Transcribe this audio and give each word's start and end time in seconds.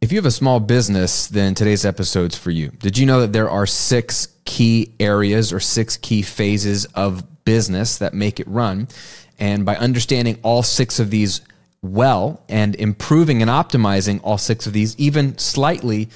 If 0.00 0.12
you 0.12 0.18
have 0.18 0.26
a 0.26 0.30
small 0.30 0.60
business, 0.60 1.26
then 1.26 1.56
today's 1.56 1.84
episode's 1.84 2.38
for 2.38 2.52
you. 2.52 2.68
Did 2.68 2.98
you 2.98 3.04
know 3.04 3.20
that 3.20 3.32
there 3.32 3.50
are 3.50 3.66
six 3.66 4.28
key 4.44 4.94
areas 5.00 5.52
or 5.52 5.58
six 5.58 5.96
key 5.96 6.22
phases 6.22 6.84
of 6.94 7.44
business 7.44 7.98
that 7.98 8.14
make 8.14 8.38
it 8.38 8.46
run? 8.46 8.86
And 9.40 9.66
by 9.66 9.74
understanding 9.74 10.38
all 10.44 10.62
six 10.62 11.00
of 11.00 11.10
these 11.10 11.40
well 11.82 12.44
and 12.48 12.76
improving 12.76 13.42
and 13.42 13.50
optimizing 13.50 14.20
all 14.22 14.38
six 14.38 14.68
of 14.68 14.72
these, 14.72 14.96
even 14.98 15.36
slightly, 15.36 16.08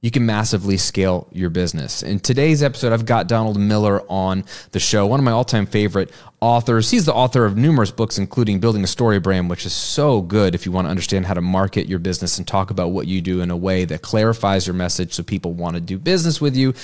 you 0.00 0.12
can 0.12 0.24
massively 0.24 0.76
scale 0.76 1.26
your 1.32 1.50
business. 1.50 2.04
In 2.04 2.20
today's 2.20 2.62
episode, 2.62 2.92
I've 2.92 3.04
got 3.04 3.26
Donald 3.26 3.58
Miller 3.58 4.02
on 4.08 4.44
the 4.70 4.78
show, 4.78 5.06
one 5.06 5.18
of 5.18 5.24
my 5.24 5.32
all 5.32 5.44
time 5.44 5.66
favorite 5.66 6.12
authors. 6.40 6.92
He's 6.92 7.04
the 7.04 7.12
author 7.12 7.44
of 7.44 7.56
numerous 7.56 7.90
books, 7.90 8.16
including 8.16 8.60
Building 8.60 8.84
a 8.84 8.86
Story 8.86 9.18
Brand, 9.18 9.50
which 9.50 9.66
is 9.66 9.72
so 9.72 10.20
good 10.22 10.54
if 10.54 10.64
you 10.64 10.70
want 10.70 10.86
to 10.86 10.90
understand 10.90 11.26
how 11.26 11.34
to 11.34 11.40
market 11.40 11.88
your 11.88 11.98
business 11.98 12.38
and 12.38 12.46
talk 12.46 12.70
about 12.70 12.92
what 12.92 13.08
you 13.08 13.20
do 13.20 13.40
in 13.40 13.50
a 13.50 13.56
way 13.56 13.84
that 13.86 14.02
clarifies 14.02 14.68
your 14.68 14.74
message 14.74 15.14
so 15.14 15.24
people 15.24 15.52
want 15.52 15.74
to 15.74 15.80
do 15.80 15.98
business 15.98 16.40
with 16.40 16.56
you. 16.56 16.74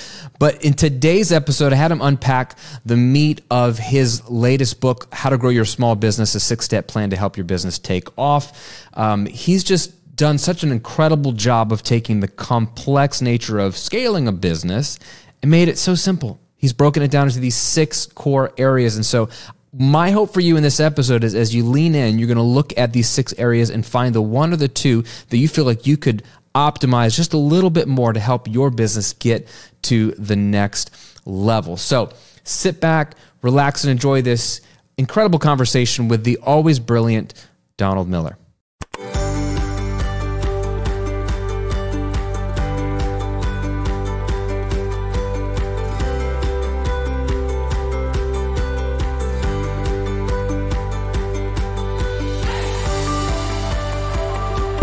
But 0.41 0.65
in 0.65 0.75
today's 0.75 1.31
episode, 1.31 1.73
I 1.73 1.77
had 1.77 1.93
him 1.93 2.03
unpack 2.03 2.59
the 2.85 2.97
meat 2.97 3.43
of 3.49 3.79
his 3.79 4.29
latest 4.29 4.81
book, 4.81 5.07
How 5.13 5.31
to 5.31 5.39
Grow 5.39 5.51
Your 5.51 5.65
Small 5.65 5.95
Business, 5.95 6.35
a 6.35 6.41
six 6.41 6.65
step 6.65 6.89
plan 6.89 7.11
to 7.11 7.17
help 7.17 7.37
your 7.37 7.45
business 7.45 7.79
take 7.79 8.09
off. 8.19 8.89
Um, 8.95 9.27
he's 9.27 9.63
just 9.63 9.93
done 10.15 10.39
such 10.39 10.63
an 10.63 10.71
incredible 10.71 11.33
job 11.33 11.73
of 11.73 11.83
taking 11.83 12.21
the 12.21 12.29
complex 12.29 13.21
nature 13.21 13.59
of 13.59 13.77
scaling 13.77 14.29
a 14.29 14.33
business 14.33 14.99
and 15.43 15.51
made 15.51 15.69
it 15.69 15.79
so 15.79 15.95
simple. 15.95 16.41
He's 16.57 16.73
broken 16.73 17.03
it 17.03 17.11
down 17.11 17.27
into 17.27 17.41
these 17.41 17.57
six 17.57 18.07
core 18.07 18.53
areas. 18.57 18.97
And 18.97 19.05
so, 19.05 19.29
my 19.77 20.13
hope 20.13 20.33
for 20.33 20.41
you 20.41 20.57
in 20.57 20.63
this 20.63 20.79
episode 20.79 21.25
is 21.25 21.35
as 21.35 21.53
you 21.53 21.65
lean 21.65 21.97
in, 21.97 22.19
you're 22.19 22.29
going 22.29 22.37
to 22.37 22.43
look 22.43 22.73
at 22.79 22.93
these 22.93 23.09
six 23.09 23.35
areas 23.39 23.71
and 23.71 23.85
find 23.85 24.15
the 24.15 24.23
one 24.23 24.53
or 24.53 24.57
the 24.57 24.69
two 24.69 25.03
that 25.31 25.37
you 25.37 25.49
feel 25.49 25.65
like 25.65 25.85
you 25.85 25.97
could 25.97 26.23
optimize 26.55 27.17
just 27.17 27.33
a 27.33 27.39
little 27.39 27.71
bit 27.71 27.89
more 27.89 28.13
to 28.13 28.21
help 28.21 28.47
your 28.47 28.71
business 28.71 29.13
get 29.15 29.49
to 29.83 30.13
the 30.13 30.37
next 30.37 30.95
level. 31.27 31.77
So, 31.77 32.13
sit 32.45 32.81
back, 32.81 33.17
relax, 33.43 33.83
and 33.83 33.91
enjoy 33.91 34.23
this 34.23 34.61
incredible 34.97 35.41
conversation 35.41 36.07
with 36.07 36.23
the 36.23 36.39
always 36.39 36.79
brilliant 36.79 37.35
Donald 37.77 38.09
Miller. 38.09 38.39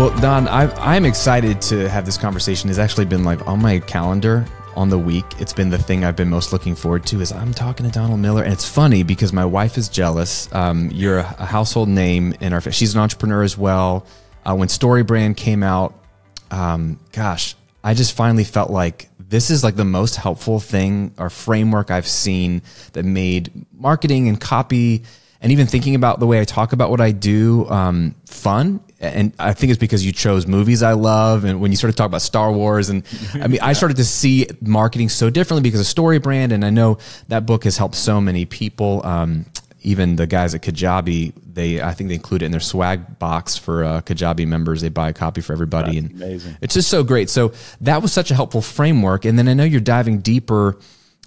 Well, 0.02 0.20
Don, 0.20 0.48
I, 0.48 0.96
am 0.96 1.04
excited 1.04 1.62
to 1.62 1.88
have 1.88 2.04
this 2.04 2.18
conversation. 2.18 2.68
It's 2.68 2.80
actually 2.80 3.04
been 3.04 3.22
like 3.22 3.46
on 3.46 3.62
my 3.62 3.78
calendar 3.78 4.44
on 4.74 4.88
the 4.88 4.98
week. 4.98 5.24
It's 5.38 5.52
been 5.52 5.70
the 5.70 5.78
thing 5.78 6.04
I've 6.04 6.16
been 6.16 6.28
most 6.28 6.52
looking 6.52 6.74
forward 6.74 7.06
to. 7.06 7.20
Is 7.20 7.30
I'm 7.30 7.54
talking 7.54 7.86
to 7.86 7.92
Donald 7.92 8.18
Miller, 8.18 8.42
and 8.42 8.52
it's 8.52 8.68
funny 8.68 9.04
because 9.04 9.32
my 9.32 9.44
wife 9.44 9.78
is 9.78 9.88
jealous. 9.88 10.52
Um, 10.52 10.90
you're 10.90 11.18
a, 11.18 11.36
a, 11.38 11.46
household 11.46 11.88
name 11.88 12.34
in 12.40 12.52
our. 12.52 12.60
She's 12.72 12.96
an 12.96 13.00
entrepreneur 13.00 13.44
as 13.44 13.56
well. 13.56 14.04
Uh, 14.44 14.56
when 14.56 14.68
Story 14.68 15.04
Brand 15.04 15.36
came 15.36 15.62
out, 15.62 15.94
um, 16.50 16.98
gosh, 17.12 17.54
I 17.84 17.94
just 17.94 18.16
finally 18.16 18.42
felt 18.42 18.70
like 18.72 19.08
this 19.20 19.50
is 19.50 19.62
like 19.62 19.76
the 19.76 19.84
most 19.84 20.16
helpful 20.16 20.58
thing 20.58 21.14
or 21.16 21.30
framework 21.30 21.92
I've 21.92 22.08
seen 22.08 22.62
that 22.94 23.04
made 23.04 23.52
marketing 23.72 24.26
and 24.26 24.40
copy 24.40 25.04
and 25.42 25.50
even 25.50 25.66
thinking 25.66 25.96
about 25.96 26.20
the 26.20 26.26
way 26.26 26.40
I 26.40 26.44
talk 26.44 26.72
about 26.72 26.88
what 26.90 27.00
I 27.00 27.10
do 27.10 27.68
um, 27.68 28.14
fun. 28.24 28.80
And 29.02 29.32
I 29.38 29.52
think 29.52 29.70
it's 29.70 29.80
because 29.80 30.06
you 30.06 30.12
chose 30.12 30.46
movies 30.46 30.82
I 30.82 30.92
love, 30.92 31.44
and 31.44 31.60
when 31.60 31.72
you 31.72 31.76
started 31.76 31.94
to 31.94 31.96
talk 31.96 32.06
about 32.06 32.22
Star 32.22 32.52
Wars, 32.52 32.88
and 32.88 33.02
I 33.34 33.48
mean, 33.48 33.56
yeah. 33.56 33.66
I 33.66 33.72
started 33.72 33.96
to 33.96 34.04
see 34.04 34.46
marketing 34.60 35.08
so 35.08 35.28
differently 35.28 35.62
because 35.62 35.80
of 35.80 35.86
Story 35.86 36.20
Brand, 36.20 36.52
and 36.52 36.64
I 36.64 36.70
know 36.70 36.98
that 37.26 37.44
book 37.44 37.64
has 37.64 37.76
helped 37.76 37.96
so 37.96 38.20
many 38.20 38.44
people. 38.44 39.04
Um, 39.04 39.46
even 39.84 40.14
the 40.14 40.28
guys 40.28 40.54
at 40.54 40.62
Kajabi, 40.62 41.32
they 41.52 41.82
I 41.82 41.92
think 41.94 42.08
they 42.08 42.14
include 42.14 42.42
it 42.42 42.46
in 42.46 42.52
their 42.52 42.60
swag 42.60 43.18
box 43.18 43.56
for 43.56 43.82
uh, 43.82 44.00
Kajabi 44.02 44.46
members. 44.46 44.80
They 44.80 44.88
buy 44.88 45.08
a 45.08 45.12
copy 45.12 45.40
for 45.40 45.52
everybody, 45.52 45.98
That's 45.98 46.12
and 46.12 46.22
amazing. 46.22 46.56
it's 46.60 46.74
just 46.74 46.88
so 46.88 47.02
great. 47.02 47.28
So 47.28 47.52
that 47.80 48.02
was 48.02 48.12
such 48.12 48.30
a 48.30 48.34
helpful 48.36 48.62
framework. 48.62 49.24
And 49.24 49.36
then 49.36 49.48
I 49.48 49.54
know 49.54 49.64
you're 49.64 49.80
diving 49.80 50.20
deeper 50.20 50.78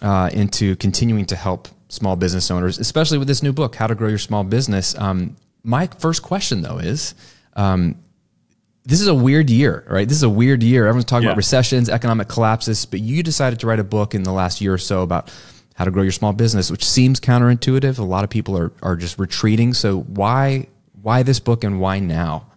uh, 0.02 0.30
into 0.32 0.78
continuing 0.78 1.26
to 1.26 1.36
help 1.36 1.68
small 1.90 2.16
business 2.16 2.50
owners, 2.50 2.80
especially 2.80 3.18
with 3.18 3.28
this 3.28 3.44
new 3.44 3.52
book, 3.52 3.76
How 3.76 3.88
to 3.88 3.96
Grow 3.96 4.08
Your 4.08 4.18
Small 4.18 4.46
Business. 4.46 4.98
Um, 4.98 5.36
my 5.64 5.88
first 5.88 6.24
question, 6.24 6.62
though, 6.62 6.78
is 6.78 7.14
um, 7.56 7.96
this 8.84 9.02
is 9.02 9.08
a 9.08 9.16
weird 9.16 9.50
year, 9.50 9.84
right? 9.90 10.08
This 10.08 10.18
is 10.18 10.24
a 10.24 10.30
weird 10.30 10.62
year. 10.62 10.86
Everyone's 10.86 11.06
talking 11.06 11.24
yeah. 11.24 11.32
about 11.32 11.38
recessions, 11.38 11.90
economic 11.90 12.28
collapses, 12.28 12.86
but 12.86 13.00
you 13.00 13.24
decided 13.24 13.60
to 13.62 13.68
write 13.68 13.80
a 13.80 13.84
book 13.84 14.14
in 14.14 14.24
the 14.24 14.32
last 14.32 14.62
year 14.62 14.74
or 14.74 14.78
so 14.78 15.02
about 15.02 15.34
how 15.76 15.86
to 15.86 15.92
grow 15.92 16.04
your 16.04 16.12
small 16.12 16.34
business, 16.34 16.70
which 16.70 16.86
seems 16.86 17.20
counterintuitive. 17.20 17.98
A 17.98 18.04
lot 18.04 18.24
of 18.24 18.30
people 18.30 18.58
are, 18.58 18.72
are 18.82 18.96
just 18.96 19.18
retreating. 19.18 19.74
So 19.74 20.02
why 20.02 20.68
why 21.02 21.22
this 21.22 21.40
book 21.40 21.64
and 21.64 21.80
why 21.80 22.00
now? 22.00 22.48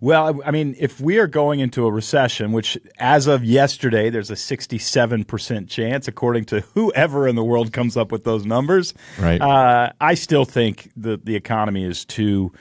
Well, 0.00 0.40
I 0.44 0.50
mean, 0.50 0.74
if 0.78 1.00
we 1.00 1.18
are 1.18 1.26
going 1.26 1.60
into 1.60 1.86
a 1.86 1.90
recession, 1.90 2.52
which 2.52 2.76
as 2.98 3.26
of 3.26 3.44
yesterday, 3.44 4.10
there's 4.10 4.30
a 4.30 4.34
67% 4.34 5.68
chance, 5.68 6.08
according 6.08 6.44
to 6.46 6.60
whoever 6.74 7.28
in 7.28 7.34
the 7.34 7.44
world 7.44 7.72
comes 7.72 7.96
up 7.96 8.12
with 8.12 8.24
those 8.24 8.44
numbers. 8.44 8.94
Right. 9.18 9.40
Uh, 9.40 9.92
I 10.00 10.14
still 10.14 10.44
think 10.44 10.90
that 10.96 11.24
the 11.24 11.34
economy 11.34 11.84
is 11.84 12.04
too 12.04 12.52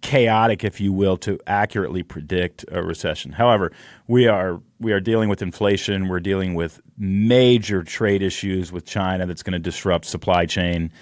chaotic, 0.00 0.64
if 0.64 0.80
you 0.80 0.92
will, 0.92 1.16
to 1.18 1.38
accurately 1.46 2.02
predict 2.02 2.64
a 2.70 2.82
recession. 2.82 3.32
However, 3.32 3.72
we 4.06 4.26
are 4.26 4.60
we 4.80 4.92
are 4.92 5.00
dealing 5.00 5.28
with 5.28 5.42
inflation. 5.42 6.08
We're 6.08 6.20
dealing 6.20 6.54
with 6.54 6.80
major 6.96 7.82
trade 7.82 8.22
issues 8.22 8.70
with 8.70 8.84
China 8.84 9.26
that's 9.26 9.42
going 9.42 9.52
to 9.52 9.58
disrupt 9.58 10.04
supply 10.04 10.46
chain. 10.46 10.92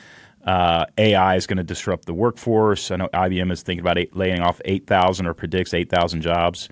Uh, 0.45 0.87
AI 0.97 1.35
is 1.35 1.47
going 1.47 1.57
to 1.57 1.65
disrupt 1.65 2.07
the 2.07 2.15
workforce. 2.15 2.91
I 2.91 2.97
know 2.97 3.09
IBM 3.09 3.51
is 3.51 3.63
thinking 3.63 3.81
about 3.81 3.99
eight, 3.99 4.15
laying 4.15 4.41
off 4.41 4.61
8,000 4.65 5.27
or 5.27 5.35
predicts 5.35 5.75
8,000 5.75 6.21
jobs 6.21 6.69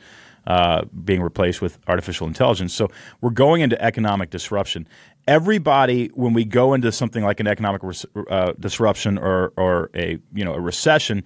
uh, 0.46 0.84
being 1.04 1.22
replaced 1.22 1.60
with 1.60 1.78
artificial 1.88 2.26
intelligence. 2.26 2.72
So 2.72 2.90
we're 3.20 3.30
going 3.30 3.62
into 3.62 3.80
economic 3.82 4.30
disruption. 4.30 4.86
Everybody, 5.26 6.08
when 6.08 6.34
we 6.34 6.44
go 6.44 6.74
into 6.74 6.92
something 6.92 7.24
like 7.24 7.40
an 7.40 7.46
economic 7.46 7.82
res- 7.82 8.06
uh, 8.28 8.52
disruption 8.60 9.18
or, 9.18 9.52
or 9.56 9.90
a 9.94 10.18
you 10.34 10.44
know 10.44 10.54
a 10.54 10.60
recession, 10.60 11.24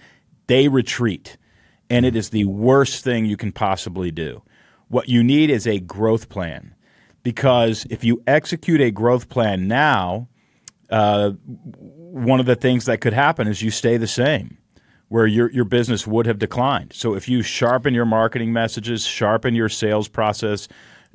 they 0.48 0.68
retreat, 0.68 1.38
and 1.88 2.04
it 2.04 2.16
is 2.16 2.30
the 2.30 2.44
worst 2.44 3.04
thing 3.04 3.24
you 3.24 3.36
can 3.36 3.52
possibly 3.52 4.10
do. 4.10 4.42
What 4.88 5.08
you 5.08 5.22
need 5.22 5.50
is 5.50 5.66
a 5.66 5.78
growth 5.78 6.28
plan, 6.28 6.74
because 7.22 7.86
if 7.90 8.02
you 8.02 8.22
execute 8.26 8.80
a 8.80 8.90
growth 8.90 9.28
plan 9.28 9.68
now, 9.68 10.28
uh, 10.90 11.30
one 11.30 12.40
of 12.40 12.46
the 12.46 12.56
things 12.56 12.86
that 12.86 13.00
could 13.00 13.12
happen 13.12 13.46
is 13.46 13.62
you 13.62 13.70
stay 13.70 13.96
the 13.96 14.06
same 14.06 14.58
where 15.08 15.26
your 15.26 15.50
your 15.52 15.64
business 15.64 16.06
would 16.06 16.26
have 16.26 16.38
declined. 16.38 16.92
So 16.92 17.14
if 17.14 17.28
you 17.28 17.42
sharpen 17.42 17.94
your 17.94 18.04
marketing 18.04 18.52
messages, 18.52 19.06
sharpen 19.06 19.54
your 19.54 19.68
sales 19.68 20.08
process, 20.08 20.68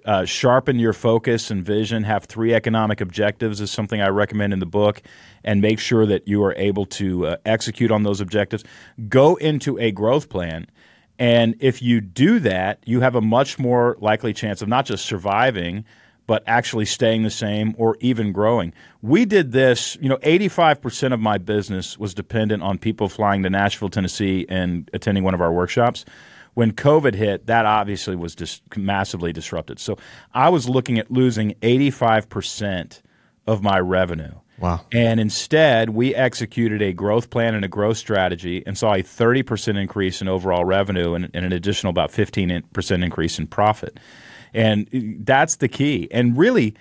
uh, 0.05 0.25
sharpen 0.25 0.79
your 0.79 0.93
focus 0.93 1.49
and 1.51 1.63
vision, 1.63 2.03
have 2.03 2.25
three 2.25 2.53
economic 2.53 3.01
objectives 3.01 3.61
is 3.61 3.71
something 3.71 4.01
I 4.01 4.09
recommend 4.09 4.53
in 4.53 4.59
the 4.59 4.65
book, 4.65 5.01
and 5.43 5.61
make 5.61 5.79
sure 5.79 6.05
that 6.05 6.27
you 6.27 6.43
are 6.43 6.53
able 6.55 6.85
to 6.87 7.27
uh, 7.27 7.37
execute 7.45 7.91
on 7.91 8.03
those 8.03 8.21
objectives. 8.21 8.63
Go 9.07 9.35
into 9.35 9.77
a 9.79 9.91
growth 9.91 10.29
plan. 10.29 10.67
And 11.19 11.55
if 11.59 11.81
you 11.81 12.01
do 12.01 12.39
that, 12.39 12.79
you 12.85 13.01
have 13.01 13.15
a 13.15 13.21
much 13.21 13.59
more 13.59 13.97
likely 13.99 14.33
chance 14.33 14.61
of 14.61 14.67
not 14.67 14.85
just 14.85 15.05
surviving, 15.05 15.85
but 16.25 16.43
actually 16.47 16.85
staying 16.85 17.23
the 17.23 17.29
same 17.29 17.75
or 17.77 17.97
even 17.99 18.31
growing. 18.31 18.73
We 19.01 19.25
did 19.25 19.51
this, 19.51 19.97
you 20.01 20.09
know, 20.09 20.17
85% 20.17 21.13
of 21.13 21.19
my 21.19 21.37
business 21.37 21.97
was 21.97 22.13
dependent 22.13 22.63
on 22.63 22.77
people 22.77 23.09
flying 23.09 23.43
to 23.43 23.49
Nashville, 23.49 23.89
Tennessee 23.89 24.45
and 24.49 24.89
attending 24.93 25.23
one 25.23 25.33
of 25.33 25.41
our 25.41 25.51
workshops. 25.51 26.05
When 26.53 26.71
COVID 26.71 27.15
hit, 27.15 27.47
that 27.47 27.65
obviously 27.65 28.15
was 28.15 28.35
just 28.35 28.61
massively 28.77 29.33
disrupted. 29.33 29.79
So 29.79 29.97
I 30.33 30.49
was 30.49 30.69
looking 30.69 30.99
at 30.99 31.09
losing 31.09 31.51
85% 31.61 33.01
of 33.47 33.63
my 33.63 33.79
revenue. 33.79 34.33
Wow. 34.59 34.81
And 34.93 35.19
instead, 35.19 35.89
we 35.89 36.13
executed 36.13 36.81
a 36.81 36.93
growth 36.93 37.29
plan 37.29 37.55
and 37.55 37.65
a 37.65 37.67
growth 37.67 37.97
strategy 37.97 38.63
and 38.65 38.77
saw 38.77 38.93
a 38.93 39.03
30% 39.03 39.77
increase 39.77 40.21
in 40.21 40.27
overall 40.27 40.63
revenue 40.63 41.15
and, 41.15 41.29
and 41.33 41.45
an 41.45 41.51
additional 41.51 41.89
about 41.89 42.11
15% 42.11 43.03
increase 43.03 43.39
in 43.39 43.47
profit. 43.47 43.99
And 44.53 44.87
uh, 44.93 45.23
that's 45.23 45.57
the 45.57 45.67
key. 45.67 46.07
And 46.11 46.37
really, 46.37 46.75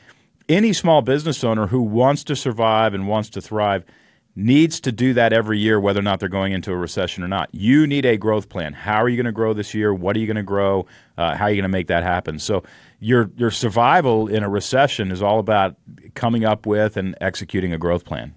any 0.49 0.73
small 0.73 1.03
business 1.03 1.43
owner 1.43 1.67
who 1.67 1.81
wants 1.83 2.25
to 2.25 2.37
survive 2.37 2.95
and 2.95 3.09
wants 3.09 3.31
to 3.31 3.41
thrive 3.41 3.85
needs 4.35 4.81
to 4.81 4.93
do 4.93 5.13
that 5.15 5.33
every 5.33 5.59
year, 5.59 5.79
whether 5.79 6.01
or 6.01 6.03
not 6.03 6.21
they're 6.21 6.29
going 6.29 6.53
into 6.53 6.73
a 6.73 6.77
recession 6.77 7.23
or 7.23 7.29
not. 7.29 7.51
You 7.53 7.87
need 7.87 8.07
a 8.07 8.17
growth 8.17 8.49
plan. 8.49 8.73
How 8.73 9.03
are 9.03 9.09
you 9.09 9.17
going 9.17 9.27
to 9.27 9.33
grow 9.33 9.53
this 9.53 9.75
year? 9.75 9.93
What 9.93 10.17
are 10.17 10.19
you 10.21 10.27
going 10.27 10.37
to 10.37 10.43
grow? 10.43 10.87
Uh, 11.19 11.37
how 11.37 11.45
are 11.45 11.51
you 11.51 11.57
going 11.57 11.65
to 11.65 11.69
make 11.69 11.89
that 11.89 12.03
happen? 12.03 12.39
So 12.39 12.63
your 13.01 13.31
your 13.37 13.51
survival 13.51 14.29
in 14.29 14.43
a 14.43 14.49
recession 14.49 15.11
is 15.11 15.23
all 15.23 15.39
about 15.39 15.77
coming 16.15 16.45
up 16.45 16.67
with 16.67 16.97
and 16.97 17.15
executing 17.21 17.73
a 17.73 17.79
growth 17.79 18.05
plan. 18.05 18.35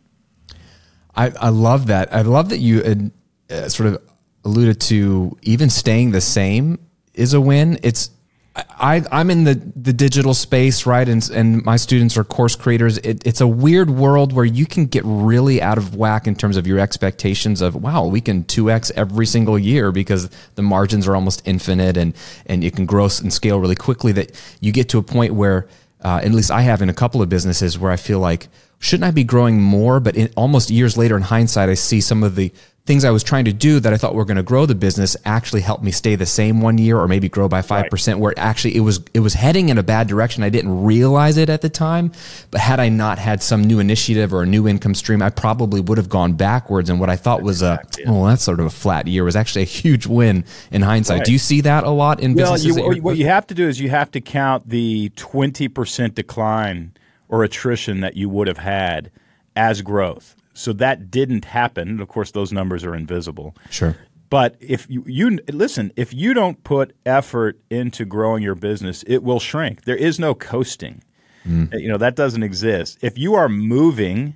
I, 1.16 1.32
I 1.40 1.50
love 1.50 1.88
that. 1.88 2.14
I 2.14 2.22
love 2.22 2.50
that 2.50 2.58
you 2.58 3.12
uh, 3.50 3.70
sort 3.70 3.88
of 3.88 4.02
alluded 4.44 4.82
to 4.82 5.38
even 5.44 5.70
staying 5.70 6.12
the 6.12 6.22
same 6.22 6.80
is 7.14 7.34
a 7.34 7.40
win. 7.40 7.80
It's 7.84 8.10
I, 8.56 9.04
I'm 9.12 9.30
in 9.30 9.44
the, 9.44 9.56
the 9.76 9.92
digital 9.92 10.34
space, 10.34 10.86
right? 10.86 11.08
And, 11.08 11.30
and 11.32 11.64
my 11.66 11.76
students 11.76 12.18
are 12.18 12.24
course 12.24 12.56
creators. 12.56 12.98
It, 13.00 13.26
it's 13.28 13.42
a 13.42 13.48
weird 13.48 13.90
world 13.90 14.32
where 14.32 14.46
you 14.46 14.66
can 14.66 14.86
get 14.86 15.04
really 15.06 15.62
out 15.62 15.78
of 15.78 15.96
whack 15.96 16.26
in 16.26 16.36
terms 16.36 16.56
of 16.56 16.66
your 16.66 16.80
expectations 16.80 17.62
of, 17.62 17.76
wow, 17.76 18.06
we 18.06 18.22
can 18.22 18.46
2x 18.46 18.92
every 18.96 19.26
single 19.26 19.60
year 19.60 19.92
because 19.92 20.30
the 20.56 20.62
margins 20.62 21.06
are 21.06 21.16
almost 21.16 21.42
infinite 21.46 21.98
and, 21.98 22.16
and 22.46 22.64
you 22.64 22.72
can 22.72 22.86
grow 22.86 23.06
and 23.06 23.34
scale 23.34 23.60
really 23.60 23.76
quickly 23.76 24.12
that 24.14 24.32
you 24.62 24.72
get 24.72 24.90
to 24.90 24.98
a 24.98 25.04
point 25.04 25.34
where, 25.34 25.68
uh, 26.02 26.22
at 26.24 26.32
least 26.32 26.52
I 26.52 26.62
have 26.62 26.82
in 26.82 26.90
a 26.90 26.94
couple 26.94 27.22
of 27.22 27.30
businesses 27.30 27.78
where 27.78 27.92
I 27.92 27.98
feel 27.98 28.20
like, 28.20 28.48
shouldn't 28.80 29.06
I 29.06 29.12
be 29.12 29.24
growing 29.24 29.62
more? 29.62 30.00
But 30.00 30.16
in, 30.16 30.32
almost 30.38 30.70
years 30.70 30.98
later 30.98 31.18
in 31.18 31.24
hindsight, 31.24 31.68
I 31.68 31.74
see 31.74 32.00
some 32.00 32.24
of 32.24 32.36
the 32.36 32.54
things 32.86 33.04
I 33.04 33.10
was 33.10 33.24
trying 33.24 33.46
to 33.46 33.54
do 33.54 33.80
that 33.80 33.94
I 33.94 33.98
thought 33.98 34.14
were 34.14 34.26
going 34.26 34.38
to 34.38 34.44
grow 34.44 34.68
the 34.68 34.76
business 34.76 35.18
actually 35.26 35.62
helped 35.62 35.84
me 35.84 35.92
stay 35.92 36.16
the 36.16 36.26
same 36.26 36.62
one 36.62 36.78
year 36.78 37.00
or 37.00 37.08
maybe 37.08 37.28
grow 37.28 37.48
by 37.48 37.62
5% 37.62 38.08
right. 38.08 38.20
where 38.20 38.32
it 38.32 38.38
actually 38.38 38.76
it 38.76 38.82
was 38.82 39.00
it 39.14 39.22
was 39.22 39.34
heading 39.34 39.70
in 39.70 39.78
a 39.78 39.84
bad 39.84 40.08
direction. 40.08 40.44
I 40.44 40.50
didn't 40.50 40.84
realize 40.84 41.38
it 41.38 41.50
at 41.50 41.62
the 41.62 41.70
time, 41.70 42.12
but 42.52 42.62
had 42.62 42.80
I 42.80 42.90
not 42.90 43.18
had 43.18 43.42
some 43.42 43.64
new 43.64 43.80
initiative 43.80 44.34
or 44.34 44.44
a 44.44 44.46
new 44.46 44.68
income 44.68 44.94
stream, 44.94 45.24
I 45.24 45.32
probably 45.32 45.82
would 45.82 45.98
have 45.98 46.10
gone 46.10 46.34
backwards 46.34 46.90
and 46.90 47.00
what 47.00 47.10
I 47.10 47.16
thought 47.16 47.42
was 47.42 47.64
a 47.64 47.80
oh 48.06 48.28
that's 48.28 48.44
sort 48.44 48.60
of 48.60 48.68
a 48.68 48.72
flat 48.72 49.08
year 49.08 49.24
was 49.24 49.36
actually 49.36 49.64
a 49.64 49.66
huge 49.66 50.06
win 50.06 50.46
in 50.72 50.84
hindsight. 50.84 51.20
Right. 51.20 51.26
Do 51.26 51.32
you 51.32 51.40
see 51.40 51.62
that 51.62 51.84
a 51.84 51.90
lot 51.90 52.20
in 52.20 52.36
well, 52.36 52.54
businesses? 52.54 52.78
You, 52.78 53.02
what 53.02 53.18
you 53.18 53.26
have 53.26 53.48
to 53.48 53.56
do 53.56 53.68
is 53.68 53.80
you 53.80 53.90
have 53.90 54.12
to 54.12 54.22
count 54.22 54.70
the 54.70 55.10
20% 55.16 56.14
decline 56.14 56.94
or 57.30 57.44
attrition 57.44 58.02
that 58.02 58.16
you 58.16 58.30
would 58.30 58.48
have 58.48 58.60
had 58.60 59.12
as 59.56 59.82
growth. 59.82 60.36
So 60.56 60.74
that 60.74 61.12
didn't 61.12 61.46
happen. 61.46 62.00
Of 62.00 62.08
course, 62.08 62.32
those 62.32 62.52
numbers 62.52 62.84
are 62.84 62.96
invisible. 62.96 63.56
Sure. 63.70 63.96
But 64.30 64.56
if 64.60 64.90
you, 64.90 65.04
you 65.06 65.40
listen, 65.52 65.92
if 65.96 66.14
you 66.14 66.34
don't 66.34 66.64
put 66.64 66.96
effort 67.06 67.60
into 67.70 68.06
growing 68.06 68.42
your 68.42 68.56
business, 68.56 69.04
it 69.06 69.20
will 69.22 69.40
shrink. 69.40 69.84
There 69.84 69.96
is 69.96 70.20
no 70.20 70.34
coasting. 70.34 71.04
Mm. 71.46 71.80
You 71.80 71.90
know 71.90 71.98
that 71.98 72.16
doesn't 72.16 72.42
exist. 72.42 72.98
If 73.02 73.18
you 73.18 73.36
are 73.36 73.48
moving 73.48 74.36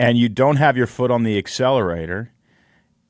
and 0.00 0.18
you 0.18 0.28
don't 0.28 0.56
have 0.56 0.76
your 0.76 0.88
foot 0.88 1.10
on 1.10 1.22
the 1.22 1.38
accelerator, 1.38 2.32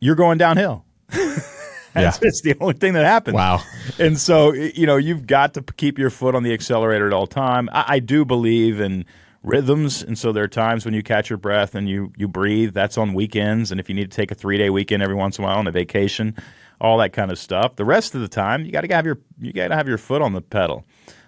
you're 0.01 0.15
going 0.15 0.37
downhill. 0.37 0.85
That's 1.09 2.21
yeah. 2.21 2.29
it's 2.29 2.43
the 2.43 2.57
only 2.61 2.75
thing 2.75 2.95
that 2.95 3.05
happens. 3.05 3.37
Wow. 3.37 3.63
And 3.99 4.19
so, 4.19 4.53
you 4.53 4.85
know, 4.85 4.97
you've 4.97 5.27
got 5.27 5.55
to 5.55 5.63
keep 5.63 5.97
your 5.99 6.11
foot 6.11 6.35
on 6.35 6.43
the 6.43 6.53
accelerator 6.53 7.07
at 7.07 7.13
all 7.13 7.29
time. 7.29 7.71
I, 7.73 7.85
I 7.87 7.99
do 8.01 8.25
believe 8.25 8.81
in 8.81 9.05
rhythms, 9.45 10.03
and 10.03 10.19
so 10.19 10.33
there 10.33 10.43
are 10.43 10.49
times 10.49 10.85
when 10.85 10.95
you 10.95 11.03
catch 11.03 11.31
your 11.31 11.37
breath 11.37 11.75
and 11.75 11.89
you 11.89 12.13
you 12.17 12.27
breathe. 12.27 12.73
That's 12.73 12.99
on 12.99 13.15
weekends, 13.15 13.71
and 13.71 13.79
if 13.79 13.89
you 13.89 13.95
need 13.95 14.11
to 14.11 14.17
take 14.17 14.33
a 14.33 14.35
three 14.35 14.59
day 14.59 14.71
weekend 14.71 15.03
every 15.03 15.15
once 15.15 15.39
in 15.39 15.45
a 15.45 15.47
while 15.47 15.59
on 15.59 15.67
a 15.67 15.71
vacation, 15.71 16.35
all 16.81 16.99
that 16.99 17.13
kind 17.13 17.31
of 17.31 17.39
stuff. 17.39 17.77
The 17.77 17.85
rest 17.85 18.15
of 18.15 18.23
the 18.23 18.29
time, 18.29 18.65
you 18.65 18.73
got 18.73 18.81
to 18.81 18.95
have 18.95 19.07
your 19.07 19.19
you 19.39 19.53
got 19.53 19.69
to 19.69 19.77
have 19.77 19.87
your 19.87 19.99
foot 19.99 20.23
on 20.23 20.33
the 20.33 20.41
pedal, 20.41 20.85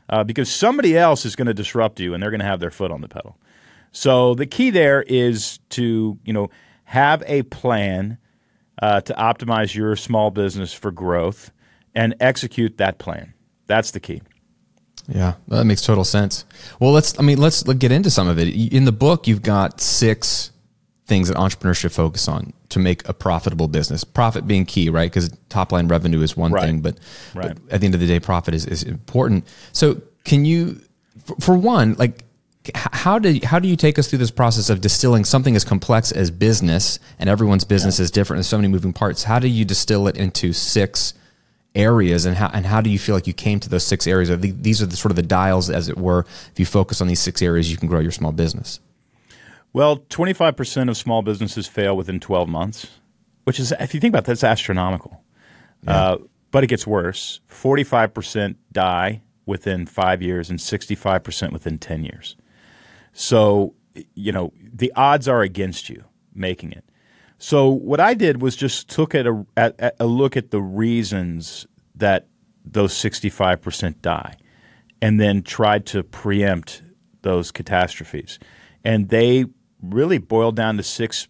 uh, 0.09 0.25
because 0.25 0.51
somebody 0.51 0.97
else 0.97 1.25
is 1.25 1.37
going 1.37 1.47
to 1.47 1.55
disrupt 1.55 2.01
you, 2.01 2.15
and 2.15 2.23
they're 2.23 2.31
going 2.31 2.41
to 2.41 2.47
have 2.47 2.61
their 2.61 2.71
foot 2.71 2.91
on 2.91 3.03
the 3.03 3.09
pedal. 3.09 3.39
So 3.93 4.35
the 4.35 4.47
key 4.47 4.71
there 4.71 5.03
is 5.03 5.59
to 5.71 6.19
you 6.25 6.33
know 6.33 6.51
have 6.85 7.23
a 7.27 7.43
plan 7.43 8.19
uh, 8.81 9.01
to 9.03 9.15
optimize 9.15 9.75
your 9.75 9.97
small 9.97 10.31
business 10.31 10.73
for 10.73 10.91
growth 10.91 11.51
and 11.95 12.15
execute 12.21 12.79
that 12.79 12.99
plan. 12.99 13.35
That's 13.67 13.91
the 13.91 14.01
key. 14.01 14.23
Yeah, 15.09 15.35
that 15.49 15.65
makes 15.65 15.83
total 15.83 16.05
sense. 16.05 16.45
Well, 16.81 16.93
let's 16.93 17.19
I 17.19 17.23
mean 17.23 17.39
let's 17.39 17.63
get 17.63 17.93
into 17.93 18.11
some 18.11 18.29
of 18.29 18.39
it. 18.39 18.49
In 18.49 18.85
the 18.85 18.93
book, 18.93 19.27
you've 19.27 19.43
got 19.43 19.81
six 19.81 20.51
things 21.07 21.29
that 21.29 21.37
entrepreneurs 21.37 21.79
should 21.79 21.93
focus 21.93 22.29
on 22.29 22.53
to 22.69 22.79
make 22.79 23.09
a 23.09 23.15
profitable 23.15 23.69
business. 23.69 24.05
Profit 24.05 24.47
being 24.47 24.65
key, 24.65 24.91
right? 24.91 25.11
Because 25.11 25.31
top 25.49 25.73
line 25.73 25.89
revenue 25.89 26.21
is 26.21 26.37
one 26.37 26.53
right. 26.53 26.65
thing, 26.65 26.81
but, 26.81 26.99
right. 27.35 27.55
but, 27.55 27.73
at 27.73 27.81
the 27.81 27.87
end 27.87 27.95
of 27.95 28.01
the 28.01 28.07
day, 28.07 28.19
profit 28.19 28.55
is, 28.55 28.67
is 28.67 28.83
important. 28.83 29.47
So, 29.73 30.03
can 30.25 30.45
you, 30.45 30.81
for, 31.25 31.37
for 31.37 31.57
one, 31.57 31.95
like 31.95 32.25
how 32.75 33.19
do 33.19 33.39
how 33.45 33.61
do 33.61 33.69
you 33.69 33.77
take 33.77 33.99
us 33.99 34.09
through 34.09 34.19
this 34.19 34.33
process 34.33 34.71
of 34.71 34.81
distilling 34.81 35.25
something 35.25 35.55
as 35.55 35.65
complex 35.65 36.11
as 36.11 36.33
business 36.33 36.99
and 37.21 37.31
everyone's 37.31 37.63
business 37.63 38.01
yeah. 38.01 38.05
is 38.05 38.11
different 38.11 38.39
there's 38.39 38.49
so 38.49 38.59
many 38.59 38.67
moving 38.67 38.93
parts 38.93 39.23
how 39.23 39.39
do 39.39 39.47
you 39.47 39.65
distill 39.65 40.09
it 40.09 40.17
into 40.17 40.53
six 40.53 41.15
areas 41.77 42.27
and 42.27 42.37
how 42.37 42.51
and 42.53 42.67
how 42.67 42.81
do 42.81 42.91
you 42.91 42.99
feel 42.99 43.15
like 43.15 43.27
you 43.27 43.33
came 43.33 43.61
to 43.61 43.69
those 43.69 43.85
six 43.85 44.07
areas? 44.07 44.31
Or 44.31 44.37
these 44.37 44.83
are 44.83 44.87
the 44.87 44.97
sort 44.97 45.13
of 45.13 45.17
the 45.17 45.23
dials 45.23 45.71
as 45.71 45.89
it 45.89 45.99
were 45.99 46.27
if 46.51 46.59
you 46.59 46.67
focus 46.67 47.01
on 47.01 47.09
these 47.09 47.21
six 47.21 47.43
areas 47.43 47.71
you 47.71 47.77
can 47.77 47.89
grow 47.89 48.01
your 48.01 48.13
small 48.13 48.33
business. 48.33 48.81
Well 49.73 49.99
25% 49.99 50.89
of 50.89 50.97
small 50.97 51.23
businesses 51.23 51.67
fail 51.67 51.97
within 51.97 52.19
12 52.19 52.49
months 52.49 52.87
which 53.45 53.61
is 53.61 53.73
if 53.79 53.95
you 53.95 54.01
think 54.01 54.13
about 54.13 54.25
that, 54.25 54.33
that's 54.33 54.45
astronomical. 54.45 55.23
Yeah. 55.85 55.93
uh, 55.93 56.19
but 56.51 56.65
it 56.65 56.67
gets 56.67 56.85
worse. 56.87 57.41
45% 57.49 58.57
die 58.73 59.23
within 59.45 59.87
five 59.87 60.21
years 60.21 60.51
and 60.51 60.59
65% 60.59 61.53
within 61.53 61.79
10 61.79 62.05
years. 62.05 62.37
So 63.13 63.75
you 64.15 64.33
know 64.33 64.53
the 64.61 64.93
odds 64.95 65.29
are 65.29 65.43
against 65.43 65.89
you 65.89 66.05
making 66.35 66.73
it 66.73 66.85
so 67.39 67.69
what 67.69 68.01
I 68.01 68.15
did 68.15 68.41
was 68.41 68.57
just 68.57 68.89
took 68.89 69.15
at 69.15 69.27
a, 69.27 69.45
at, 69.57 69.79
at 69.79 69.97
a 70.01 70.07
look 70.07 70.37
at 70.37 70.51
the 70.51 70.61
reasons 70.61 71.67
that 71.95 72.29
those 72.65 72.93
65% 72.95 74.01
die 74.01 74.37
and 75.03 75.21
then 75.21 75.43
tried 75.43 75.87
to 75.87 76.03
preempt 76.03 76.83
those 77.23 77.51
catastrophes. 77.51 78.39
And 78.85 79.09
they 79.09 79.45
really 79.83 80.19
boiled 80.19 80.57
down 80.57 80.77
to 80.79 80.83
six 80.83 81.29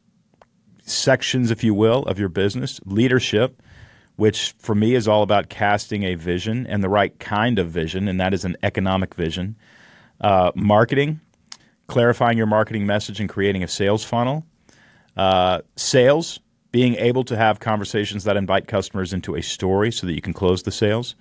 sections, 0.83 1.51
if 1.51 1.65
you 1.65 1.75
will, 1.75 2.03
of 2.05 2.19
your 2.19 2.29
business 2.29 2.81
leadership, 2.85 3.63
which 4.15 4.55
for 4.59 4.75
me 4.75 4.95
is 4.95 5.09
all 5.09 5.23
about 5.23 5.49
casting 5.49 6.05
a 6.05 6.15
vision 6.15 6.67
and 6.67 6.83
the 6.83 6.89
right 6.89 7.19
kind 7.19 7.59
of 7.59 7.69
vision, 7.69 8.09
and 8.09 8.21
that 8.21 8.33
is 8.33 8.45
an 8.45 8.57
economic 8.63 9.15
vision. 9.15 9.57
Uh, 10.21 10.53
marketing, 10.55 11.21
clarifying 11.89 12.39
your 12.39 12.47
marketing 12.47 12.87
message 12.87 13.21
and 13.21 13.29
creating 13.29 13.63
a 13.63 13.69
sales 13.69 14.05
funnel. 14.05 14.47
Uh, 15.17 15.61
sales, 15.77 16.41
being 16.73 16.95
able 16.97 17.25
to 17.25 17.37
have 17.37 17.61
conversations 17.61 18.25
that 18.25 18.37
invite 18.37 18.69
customers 18.69 19.13
into 19.13 19.35
a 19.35 19.43
story 19.43 19.91
so 19.91 20.07
that 20.07 20.15
you 20.15 20.21
can 20.21 20.33
close 20.33 20.63
the 20.65 20.71
sales. 20.71 21.15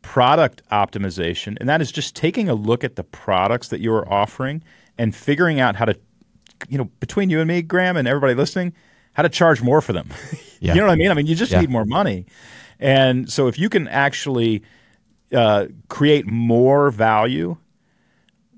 Product 0.00 0.62
optimization, 0.70 1.56
and 1.60 1.68
that 1.68 1.82
is 1.82 1.92
just 1.92 2.16
taking 2.16 2.48
a 2.48 2.54
look 2.54 2.84
at 2.84 2.96
the 2.96 3.04
products 3.04 3.68
that 3.68 3.80
you 3.80 3.92
are 3.92 4.10
offering 4.10 4.62
and 4.96 5.14
figuring 5.14 5.60
out 5.60 5.76
how 5.76 5.84
to, 5.84 5.98
you 6.68 6.78
know, 6.78 6.84
between 7.00 7.28
you 7.28 7.40
and 7.40 7.48
me, 7.48 7.62
Graham, 7.62 7.96
and 7.96 8.08
everybody 8.08 8.34
listening, 8.34 8.72
how 9.12 9.22
to 9.22 9.28
charge 9.28 9.60
more 9.60 9.80
for 9.80 9.92
them. 9.92 10.08
Yeah. 10.60 10.74
you 10.74 10.80
know 10.80 10.86
what 10.86 10.92
I 10.92 10.96
mean? 10.96 11.10
I 11.10 11.14
mean, 11.14 11.26
you 11.26 11.34
just 11.34 11.52
yeah. 11.52 11.60
need 11.60 11.70
more 11.70 11.84
money. 11.84 12.26
And 12.78 13.30
so 13.30 13.48
if 13.48 13.58
you 13.58 13.68
can 13.68 13.88
actually 13.88 14.62
uh, 15.32 15.66
create 15.88 16.26
more 16.26 16.90
value 16.90 17.56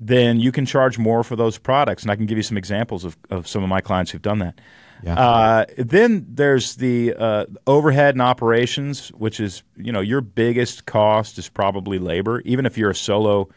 then 0.01 0.41
you 0.41 0.51
can 0.51 0.65
charge 0.65 0.99
more 0.99 1.23
for 1.23 1.37
those 1.37 1.59
products. 1.59 2.03
And 2.03 2.11
I 2.11 2.17
can 2.17 2.27
give 2.27 2.39
you 2.39 2.43
some 2.43 2.57
examples 2.57 3.05
of, 3.05 3.17
of 3.29 3.47
some 3.47 3.63
of 3.63 3.69
my 3.69 3.83
clients 3.83 4.11
who've 4.11 4.23
done 4.23 4.39
that. 4.39 4.59
Yeah. 5.03 5.19
Uh, 5.19 5.65
then 5.77 6.27
there's 6.29 6.77
the 6.77 7.15
uh, 7.15 7.47
overhead 7.67 8.15
and 8.15 8.23
operations, 8.23 9.09
which 9.11 9.41
is 9.41 9.63
you 9.77 9.93
know 9.93 10.01
your 10.01 10.21
biggest 10.21 10.87
cost 10.87 11.39
is 11.39 11.49
probably 11.49 11.99
labor. 11.99 12.41
Even 12.45 12.67
if 12.67 12.77
you're 12.77 12.91
a 12.91 12.95
solo 12.95 13.49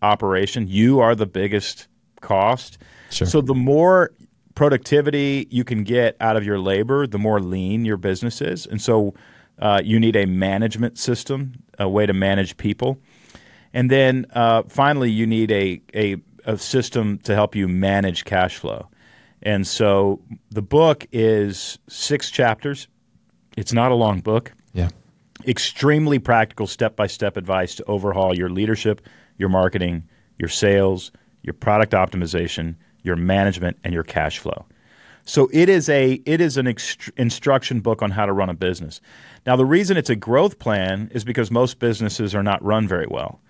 operation, 0.00 0.66
you 0.68 1.00
are 1.00 1.14
the 1.14 1.26
biggest 1.26 1.88
cost. 2.20 2.78
Sure. 3.10 3.26
So 3.26 3.40
the 3.40 3.54
more 3.54 4.12
productivity 4.54 5.48
you 5.50 5.64
can 5.64 5.82
get 5.84 6.16
out 6.20 6.36
of 6.36 6.44
your 6.44 6.58
labor, 6.58 7.06
the 7.06 7.18
more 7.18 7.40
lean 7.40 7.84
your 7.84 7.96
business 7.96 8.40
is. 8.40 8.66
And 8.66 8.80
so 8.80 9.14
uh, 9.58 9.80
you 9.84 9.98
need 9.98 10.16
a 10.16 10.26
management 10.26 10.98
system, 10.98 11.54
a 11.78 11.88
way 11.88 12.06
to 12.06 12.12
manage 12.12 12.56
people. 12.56 12.98
And 13.74 13.90
then 13.90 14.26
uh, 14.32 14.62
finally, 14.68 15.10
you 15.10 15.26
need 15.26 15.50
a, 15.50 15.80
a, 15.94 16.16
a 16.44 16.58
system 16.58 17.18
to 17.18 17.34
help 17.34 17.54
you 17.54 17.68
manage 17.68 18.24
cash 18.24 18.56
flow. 18.56 18.88
And 19.42 19.66
so 19.66 20.20
the 20.50 20.62
book 20.62 21.06
is 21.10 21.78
six 21.88 22.30
chapters. 22.30 22.88
It's 23.56 23.72
not 23.72 23.92
a 23.92 23.94
long 23.94 24.20
book. 24.20 24.52
Yeah. 24.72 24.90
Extremely 25.46 26.18
practical 26.18 26.66
step 26.66 26.96
by 26.96 27.06
step 27.08 27.36
advice 27.36 27.74
to 27.76 27.84
overhaul 27.84 28.36
your 28.36 28.48
leadership, 28.48 29.06
your 29.38 29.48
marketing, 29.48 30.08
your 30.38 30.48
sales, 30.48 31.10
your 31.42 31.54
product 31.54 31.92
optimization, 31.92 32.76
your 33.02 33.16
management, 33.16 33.76
and 33.82 33.92
your 33.92 34.04
cash 34.04 34.38
flow. 34.38 34.64
So 35.24 35.48
it 35.52 35.68
is 35.68 35.88
a 35.88 36.14
it 36.26 36.40
is 36.40 36.56
an 36.56 36.66
ext- 36.66 37.10
instruction 37.16 37.80
book 37.80 38.02
on 38.02 38.10
how 38.10 38.26
to 38.26 38.32
run 38.32 38.50
a 38.50 38.54
business. 38.54 39.00
Now 39.46 39.56
the 39.56 39.64
reason 39.64 39.96
it's 39.96 40.10
a 40.10 40.16
growth 40.16 40.58
plan 40.58 41.10
is 41.12 41.24
because 41.24 41.50
most 41.50 41.78
businesses 41.78 42.34
are 42.34 42.42
not 42.42 42.62
run 42.64 42.88
very 42.88 43.06
well. 43.08 43.40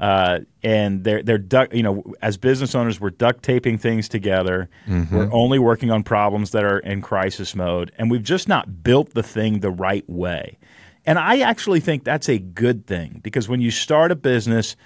Uh, 0.00 0.40
and 0.62 1.04
they're 1.04 1.22
they're 1.22 1.38
duck, 1.38 1.74
you 1.74 1.82
know 1.82 2.02
as 2.22 2.38
business 2.38 2.74
owners 2.74 2.98
we're 3.00 3.10
duct 3.10 3.42
taping 3.42 3.76
things 3.76 4.08
together. 4.08 4.68
Mm-hmm. 4.88 5.14
We're 5.14 5.32
only 5.32 5.58
working 5.58 5.90
on 5.90 6.02
problems 6.02 6.52
that 6.52 6.64
are 6.64 6.78
in 6.78 7.02
crisis 7.02 7.54
mode, 7.54 7.92
and 7.98 8.10
we've 8.10 8.22
just 8.22 8.48
not 8.48 8.82
built 8.82 9.12
the 9.12 9.22
thing 9.22 9.60
the 9.60 9.70
right 9.70 10.08
way. 10.08 10.58
And 11.06 11.18
I 11.18 11.40
actually 11.40 11.80
think 11.80 12.04
that's 12.04 12.28
a 12.28 12.38
good 12.38 12.86
thing 12.86 13.20
because 13.22 13.48
when 13.48 13.60
you 13.60 13.70
start 13.70 14.10
a 14.10 14.16
business, 14.16 14.76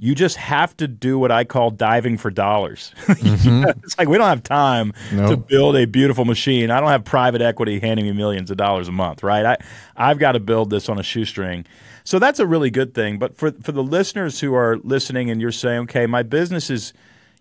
you 0.00 0.14
just 0.14 0.36
have 0.36 0.76
to 0.76 0.86
do 0.86 1.18
what 1.18 1.32
I 1.32 1.44
call 1.44 1.70
diving 1.70 2.18
for 2.18 2.30
dollars. 2.30 2.92
Mm-hmm. 3.18 3.64
it's 3.82 3.98
like 3.98 4.08
we 4.08 4.16
don't 4.16 4.28
have 4.28 4.42
time 4.42 4.92
nope. 5.12 5.30
to 5.30 5.36
build 5.36 5.76
a 5.76 5.86
beautiful 5.86 6.24
machine. 6.24 6.70
I 6.70 6.80
don't 6.80 6.88
have 6.88 7.04
private 7.04 7.42
equity 7.42 7.80
handing 7.80 8.06
me 8.06 8.12
millions 8.12 8.50
of 8.50 8.56
dollars 8.56 8.88
a 8.88 8.92
month, 8.92 9.22
right? 9.22 9.44
I 9.44 9.56
I've 9.96 10.18
got 10.18 10.32
to 10.32 10.40
build 10.40 10.70
this 10.70 10.88
on 10.88 10.98
a 10.98 11.02
shoestring. 11.02 11.66
So 12.04 12.18
that's 12.18 12.38
a 12.38 12.46
really 12.46 12.70
good 12.70 12.94
thing. 12.94 13.18
But 13.18 13.36
for 13.36 13.52
for 13.62 13.72
the 13.72 13.82
listeners 13.82 14.40
who 14.40 14.54
are 14.54 14.78
listening 14.78 15.30
and 15.30 15.40
you're 15.40 15.52
saying, 15.52 15.80
okay, 15.80 16.06
my 16.06 16.22
business 16.22 16.70
is, 16.70 16.92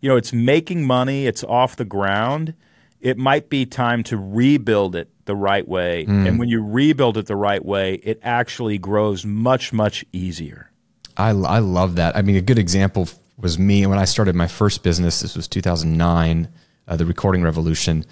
you 0.02 0.10
know, 0.10 0.18
it's 0.18 0.34
making 0.34 0.86
money, 0.86 1.28
it's 1.28 1.44
off 1.44 1.76
the 1.76 1.86
ground. 1.86 2.54
It 3.00 3.18
might 3.18 3.50
be 3.50 3.66
time 3.66 4.04
to 4.06 4.18
rebuild 4.18 4.96
it 4.96 5.10
the 5.26 5.36
right 5.36 5.68
way. 5.68 6.06
Mm. 6.06 6.28
And 6.28 6.40
when 6.40 6.50
you 6.50 6.64
rebuild 6.64 7.18
it 7.18 7.28
the 7.28 7.36
right 7.36 7.64
way, 7.64 7.96
it 7.96 8.20
actually 8.24 8.78
grows 8.78 9.26
much 9.26 9.72
much 9.72 10.04
easier. 10.12 10.72
I, 11.18 11.30
I 11.30 11.60
love 11.60 11.96
that. 11.96 12.16
I 12.16 12.22
mean, 12.22 12.36
a 12.36 12.42
good 12.42 12.60
example 12.60 13.10
was 13.38 13.58
me 13.58 13.86
when 13.86 13.98
I 13.98 14.06
started 14.06 14.36
my 14.36 14.48
first 14.48 14.84
business. 14.84 15.22
This 15.22 15.36
was 15.36 15.48
2009, 15.48 16.48
uh, 16.88 16.96
the 16.96 17.06
Recording 17.06 17.44
Revolution. 17.44 18.06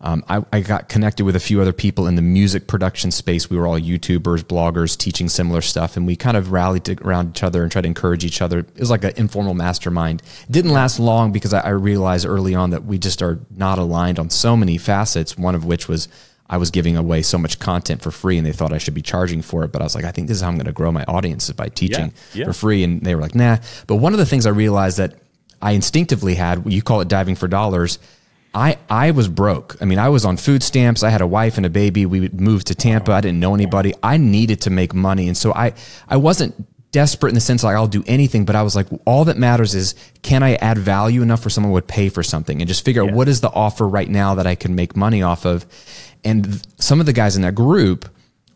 Um, 0.00 0.24
I, 0.28 0.44
I, 0.52 0.60
got 0.60 0.88
connected 0.88 1.24
with 1.24 1.34
a 1.34 1.40
few 1.40 1.60
other 1.60 1.72
people 1.72 2.06
in 2.06 2.14
the 2.14 2.22
music 2.22 2.68
production 2.68 3.10
space. 3.10 3.50
We 3.50 3.56
were 3.56 3.66
all 3.66 3.80
YouTubers, 3.80 4.44
bloggers, 4.44 4.96
teaching 4.96 5.28
similar 5.28 5.60
stuff, 5.60 5.96
and 5.96 6.06
we 6.06 6.14
kind 6.14 6.36
of 6.36 6.52
rallied 6.52 6.88
around 7.02 7.30
each 7.30 7.42
other 7.42 7.64
and 7.64 7.72
tried 7.72 7.82
to 7.82 7.88
encourage 7.88 8.24
each 8.24 8.40
other. 8.40 8.60
It 8.60 8.78
was 8.78 8.90
like 8.90 9.02
an 9.02 9.14
informal 9.16 9.54
mastermind. 9.54 10.22
It 10.48 10.52
didn't 10.52 10.70
last 10.70 11.00
long 11.00 11.32
because 11.32 11.52
I, 11.52 11.62
I 11.62 11.70
realized 11.70 12.26
early 12.26 12.54
on 12.54 12.70
that 12.70 12.84
we 12.84 12.96
just 12.96 13.22
are 13.22 13.40
not 13.50 13.80
aligned 13.80 14.20
on 14.20 14.30
so 14.30 14.56
many 14.56 14.78
facets. 14.78 15.36
One 15.36 15.56
of 15.56 15.64
which 15.64 15.88
was 15.88 16.06
I 16.50 16.56
was 16.56 16.70
giving 16.70 16.96
away 16.96 17.22
so 17.22 17.36
much 17.36 17.58
content 17.58 18.02
for 18.02 18.10
free 18.10 18.38
and 18.38 18.46
they 18.46 18.52
thought 18.52 18.72
I 18.72 18.78
should 18.78 18.94
be 18.94 19.02
charging 19.02 19.42
for 19.42 19.64
it. 19.64 19.72
But 19.72 19.82
I 19.82 19.84
was 19.84 19.94
like, 19.94 20.04
I 20.04 20.10
think 20.10 20.28
this 20.28 20.38
is 20.38 20.42
how 20.42 20.48
I'm 20.48 20.56
going 20.56 20.66
to 20.66 20.72
grow 20.72 20.90
my 20.90 21.04
audience 21.04 21.48
is 21.48 21.54
by 21.54 21.68
teaching 21.68 22.12
yeah, 22.32 22.40
yeah. 22.40 22.44
for 22.46 22.52
free. 22.52 22.82
And 22.84 23.02
they 23.02 23.14
were 23.14 23.20
like, 23.20 23.34
nah. 23.34 23.58
But 23.86 23.96
one 23.96 24.12
of 24.14 24.18
the 24.18 24.26
things 24.26 24.46
I 24.46 24.50
realized 24.50 24.98
that 24.98 25.14
I 25.60 25.72
instinctively 25.72 26.36
had, 26.36 26.70
you 26.70 26.82
call 26.82 27.00
it 27.00 27.08
diving 27.08 27.34
for 27.34 27.48
dollars. 27.48 27.98
I, 28.54 28.78
I 28.88 29.10
was 29.10 29.28
broke. 29.28 29.76
I 29.80 29.84
mean, 29.84 29.98
I 29.98 30.08
was 30.08 30.24
on 30.24 30.38
food 30.38 30.62
stamps. 30.62 31.02
I 31.02 31.10
had 31.10 31.20
a 31.20 31.26
wife 31.26 31.58
and 31.58 31.66
a 31.66 31.70
baby. 31.70 32.06
We 32.06 32.28
moved 32.30 32.68
to 32.68 32.74
Tampa. 32.74 33.12
I 33.12 33.20
didn't 33.20 33.40
know 33.40 33.54
anybody. 33.54 33.92
I 34.02 34.16
needed 34.16 34.62
to 34.62 34.70
make 34.70 34.94
money. 34.94 35.28
And 35.28 35.36
so 35.36 35.52
I, 35.52 35.74
I 36.08 36.16
wasn't 36.16 36.54
desperate 36.90 37.30
in 37.30 37.34
the 37.34 37.40
sense 37.40 37.62
like 37.62 37.76
I'll 37.76 37.86
do 37.86 38.04
anything, 38.06 38.44
but 38.44 38.56
I 38.56 38.62
was 38.62 38.74
like, 38.74 38.86
all 39.04 39.24
that 39.26 39.36
matters 39.36 39.74
is 39.74 39.94
can 40.22 40.42
I 40.42 40.54
add 40.56 40.78
value 40.78 41.22
enough 41.22 41.42
for 41.42 41.50
someone 41.50 41.72
would 41.72 41.86
pay 41.86 42.08
for 42.08 42.22
something 42.22 42.60
and 42.60 42.68
just 42.68 42.84
figure 42.84 43.02
yeah. 43.02 43.10
out 43.10 43.14
what 43.14 43.28
is 43.28 43.40
the 43.40 43.50
offer 43.50 43.86
right 43.86 44.08
now 44.08 44.34
that 44.36 44.46
I 44.46 44.54
can 44.54 44.74
make 44.74 44.96
money 44.96 45.22
off 45.22 45.44
of. 45.44 45.66
And 46.24 46.62
some 46.80 47.00
of 47.00 47.06
the 47.06 47.12
guys 47.12 47.36
in 47.36 47.42
that 47.42 47.54
group 47.54 48.08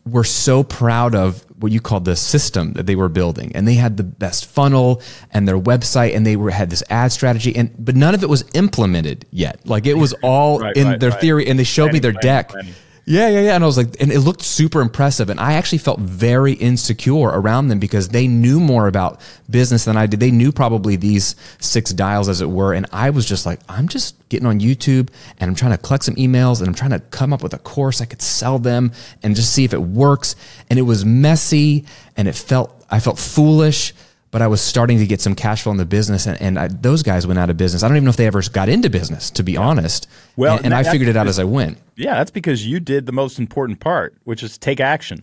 were 0.05 0.23
so 0.23 0.63
proud 0.63 1.15
of 1.15 1.45
what 1.59 1.71
you 1.71 1.79
called 1.79 2.03
the 2.03 2.15
system 2.15 2.73
that 2.73 2.85
they 2.85 2.95
were 2.95 3.07
building 3.07 3.55
and 3.55 3.65
they 3.65 3.75
had 3.75 3.95
the 3.95 4.03
best 4.03 4.45
funnel 4.45 5.01
and 5.31 5.47
their 5.47 5.57
website 5.57 6.13
and 6.13 6.25
they 6.27 6.35
were 6.35 6.51
had 6.51 6.69
this 6.69 6.83
ad 6.89 7.09
strategy 7.09 7.55
and 7.55 7.73
but 7.79 7.95
none 7.95 8.13
of 8.13 8.21
it 8.21 8.27
was 8.27 8.43
implemented 8.53 9.25
yet 9.31 9.65
like 9.65 9.85
it 9.85 9.93
was 9.93 10.11
all 10.21 10.59
right, 10.59 10.75
in 10.75 10.87
right, 10.87 10.99
their 10.99 11.11
right. 11.11 11.21
theory 11.21 11.47
and 11.47 11.57
they 11.57 11.63
showed 11.63 11.91
planning, 11.91 11.93
me 11.93 11.99
their 11.99 12.11
deck 12.21 12.49
planning. 12.49 12.73
Yeah, 13.05 13.27
yeah, 13.27 13.41
yeah. 13.41 13.55
And 13.55 13.63
I 13.65 13.67
was 13.67 13.75
like, 13.75 13.99
and 13.99 14.11
it 14.11 14.21
looked 14.21 14.43
super 14.43 14.79
impressive. 14.79 15.29
And 15.29 15.37
I 15.37 15.53
actually 15.53 15.79
felt 15.79 15.99
very 15.99 16.53
insecure 16.53 17.27
around 17.27 17.67
them 17.67 17.79
because 17.79 18.09
they 18.09 18.27
knew 18.27 18.61
more 18.61 18.87
about 18.87 19.19
business 19.49 19.83
than 19.83 19.97
I 19.97 20.07
did. 20.07 20.21
They 20.21 20.31
knew 20.31 20.53
probably 20.53 20.95
these 20.95 21.35
six 21.59 21.91
dials, 21.91 22.29
as 22.29 22.39
it 22.39 22.49
were. 22.49 22.73
And 22.73 22.85
I 22.93 23.09
was 23.09 23.25
just 23.25 23.45
like, 23.45 23.59
I'm 23.67 23.89
just 23.89 24.15
getting 24.29 24.47
on 24.47 24.61
YouTube 24.61 25.09
and 25.37 25.49
I'm 25.49 25.55
trying 25.55 25.73
to 25.73 25.77
collect 25.77 26.05
some 26.05 26.15
emails 26.15 26.59
and 26.59 26.67
I'm 26.67 26.73
trying 26.73 26.91
to 26.91 26.99
come 26.99 27.33
up 27.33 27.43
with 27.43 27.53
a 27.53 27.59
course 27.59 27.99
I 27.99 28.05
could 28.05 28.21
sell 28.21 28.57
them 28.57 28.93
and 29.21 29.35
just 29.35 29.51
see 29.51 29.65
if 29.65 29.73
it 29.73 29.81
works. 29.81 30.37
And 30.69 30.79
it 30.79 30.83
was 30.83 31.03
messy 31.03 31.85
and 32.15 32.29
it 32.29 32.35
felt, 32.35 32.85
I 32.89 33.01
felt 33.01 33.19
foolish 33.19 33.93
but 34.33 34.41
I 34.41 34.47
was 34.47 34.61
starting 34.61 34.97
to 34.97 35.05
get 35.05 35.21
some 35.21 35.35
cash 35.35 35.61
flow 35.61 35.71
in 35.71 35.77
the 35.77 35.85
business, 35.85 36.25
and, 36.25 36.41
and 36.41 36.57
I, 36.57 36.67
those 36.67 37.03
guys 37.03 37.27
went 37.27 37.37
out 37.37 37.51
of 37.51 37.55
business. 37.55 37.83
I 37.83 37.87
don't 37.87 37.97
even 37.97 38.05
know 38.05 38.09
if 38.09 38.17
they 38.17 38.25
ever 38.25 38.41
got 38.51 38.67
into 38.67 38.89
business, 38.89 39.29
to 39.29 39.43
be 39.43 39.51
yeah. 39.53 39.59
honest. 39.59 40.09
Well, 40.35 40.57
and, 40.57 40.65
and 40.65 40.73
I 40.73 40.81
figured 40.81 41.07
it 41.07 41.15
out 41.15 41.27
as 41.27 41.37
I 41.37 41.43
went. 41.43 41.77
Yeah, 41.95 42.15
that's 42.15 42.31
because 42.31 42.65
you 42.65 42.79
did 42.79 43.05
the 43.05 43.11
most 43.11 43.37
important 43.37 43.79
part, 43.79 44.17
which 44.23 44.41
is 44.41 44.57
take 44.57 44.79
action. 44.79 45.21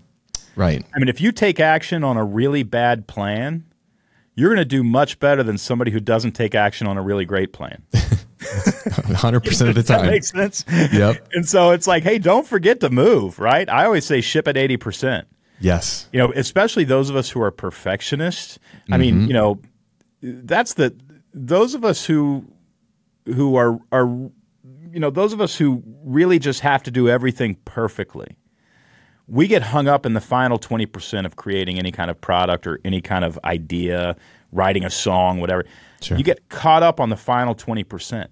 Right. 0.54 0.86
I 0.94 0.98
mean, 1.00 1.08
if 1.08 1.20
you 1.20 1.32
take 1.32 1.58
action 1.58 2.04
on 2.04 2.16
a 2.16 2.24
really 2.24 2.62
bad 2.62 3.08
plan, 3.08 3.64
you're 4.36 4.50
going 4.50 4.58
to 4.58 4.64
do 4.64 4.84
much 4.84 5.18
better 5.18 5.42
than 5.42 5.58
somebody 5.58 5.90
who 5.90 5.98
doesn't 5.98 6.32
take 6.32 6.54
action 6.54 6.86
on 6.86 6.96
a 6.96 7.02
really 7.02 7.24
great 7.24 7.52
plan. 7.52 7.82
100% 7.92 9.68
of 9.68 9.74
the 9.74 9.82
time. 9.86 10.04
that 10.04 10.10
makes 10.12 10.30
sense. 10.30 10.64
Yep. 10.68 11.30
And 11.32 11.48
so 11.48 11.72
it's 11.72 11.88
like, 11.88 12.04
hey, 12.04 12.20
don't 12.20 12.46
forget 12.46 12.78
to 12.78 12.90
move, 12.90 13.40
right? 13.40 13.68
I 13.68 13.86
always 13.86 14.06
say 14.06 14.20
ship 14.20 14.46
at 14.46 14.54
80%. 14.54 15.24
Yes. 15.60 16.08
You 16.12 16.18
know, 16.18 16.32
especially 16.34 16.84
those 16.84 17.10
of 17.10 17.16
us 17.16 17.30
who 17.30 17.42
are 17.42 17.50
perfectionists. 17.50 18.58
I 18.90 18.94
mm-hmm. 18.94 19.00
mean, 19.00 19.28
you 19.28 19.34
know, 19.34 19.60
that's 20.22 20.74
the 20.74 20.96
those 21.32 21.74
of 21.74 21.84
us 21.84 22.04
who 22.04 22.44
who 23.26 23.56
are 23.56 23.78
are 23.92 24.06
you 24.92 24.98
know, 24.98 25.10
those 25.10 25.32
of 25.32 25.40
us 25.40 25.56
who 25.56 25.82
really 26.04 26.38
just 26.38 26.60
have 26.60 26.82
to 26.84 26.90
do 26.90 27.08
everything 27.08 27.56
perfectly. 27.64 28.36
We 29.28 29.46
get 29.46 29.62
hung 29.62 29.86
up 29.86 30.04
in 30.04 30.14
the 30.14 30.20
final 30.20 30.58
20% 30.58 31.24
of 31.24 31.36
creating 31.36 31.78
any 31.78 31.92
kind 31.92 32.10
of 32.10 32.20
product 32.20 32.66
or 32.66 32.80
any 32.84 33.00
kind 33.00 33.24
of 33.24 33.38
idea, 33.44 34.16
writing 34.50 34.84
a 34.84 34.90
song, 34.90 35.38
whatever. 35.38 35.64
Sure. 36.00 36.18
You 36.18 36.24
get 36.24 36.48
caught 36.48 36.82
up 36.82 36.98
on 36.98 37.10
the 37.10 37.16
final 37.16 37.54
20%. 37.54 38.26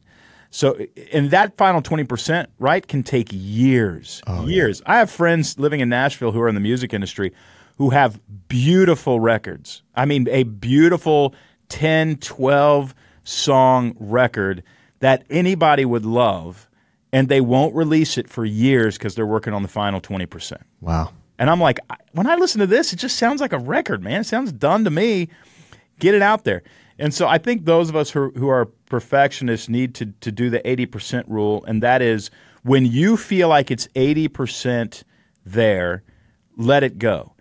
So, 0.50 0.78
and 1.12 1.30
that 1.30 1.56
final 1.56 1.82
20%, 1.82 2.46
right, 2.58 2.86
can 2.86 3.02
take 3.02 3.28
years. 3.30 4.22
Oh, 4.26 4.46
years. 4.46 4.80
Yeah. 4.84 4.92
I 4.92 4.98
have 4.98 5.10
friends 5.10 5.58
living 5.58 5.80
in 5.80 5.88
Nashville 5.88 6.32
who 6.32 6.40
are 6.40 6.48
in 6.48 6.54
the 6.54 6.60
music 6.60 6.94
industry 6.94 7.32
who 7.76 7.90
have 7.90 8.20
beautiful 8.48 9.20
records. 9.20 9.82
I 9.94 10.04
mean, 10.04 10.26
a 10.30 10.42
beautiful 10.42 11.34
10, 11.68 12.16
12 12.16 12.94
song 13.24 13.94
record 14.00 14.62
that 15.00 15.24
anybody 15.30 15.84
would 15.84 16.04
love, 16.04 16.68
and 17.12 17.28
they 17.28 17.40
won't 17.40 17.74
release 17.74 18.18
it 18.18 18.28
for 18.28 18.44
years 18.44 18.98
because 18.98 19.14
they're 19.14 19.26
working 19.26 19.52
on 19.52 19.62
the 19.62 19.68
final 19.68 20.00
20%. 20.00 20.60
Wow. 20.80 21.12
And 21.38 21.48
I'm 21.48 21.60
like, 21.60 21.78
when 22.12 22.26
I 22.26 22.34
listen 22.34 22.58
to 22.60 22.66
this, 22.66 22.92
it 22.92 22.96
just 22.96 23.16
sounds 23.16 23.40
like 23.40 23.52
a 23.52 23.58
record, 23.58 24.02
man. 24.02 24.22
It 24.22 24.24
sounds 24.24 24.50
done 24.50 24.82
to 24.84 24.90
me. 24.90 25.28
Get 26.00 26.14
it 26.14 26.22
out 26.22 26.42
there. 26.42 26.64
And 26.98 27.14
so 27.14 27.28
I 27.28 27.38
think 27.38 27.64
those 27.64 27.88
of 27.88 27.96
us 27.96 28.10
who, 28.10 28.30
who 28.30 28.48
are 28.48 28.66
perfectionists 28.86 29.68
need 29.68 29.94
to, 29.96 30.06
to 30.06 30.32
do 30.32 30.50
the 30.50 30.60
80% 30.60 31.24
rule, 31.28 31.64
and 31.66 31.82
that 31.82 32.02
is 32.02 32.30
when 32.62 32.84
you 32.86 33.16
feel 33.16 33.48
like 33.48 33.70
it's 33.70 33.86
80% 33.88 35.04
there, 35.46 36.02
let 36.56 36.82
it 36.82 36.98
go 36.98 37.34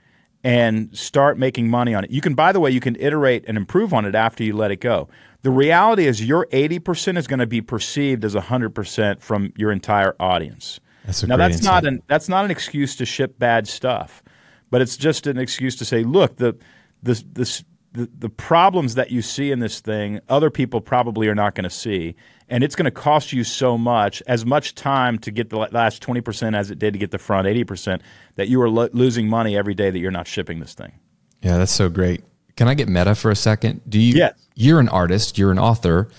and 0.44 0.96
start 0.96 1.38
making 1.38 1.70
money 1.70 1.94
on 1.94 2.04
it. 2.04 2.12
You 2.12 2.22
can, 2.22 2.36
by 2.36 2.52
the 2.52 2.60
way, 2.60 2.70
you 2.70 2.80
can 2.80 2.96
iterate 2.98 3.44
and 3.48 3.58
improve 3.58 3.94
on 3.94 4.06
it 4.06 4.16
after 4.16 4.44
you 4.44 4.56
let 4.56 4.72
it 4.72 4.80
go. 4.80 5.10
The 5.42 5.52
reality 5.52 6.06
is 6.08 6.24
your 6.24 6.46
80% 6.48 7.18
is 7.18 7.28
going 7.28 7.40
to 7.40 7.48
be 7.48 7.62
perceived 7.62 8.24
as 8.24 8.36
100% 8.36 9.22
from 9.22 9.54
your 9.56 9.72
entire 9.72 10.16
audience. 10.20 10.80
That's 11.06 11.24
now 11.24 11.38
that's 11.38 11.58
insight. 11.58 11.84
not 11.84 11.86
an 11.86 12.04
that's 12.08 12.28
not 12.28 12.44
an 12.44 12.52
excuse 12.52 12.98
to 12.98 13.06
ship 13.06 13.40
bad 13.40 13.66
stuff, 13.66 14.22
but 14.70 14.82
it's 14.82 14.98
just 14.98 15.26
an 15.26 15.38
excuse 15.38 15.78
to 15.78 15.86
say, 15.86 16.04
look, 16.04 16.36
the 16.36 16.58
the 17.02 17.24
this 17.32 17.64
the, 17.98 18.10
the 18.20 18.30
problems 18.30 18.94
that 18.96 19.10
you 19.10 19.24
see 19.24 19.52
in 19.52 19.60
this 19.60 19.80
thing, 19.80 20.20
other 20.30 20.52
people 20.52 20.82
probably 20.82 21.28
are 21.28 21.36
not 21.36 21.56
going 21.56 21.64
to 21.64 21.70
see. 21.70 22.16
And 22.48 22.64
it's 22.64 22.76
going 22.76 22.86
to 22.86 22.92
cost 22.92 23.34
you 23.34 23.44
so 23.44 23.76
much, 23.76 24.22
as 24.28 24.46
much 24.46 24.76
time 24.76 25.18
to 25.20 25.32
get 25.32 25.50
the 25.50 25.58
last 25.58 26.02
20% 26.04 26.56
as 26.56 26.70
it 26.70 26.78
did 26.78 26.94
to 26.94 27.00
get 27.00 27.10
the 27.10 27.18
front 27.18 27.48
80%, 27.48 28.02
that 28.36 28.50
you 28.50 28.62
are 28.62 28.70
lo- 28.70 28.90
losing 28.94 29.28
money 29.28 29.58
every 29.58 29.74
day 29.74 29.90
that 29.90 29.98
you're 29.98 30.12
not 30.12 30.28
shipping 30.28 30.60
this 30.60 30.76
thing. 30.76 30.94
Yeah, 31.42 31.58
that's 31.58 31.72
so 31.72 31.90
great. 31.90 32.24
Can 32.56 32.68
I 32.68 32.76
get 32.76 32.88
meta 32.88 33.16
for 33.16 33.32
a 33.32 33.36
second? 33.36 33.82
Do 33.90 34.00
you? 34.00 34.14
Yes. 34.14 34.48
You're 34.56 34.80
an 34.80 34.90
artist. 34.90 35.38
You're 35.38 35.52
an 35.52 35.60
author. 35.60 36.10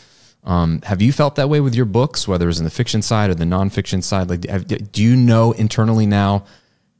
Um, 0.45 0.81
have 0.83 1.01
you 1.01 1.13
felt 1.13 1.37
that 1.37 1.49
way 1.49 1.61
with 1.61 1.75
your 1.75 1.85
books, 1.85 2.27
whether 2.27 2.49
it's 2.49 2.59
in 2.59 2.65
the 2.65 2.71
fiction 2.71 3.03
side 3.03 3.31
or 3.31 3.35
the 3.35 3.45
nonfiction 3.45 4.03
side? 4.03 4.29
Like, 4.29 4.47
have, 4.47 4.67
do 4.67 5.03
you 5.03 5.17
know 5.17 5.53
internally 5.53 6.07
now 6.07 6.45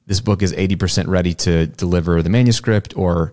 this 0.07 0.21
book 0.21 0.43
is 0.43 0.53
80% 0.53 1.07
ready 1.07 1.35
to 1.35 1.67
deliver 1.67 2.23
the 2.23 2.31
manuscript, 2.31 2.97
or 2.97 3.33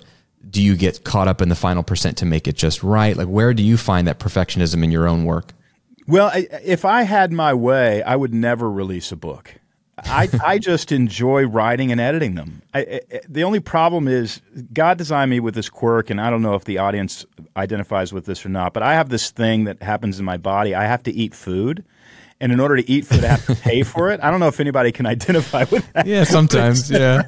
do 0.50 0.62
you 0.62 0.76
get 0.76 1.04
caught 1.04 1.28
up 1.28 1.42
in 1.42 1.50
the 1.50 1.56
final 1.56 1.84
percent 1.84 2.18
to 2.18 2.26
make 2.26 2.48
it 2.48 2.56
just 2.56 2.84
right? 2.84 3.16
Like, 3.16 3.28
where 3.28 3.54
do 3.54 3.64
you 3.64 3.78
find 3.78 4.08
that 4.08 4.20
perfectionism 4.20 4.84
in 4.84 4.92
your 4.92 5.08
own 5.08 5.26
work? 5.26 5.54
Well, 6.08 6.32
if 6.36 6.86
I 6.86 7.04
had 7.04 7.32
my 7.32 7.54
way, 7.54 8.04
I 8.04 8.16
would 8.16 8.34
never 8.34 8.70
release 8.70 9.12
a 9.12 9.16
book. 9.16 9.56
I, 9.98 10.30
I 10.44 10.60
just 10.60 10.92
enjoy 10.92 11.46
writing 11.46 11.92
and 11.92 12.00
editing 12.00 12.36
them. 12.36 12.62
I, 12.74 12.80
I, 12.80 13.22
the 13.28 13.44
only 13.44 13.60
problem 13.60 14.08
is 14.08 14.42
God 14.74 14.98
designed 14.98 15.32
me 15.32 15.40
with 15.40 15.56
this 15.56 15.70
quirk, 15.70 16.10
and 16.10 16.22
I 16.22 16.30
don't 16.30 16.42
know 16.42 16.56
if 16.56 16.66
the 16.66 16.78
audience 16.78 17.26
identifies 17.58 18.14
with 18.14 18.26
this 18.26 18.46
or 18.46 18.50
not, 18.50 18.74
but 18.74 18.84
I 18.84 18.94
have 18.94 19.10
this 19.10 19.32
thing 19.32 19.64
that 19.64 19.82
happens 19.82 20.20
in 20.20 20.26
my 20.26 20.38
body. 20.38 20.76
I 20.76 20.84
have 20.84 21.04
to 21.04 21.12
eat 21.12 21.34
food 21.34 21.84
and 22.42 22.52
in 22.52 22.60
order 22.60 22.76
to 22.76 22.90
eat 22.90 23.06
food, 23.06 23.24
I 23.24 23.28
have 23.28 23.46
to 23.46 23.56
pay 23.56 23.84
for 23.84 24.12
it. 24.12 24.20
I 24.22 24.30
don't 24.30 24.40
know 24.40 24.48
if 24.48 24.60
anybody 24.60 24.92
can 24.92 25.06
identify 25.06 25.66
with 25.72 25.92
that. 25.94 26.06
Yeah, 26.06 26.24
sometimes. 26.26 26.92
yeah, 26.92 27.24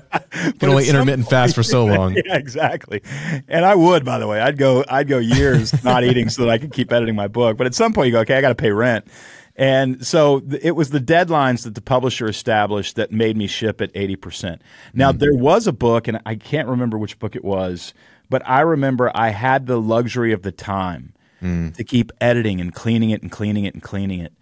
you 0.45 0.53
can 0.53 0.69
only 0.69 0.87
intermittent 0.87 1.29
fast 1.29 1.55
for 1.55 1.63
so 1.63 1.85
long. 1.95 2.15
Yeah, 2.15 2.35
exactly. 2.35 3.01
And 3.47 3.65
I 3.65 3.75
would, 3.75 4.03
by 4.03 4.19
the 4.19 4.27
way, 4.27 4.39
I'd 4.39 4.57
go, 4.57 4.83
I'd 4.87 5.07
go 5.07 5.17
years 5.17 5.83
not 5.83 6.03
eating 6.03 6.29
so 6.29 6.43
that 6.43 6.49
I 6.49 6.57
could 6.57 6.73
keep 6.73 6.91
editing 6.91 7.15
my 7.15 7.27
book. 7.27 7.57
But 7.57 7.67
at 7.67 7.75
some 7.75 7.93
point, 7.93 8.07
you 8.07 8.11
go, 8.13 8.19
okay, 8.21 8.35
I 8.35 8.41
got 8.41 8.49
to 8.49 8.55
pay 8.55 8.71
rent. 8.71 9.07
And 9.55 10.05
so 10.05 10.43
it 10.61 10.75
was 10.75 10.91
the 10.91 10.99
deadlines 10.99 11.63
that 11.63 11.73
the 11.73 11.81
publisher 11.81 12.27
established 12.27 12.95
that 12.97 13.11
made 13.11 13.35
me 13.35 13.47
ship 13.47 13.81
at 13.81 13.91
80%. 13.93 14.59
Now, 14.93 15.09
mm-hmm. 15.09 15.17
there 15.17 15.33
was 15.33 15.65
a 15.65 15.73
book, 15.73 16.07
and 16.07 16.21
I 16.27 16.35
can't 16.35 16.67
remember 16.67 16.97
which 16.97 17.17
book 17.17 17.35
it 17.35 17.43
was, 17.43 17.93
but 18.29 18.47
I 18.47 18.61
remember 18.61 19.11
I 19.15 19.29
had 19.29 19.65
the 19.65 19.81
luxury 19.81 20.31
of 20.31 20.43
the 20.43 20.51
time 20.51 21.13
Mm. 21.41 21.75
to 21.75 21.83
keep 21.83 22.11
editing 22.19 22.59
and 22.59 22.73
cleaning 22.73 23.11
it 23.11 23.21
and 23.21 23.31
cleaning 23.31 23.65
it 23.65 23.75
and 23.75 23.83
cleaning 23.83 24.21
it. 24.21 24.33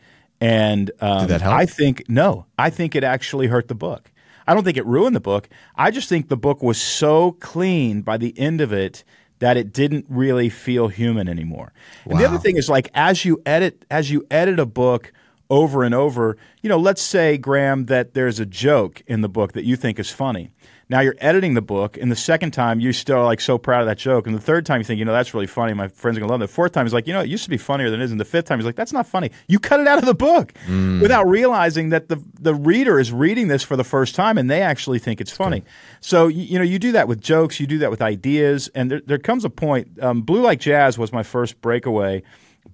And 0.42 0.92
um, 1.02 1.22
Did 1.22 1.30
that 1.30 1.42
help? 1.42 1.56
I 1.56 1.66
think 1.66 2.08
no, 2.10 2.46
I 2.58 2.70
think 2.70 2.96
it 2.96 3.04
actually 3.04 3.48
hurt 3.48 3.68
the 3.68 3.76
book. 3.76 4.12
I 4.48 4.54
don't 4.54 4.64
think 4.64 4.78
it 4.78 4.86
ruined 4.86 5.16
the 5.16 5.22
book. 5.22 5.50
I 5.76 5.92
just 5.92 6.08
think 6.08 6.30
the 6.30 6.38
book 6.38 6.62
was 6.62 6.80
so 6.80 7.32
clean 7.34 8.02
by 8.02 8.18
the 8.18 8.38
end 8.38 8.62
of 8.62 8.72
it 8.72 9.04
that 9.40 9.58
it 9.58 9.74
didn't 9.74 10.06
really 10.08 10.50
feel 10.50 10.88
human 10.88 11.28
anymore. 11.28 11.74
And 12.06 12.20
the 12.20 12.26
other 12.26 12.38
thing 12.38 12.58
is 12.58 12.70
like 12.70 12.90
as 12.94 13.26
you 13.26 13.42
edit 13.46 13.86
as 13.90 14.12
you 14.12 14.26
edit 14.30 14.60
a 14.60 14.66
book 14.66 15.12
over 15.50 15.84
and 15.84 15.94
over, 15.94 16.38
you 16.62 16.70
know, 16.70 16.78
let's 16.78 17.02
say 17.02 17.38
Graham 17.38 17.86
that 17.86 18.14
there's 18.14 18.40
a 18.40 18.46
joke 18.46 19.04
in 19.08 19.22
the 19.22 19.30
book 19.30 19.54
that 19.54 19.64
you 19.64 19.76
think 19.76 20.00
is 20.00 20.10
funny. 20.10 20.52
Now 20.88 21.00
you're 21.00 21.16
editing 21.18 21.56
the 21.56 21.64
book, 21.64 21.98
and 21.98 22.12
the 22.12 22.16
second 22.16 22.52
time 22.52 22.80
you're 22.80 22.94
still 22.94 23.24
like 23.24 23.42
so 23.42 23.58
proud 23.58 23.82
of 23.82 23.88
that 23.88 23.98
joke, 23.98 24.28
and 24.28 24.36
the 24.36 24.40
third 24.42 24.68
time 24.68 24.80
you 24.80 24.84
think, 24.84 25.00
you 25.00 25.06
know, 25.06 25.14
that's 25.14 25.34
really 25.34 25.48
funny. 25.48 25.74
My 25.74 25.88
friends 25.88 26.16
are 26.16 26.20
gonna 26.22 26.32
love 26.32 26.42
it. 26.42 26.48
The 26.48 26.54
fourth 26.54 26.74
time 26.74 26.86
is 26.86 26.94
like, 26.94 27.08
you 27.08 27.14
know, 27.14 27.22
it 27.22 27.28
used 27.28 27.44
to 27.46 27.50
be 27.50 27.58
funnier 27.58 27.90
than 27.90 28.02
it 28.02 28.04
is, 28.04 28.12
and 28.12 28.20
the 28.20 28.26
fifth 28.26 28.46
time 28.46 28.60
is 28.60 28.66
like, 28.68 28.76
that's 28.76 28.94
not 28.94 29.08
funny. 29.08 29.32
You 29.48 29.58
cut 29.58 29.80
it 29.80 29.88
out 29.88 29.98
of 29.98 30.06
the 30.06 30.14
book 30.14 30.54
without 31.02 31.28
realizing 31.28 31.90
that 31.90 32.08
the 32.10 32.22
the 32.40 32.54
reader 32.54 33.00
is 33.00 33.12
reading 33.12 33.48
this 33.48 33.64
for 33.64 33.76
the 33.76 33.84
first 33.84 34.14
time, 34.14 34.38
and 34.38 34.48
they 34.50 34.62
actually 34.62 35.00
think 35.00 35.20
it's 35.22 35.32
funny. 35.32 35.64
So 36.02 36.28
you, 36.28 36.44
you 36.44 36.58
know, 36.60 36.64
you 36.66 36.78
do 36.78 36.92
that 36.92 37.08
with 37.08 37.20
jokes, 37.20 37.60
you 37.60 37.66
do 37.66 37.80
that 37.80 37.90
with 37.90 38.02
ideas, 38.04 38.70
and 38.76 38.92
there, 38.92 39.02
there 39.06 39.18
comes 39.18 39.44
a 39.44 39.50
point. 39.50 39.88
Um, 40.04 40.22
Blue 40.22 40.42
Like 40.42 40.60
Jazz 40.60 41.00
was 41.00 41.12
my 41.12 41.24
first 41.24 41.60
breakaway 41.62 42.22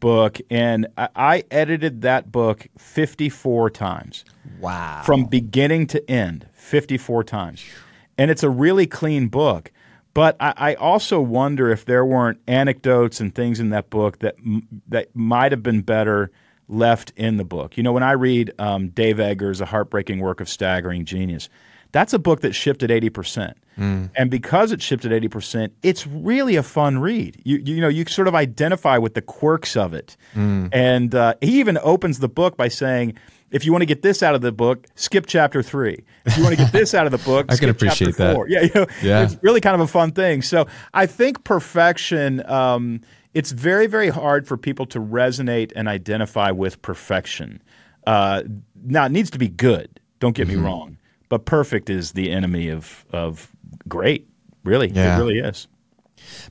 book, 0.01 0.37
and 0.49 0.87
I, 0.97 1.07
I 1.15 1.43
edited 1.49 2.01
that 2.01 2.29
book 2.31 2.67
54 2.77 3.69
times 3.69 4.25
Wow. 4.59 5.01
from 5.05 5.25
beginning 5.25 5.87
to 5.87 6.11
end 6.11 6.47
54 6.53 7.23
times. 7.23 7.63
And 8.21 8.29
it's 8.29 8.43
a 8.43 8.49
really 8.51 8.85
clean 8.85 9.29
book. 9.29 9.71
But 10.13 10.35
I, 10.39 10.53
I 10.55 10.73
also 10.75 11.19
wonder 11.19 11.71
if 11.71 11.85
there 11.85 12.05
weren't 12.05 12.39
anecdotes 12.47 13.19
and 13.19 13.33
things 13.33 13.59
in 13.59 13.71
that 13.71 13.89
book 13.89 14.19
that 14.19 14.35
that 14.89 15.15
might 15.15 15.51
have 15.51 15.63
been 15.63 15.81
better 15.81 16.29
left 16.67 17.13
in 17.15 17.37
the 17.37 17.43
book. 17.43 17.77
You 17.77 17.83
know, 17.83 17.91
when 17.91 18.03
I 18.03 18.11
read 18.11 18.53
um, 18.59 18.89
Dave 18.89 19.19
Eggers' 19.19 19.59
A 19.59 19.65
Heartbreaking 19.65 20.19
Work 20.19 20.39
of 20.39 20.47
Staggering 20.47 21.03
Genius, 21.05 21.49
that's 21.93 22.13
a 22.13 22.19
book 22.19 22.41
that 22.41 22.53
shipped 22.53 22.83
at 22.83 22.91
80%. 22.91 23.55
And 24.15 24.29
because 24.29 24.71
it 24.71 24.83
shipped 24.83 25.03
at 25.03 25.11
80%, 25.11 25.71
it's 25.81 26.05
really 26.05 26.57
a 26.57 26.63
fun 26.63 26.99
read. 26.99 27.41
You, 27.43 27.57
you 27.57 27.81
know, 27.81 27.87
you 27.87 28.05
sort 28.05 28.27
of 28.27 28.35
identify 28.35 28.97
with 28.99 29.15
the 29.15 29.21
quirks 29.21 29.75
of 29.75 29.95
it. 29.95 30.15
And 30.71 31.15
uh, 31.15 31.33
he 31.41 31.59
even 31.59 31.79
opens 31.81 32.19
the 32.19 32.29
book 32.29 32.55
by 32.55 32.67
saying, 32.67 33.17
if 33.51 33.65
you 33.65 33.71
want 33.71 33.81
to 33.81 33.85
get 33.85 34.01
this 34.01 34.23
out 34.23 34.33
of 34.35 34.41
the 34.41 34.51
book, 34.51 34.87
skip 34.95 35.25
chapter 35.27 35.61
three. 35.61 36.03
If 36.25 36.37
you 36.37 36.43
want 36.43 36.55
to 36.57 36.63
get 36.63 36.71
this 36.71 36.93
out 36.93 37.05
of 37.05 37.11
the 37.11 37.17
book, 37.29 37.45
I 37.49 37.57
can 37.57 37.57
skip 37.57 37.69
chapter 37.77 37.85
appreciate 38.09 38.15
that. 38.17 38.35
four. 38.35 38.47
Yeah, 38.49 38.61
you 38.61 38.71
know, 38.73 38.85
Yeah. 39.01 39.23
it's 39.23 39.37
really 39.41 39.61
kind 39.61 39.75
of 39.75 39.81
a 39.81 39.87
fun 39.87 40.11
thing. 40.11 40.41
So 40.41 40.67
I 40.93 41.05
think 41.05 41.43
perfection. 41.43 42.45
Um, 42.49 43.01
it's 43.33 43.51
very, 43.51 43.87
very 43.87 44.09
hard 44.09 44.45
for 44.47 44.57
people 44.57 44.85
to 44.87 44.99
resonate 44.99 45.71
and 45.75 45.87
identify 45.87 46.51
with 46.51 46.81
perfection. 46.81 47.61
Uh, 48.05 48.43
now 48.83 49.05
it 49.05 49.11
needs 49.11 49.29
to 49.31 49.37
be 49.39 49.47
good. 49.47 49.99
Don't 50.19 50.35
get 50.35 50.47
Mm-hmm. 50.47 50.57
me 50.61 50.65
wrong, 50.65 50.97
but 51.29 51.45
perfect 51.45 51.89
is 51.89 52.11
the 52.11 52.31
enemy 52.31 52.69
of 52.69 53.05
of 53.11 53.49
great. 53.87 54.27
Really, 54.63 54.89
Yeah. 54.89 55.15
it 55.15 55.19
really 55.19 55.39
is. 55.39 55.67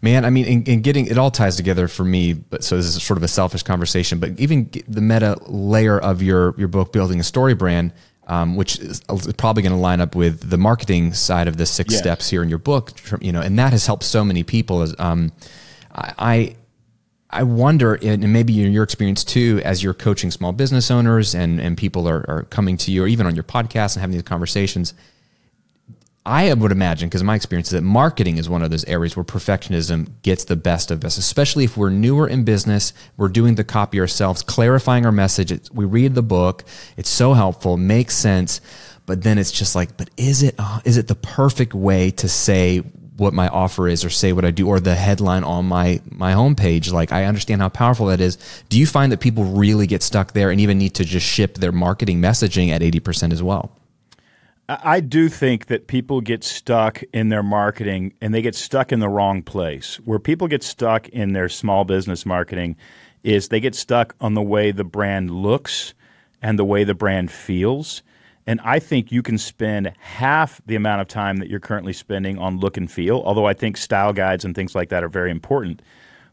Man, 0.02 0.24
I 0.24 0.30
mean, 0.30 0.46
in, 0.46 0.64
in 0.64 0.80
getting 0.82 1.06
it 1.06 1.18
all 1.18 1.30
ties 1.30 1.56
together 1.56 1.88
for 1.88 2.04
me. 2.04 2.32
But 2.32 2.64
so 2.64 2.76
this 2.76 2.86
is 2.86 3.02
sort 3.02 3.16
of 3.16 3.22
a 3.22 3.28
selfish 3.28 3.62
conversation. 3.62 4.18
But 4.18 4.38
even 4.40 4.70
the 4.88 5.00
meta 5.00 5.36
layer 5.46 5.98
of 5.98 6.22
your 6.22 6.54
your 6.58 6.68
book, 6.68 6.92
building 6.92 7.20
a 7.20 7.24
story 7.24 7.54
brand, 7.54 7.92
um, 8.26 8.56
which 8.56 8.78
is 8.78 9.02
probably 9.36 9.62
going 9.62 9.74
to 9.74 9.78
line 9.78 10.00
up 10.00 10.14
with 10.14 10.48
the 10.48 10.58
marketing 10.58 11.12
side 11.12 11.48
of 11.48 11.56
the 11.56 11.66
six 11.66 11.92
Yes. 11.92 12.00
steps 12.00 12.30
here 12.30 12.42
in 12.42 12.48
your 12.48 12.58
book. 12.58 12.92
You 13.20 13.32
know, 13.32 13.40
and 13.40 13.58
that 13.58 13.72
has 13.72 13.86
helped 13.86 14.04
so 14.04 14.24
many 14.24 14.42
people. 14.42 14.82
As 14.82 14.94
um, 14.98 15.32
I. 15.92 16.56
I 17.32 17.44
wonder, 17.44 17.94
and 18.02 18.32
maybe 18.32 18.60
in 18.60 18.72
your 18.72 18.82
experience 18.82 19.22
too, 19.22 19.60
as 19.64 19.84
you're 19.84 19.94
coaching 19.94 20.32
small 20.32 20.50
business 20.52 20.90
owners 20.90 21.32
and, 21.32 21.60
and 21.60 21.78
people 21.78 22.08
are, 22.08 22.24
are 22.28 22.42
coming 22.42 22.76
to 22.78 22.90
you, 22.90 23.04
or 23.04 23.06
even 23.06 23.24
on 23.24 23.36
your 23.36 23.44
podcast 23.44 23.94
and 23.94 24.00
having 24.00 24.14
these 24.14 24.24
conversations, 24.24 24.94
I 26.26 26.52
would 26.52 26.70
imagine, 26.70 27.08
because 27.08 27.22
my 27.22 27.34
experience 27.34 27.68
is 27.68 27.72
that 27.72 27.82
marketing 27.82 28.36
is 28.36 28.48
one 28.48 28.62
of 28.62 28.70
those 28.70 28.84
areas 28.84 29.16
where 29.16 29.24
perfectionism 29.24 30.20
gets 30.20 30.44
the 30.44 30.56
best 30.56 30.90
of 30.90 31.02
us, 31.02 31.16
especially 31.16 31.64
if 31.64 31.78
we're 31.78 31.88
newer 31.88 32.28
in 32.28 32.44
business, 32.44 32.92
we're 33.16 33.28
doing 33.28 33.54
the 33.54 33.64
copy 33.64 33.98
ourselves, 33.98 34.42
clarifying 34.42 35.06
our 35.06 35.12
message. 35.12 35.50
It's, 35.50 35.70
we 35.70 35.86
read 35.86 36.14
the 36.14 36.22
book, 36.22 36.64
it's 36.98 37.08
so 37.08 37.32
helpful, 37.32 37.78
makes 37.78 38.14
sense, 38.16 38.60
but 39.06 39.22
then 39.22 39.38
it's 39.38 39.50
just 39.50 39.74
like, 39.74 39.96
but 39.96 40.10
is 40.18 40.42
it 40.42 40.54
uh, 40.58 40.80
is 40.84 40.98
it 40.98 41.08
the 41.08 41.14
perfect 41.14 41.72
way 41.72 42.10
to 42.12 42.28
say 42.28 42.78
what 43.16 43.32
my 43.32 43.48
offer 43.48 43.88
is 43.88 44.04
or 44.04 44.10
say 44.10 44.32
what 44.32 44.44
I 44.44 44.50
do 44.50 44.68
or 44.68 44.78
the 44.78 44.94
headline 44.94 45.42
on 45.42 45.64
my 45.64 46.02
my 46.04 46.34
homepage? 46.34 46.92
Like 46.92 47.12
I 47.12 47.24
understand 47.24 47.62
how 47.62 47.70
powerful 47.70 48.06
that 48.06 48.20
is. 48.20 48.36
Do 48.68 48.78
you 48.78 48.86
find 48.86 49.10
that 49.10 49.20
people 49.20 49.44
really 49.44 49.86
get 49.86 50.02
stuck 50.02 50.32
there 50.32 50.50
and 50.50 50.60
even 50.60 50.76
need 50.76 50.94
to 50.96 51.04
just 51.04 51.26
ship 51.26 51.54
their 51.54 51.72
marketing 51.72 52.20
messaging 52.20 52.68
at 52.68 52.82
80% 52.82 53.32
as 53.32 53.42
well? 53.42 53.79
I 54.70 55.00
do 55.00 55.28
think 55.28 55.66
that 55.66 55.88
people 55.88 56.20
get 56.20 56.44
stuck 56.44 57.02
in 57.12 57.28
their 57.28 57.42
marketing 57.42 58.12
and 58.20 58.32
they 58.32 58.40
get 58.40 58.54
stuck 58.54 58.92
in 58.92 59.00
the 59.00 59.08
wrong 59.08 59.42
place. 59.42 59.96
Where 60.04 60.20
people 60.20 60.46
get 60.46 60.62
stuck 60.62 61.08
in 61.08 61.32
their 61.32 61.48
small 61.48 61.84
business 61.84 62.24
marketing 62.24 62.76
is 63.24 63.48
they 63.48 63.58
get 63.58 63.74
stuck 63.74 64.14
on 64.20 64.34
the 64.34 64.42
way 64.42 64.70
the 64.70 64.84
brand 64.84 65.32
looks 65.32 65.92
and 66.40 66.56
the 66.56 66.64
way 66.64 66.84
the 66.84 66.94
brand 66.94 67.32
feels. 67.32 68.04
And 68.46 68.60
I 68.62 68.78
think 68.78 69.10
you 69.10 69.22
can 69.22 69.38
spend 69.38 69.92
half 69.98 70.60
the 70.66 70.76
amount 70.76 71.00
of 71.00 71.08
time 71.08 71.38
that 71.38 71.50
you're 71.50 71.58
currently 71.58 71.92
spending 71.92 72.38
on 72.38 72.60
look 72.60 72.76
and 72.76 72.88
feel, 72.88 73.22
although 73.24 73.46
I 73.46 73.54
think 73.54 73.76
style 73.76 74.12
guides 74.12 74.44
and 74.44 74.54
things 74.54 74.76
like 74.76 74.90
that 74.90 75.02
are 75.02 75.08
very 75.08 75.32
important. 75.32 75.82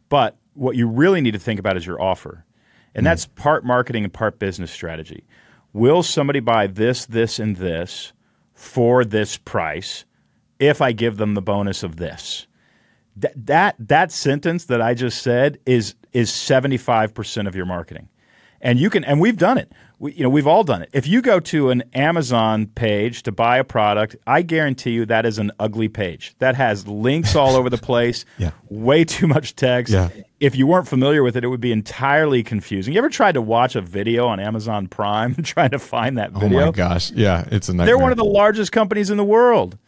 But 0.09 0.37
what 0.53 0.75
you 0.75 0.87
really 0.87 1.21
need 1.21 1.33
to 1.33 1.39
think 1.39 1.59
about 1.59 1.75
is 1.75 1.87
your 1.87 1.99
offer. 1.99 2.45
And 2.93 3.01
hmm. 3.01 3.05
that's 3.05 3.25
part 3.25 3.65
marketing 3.65 4.03
and 4.03 4.13
part 4.13 4.37
business 4.37 4.71
strategy. 4.71 5.25
Will 5.73 6.03
somebody 6.03 6.39
buy 6.39 6.67
this, 6.67 7.07
this, 7.07 7.39
and 7.39 7.55
this 7.55 8.13
for 8.57 9.05
this 9.05 9.37
price 9.37 10.03
if 10.59 10.81
I 10.81 10.91
give 10.91 11.17
them 11.17 11.35
the 11.35 11.41
bonus 11.41 11.83
of 11.83 11.95
this? 11.97 12.47
That 13.15 13.45
that 13.45 13.75
that 13.79 14.11
sentence 14.11 14.65
that 14.65 14.81
I 14.81 14.93
just 14.93 15.21
said 15.21 15.59
is 15.65 15.95
is 16.11 16.29
75% 16.29 17.47
of 17.47 17.55
your 17.55 17.65
marketing. 17.65 18.09
And 18.61 18.79
you 18.79 18.89
can 18.89 19.03
and 19.03 19.19
we've 19.19 19.37
done 19.37 19.57
it. 19.57 19.71
We, 19.99 20.13
you 20.13 20.21
know, 20.23 20.29
we've 20.29 20.45
all 20.47 20.63
done 20.63 20.83
it. 20.83 20.89
If 20.93 21.07
you 21.07 21.21
go 21.23 21.39
to 21.39 21.71
an 21.71 21.83
Amazon 21.93 22.67
page 22.67 23.23
to 23.23 23.31
buy 23.31 23.57
a 23.57 23.63
product, 23.63 24.15
I 24.27 24.43
guarantee 24.43 24.91
you 24.91 25.05
that 25.07 25.25
is 25.25 25.39
an 25.39 25.51
ugly 25.59 25.87
page. 25.87 26.35
That 26.39 26.55
has 26.55 26.87
links 26.87 27.35
all 27.35 27.55
over 27.55 27.69
the 27.69 27.77
place, 27.89 28.23
Yeah. 28.37 28.51
way 28.69 29.03
too 29.05 29.25
much 29.27 29.55
text. 29.55 29.93
Yeah. 29.93 30.09
If 30.39 30.55
you 30.55 30.67
weren't 30.67 30.87
familiar 30.87 31.23
with 31.23 31.35
it, 31.35 31.43
it 31.43 31.47
would 31.47 31.61
be 31.61 31.71
entirely 31.71 32.43
confusing. 32.43 32.93
You 32.93 32.99
ever 32.99 33.09
tried 33.09 33.31
to 33.33 33.41
watch 33.41 33.75
a 33.75 33.81
video 33.81 34.27
on 34.27 34.39
Amazon 34.39 34.87
Prime 34.87 35.33
trying 35.43 35.71
to 35.71 35.79
find 35.79 36.17
that 36.19 36.31
video? 36.31 36.61
Oh 36.61 36.65
my 36.67 36.71
gosh. 36.71 37.09
Yeah, 37.11 37.47
it's 37.51 37.69
a 37.69 37.71
nightmare. 37.73 37.85
They're 37.87 37.97
one 37.97 38.11
of 38.11 38.17
the 38.17 38.25
largest 38.25 38.71
companies 38.71 39.09
in 39.09 39.17
the 39.17 39.23
world. 39.25 39.79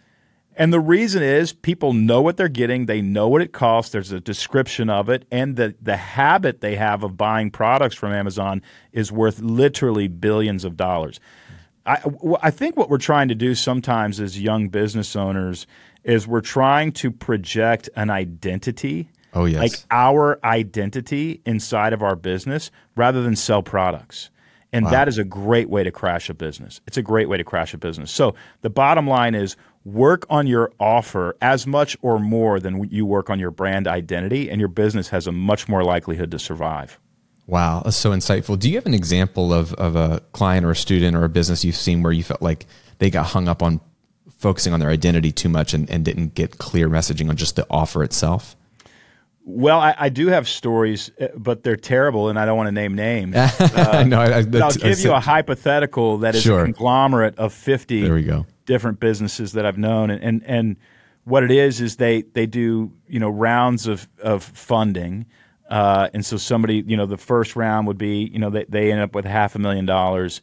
And 0.60 0.74
the 0.74 0.80
reason 0.82 1.24
is 1.24 1.54
people 1.54 1.94
know 1.94 2.22
what 2.22 2.36
they're 2.36 2.50
getting, 2.50 2.86
they 2.86 3.02
know 3.02 3.30
what 3.30 3.42
it 3.42 3.54
costs, 3.54 3.94
there's 3.94 4.12
a 4.12 4.20
description 4.20 4.90
of 4.90 5.08
it, 5.08 5.26
and 5.32 5.56
the, 5.56 5.74
the 5.82 5.96
habit 5.96 6.60
they 6.60 6.76
have 6.76 7.02
of 7.02 7.16
buying 7.16 7.50
products 7.50 7.96
from 7.96 8.12
Amazon 8.12 8.62
is 8.92 9.10
worth 9.10 9.40
literally 9.40 10.10
billions 10.10 10.66
of 10.66 10.76
dollars. 10.76 11.22
I, 11.86 12.02
I 12.44 12.52
think 12.52 12.76
what 12.76 12.90
we're 12.90 12.98
trying 12.98 13.30
to 13.30 13.36
do 13.36 13.56
sometimes 13.56 14.20
as 14.20 14.40
young 14.40 14.68
business 14.68 15.16
owners 15.16 15.66
is 16.04 16.28
we're 16.28 16.42
trying 16.42 16.92
to 16.92 17.10
project 17.10 17.90
an 17.96 18.10
identity. 18.10 19.10
Oh, 19.34 19.46
yes. 19.46 19.62
Like 19.62 19.74
our 19.92 20.40
identity 20.44 21.42
inside 21.46 21.94
of 21.94 22.04
our 22.04 22.18
business 22.18 22.70
rather 22.98 23.24
than 23.24 23.38
sell 23.38 23.64
products. 23.64 24.30
And 24.72 24.86
that 24.88 25.08
is 25.08 25.18
a 25.18 25.24
great 25.24 25.68
way 25.68 25.84
to 25.84 25.92
crash 25.92 26.30
a 26.30 26.34
business. 26.34 26.80
It's 26.86 26.98
a 26.98 27.02
great 27.02 27.28
way 27.28 27.38
to 27.38 27.44
crash 27.44 27.74
a 27.74 27.78
business. 27.78 28.12
So 28.12 28.36
the 28.62 28.70
bottom 28.70 29.08
line 29.08 29.34
is 29.34 29.56
work 29.86 30.26
on 30.30 30.46
your 30.48 30.72
offer 30.80 31.36
as 31.42 31.66
much 31.66 31.98
or 32.02 32.20
more 32.20 32.60
than 32.60 32.84
you 32.90 33.06
work 33.06 33.30
on 33.30 33.40
your 33.40 33.52
brand 33.52 33.88
identity, 33.88 34.50
and 34.50 34.60
your 34.60 34.68
business 34.68 35.10
has 35.10 35.26
a 35.28 35.32
much 35.32 35.68
more 35.68 35.84
likelihood 35.84 36.32
to 36.32 36.40
survive. 36.40 37.00
Wow, 37.48 37.82
that's 37.84 37.98
so 37.98 38.12
insightful. 38.12 38.60
Do 38.60 38.70
you 38.70 38.76
have 38.76 38.86
an 38.86 38.94
example 38.94 39.52
of, 39.54 39.74
of 39.76 39.96
a 39.96 40.22
client 40.34 40.66
or 40.66 40.72
a 40.72 40.76
student 40.76 41.16
or 41.18 41.24
a 41.24 41.30
business 41.30 41.66
you've 41.66 41.76
seen 41.76 42.04
where 42.04 42.12
you 42.12 42.24
felt 42.24 42.42
like 42.44 42.68
they 43.00 43.10
got 43.10 43.26
hung 43.28 43.48
up 43.48 43.64
on 43.64 43.82
focusing 44.38 44.72
on 44.74 44.80
their 44.80 44.90
identity 44.90 45.32
too 45.32 45.50
much 45.50 45.74
and, 45.74 45.90
and 45.90 46.06
didn't 46.06 46.36
get 46.36 46.60
clear 46.60 46.88
messaging 46.90 47.28
on 47.30 47.36
just 47.36 47.56
the 47.56 47.66
offer 47.70 48.04
itself? 48.04 48.56
Well, 49.46 49.80
I, 49.80 49.96
I 49.98 50.10
do 50.10 50.28
have 50.28 50.48
stories, 50.48 51.10
uh, 51.20 51.30
but 51.36 51.64
they're 51.64 51.76
terrible, 51.76 52.30
and 52.30 52.38
I 52.38 52.46
don't 52.46 52.56
want 52.56 52.68
to 52.68 52.72
name 52.72 52.94
names. 52.94 53.36
I 53.60 54.04
know. 54.04 54.20
I, 54.20 54.38
I, 54.40 54.44
But 54.44 54.62
I'll 54.62 54.70
that's- 54.70 54.78
give 54.78 55.00
you 55.00 55.14
a 55.14 55.20
hypothetical 55.20 56.20
that 56.20 56.36
is 56.36 56.44
Sure. 56.44 56.60
a 56.60 56.64
conglomerate 56.66 57.40
of 57.40 57.52
50 57.52 58.04
There 58.04 58.14
we 58.14 58.24
go. 58.24 58.46
Different 58.70 59.00
businesses 59.00 59.54
that 59.54 59.66
I've 59.66 59.80
known. 59.80 60.12
And, 60.12 60.24
and, 60.24 60.44
and 60.46 60.78
what 61.24 61.44
it 61.44 61.50
is, 61.50 61.82
is 61.82 61.96
they, 61.96 62.22
they 62.22 62.46
do, 62.46 62.92
you 63.08 63.20
know, 63.20 63.30
rounds 63.30 63.88
of, 63.88 64.08
of 64.22 64.44
funding. 64.44 65.26
Uh, 65.72 66.08
and 66.14 66.24
so 66.24 66.38
somebody, 66.38 66.84
you 66.86 66.96
know, 66.96 67.08
the 67.08 67.18
first 67.18 67.56
round 67.56 67.88
would 67.88 67.98
be, 67.98 68.30
you 68.32 68.38
know, 68.38 68.52
they, 68.52 68.66
they 68.70 68.92
end 68.92 69.02
up 69.02 69.16
with 69.16 69.26
half 69.26 69.56
a 69.56 69.60
million 69.60 69.88
dollars. 69.88 70.42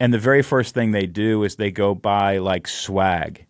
And 0.00 0.12
the 0.12 0.18
very 0.18 0.42
first 0.42 0.74
thing 0.74 0.92
they 0.92 1.06
do 1.06 1.44
is 1.44 1.56
they 1.56 1.70
go 1.70 1.94
buy 1.94 2.38
like 2.38 2.66
swag. 2.66 3.44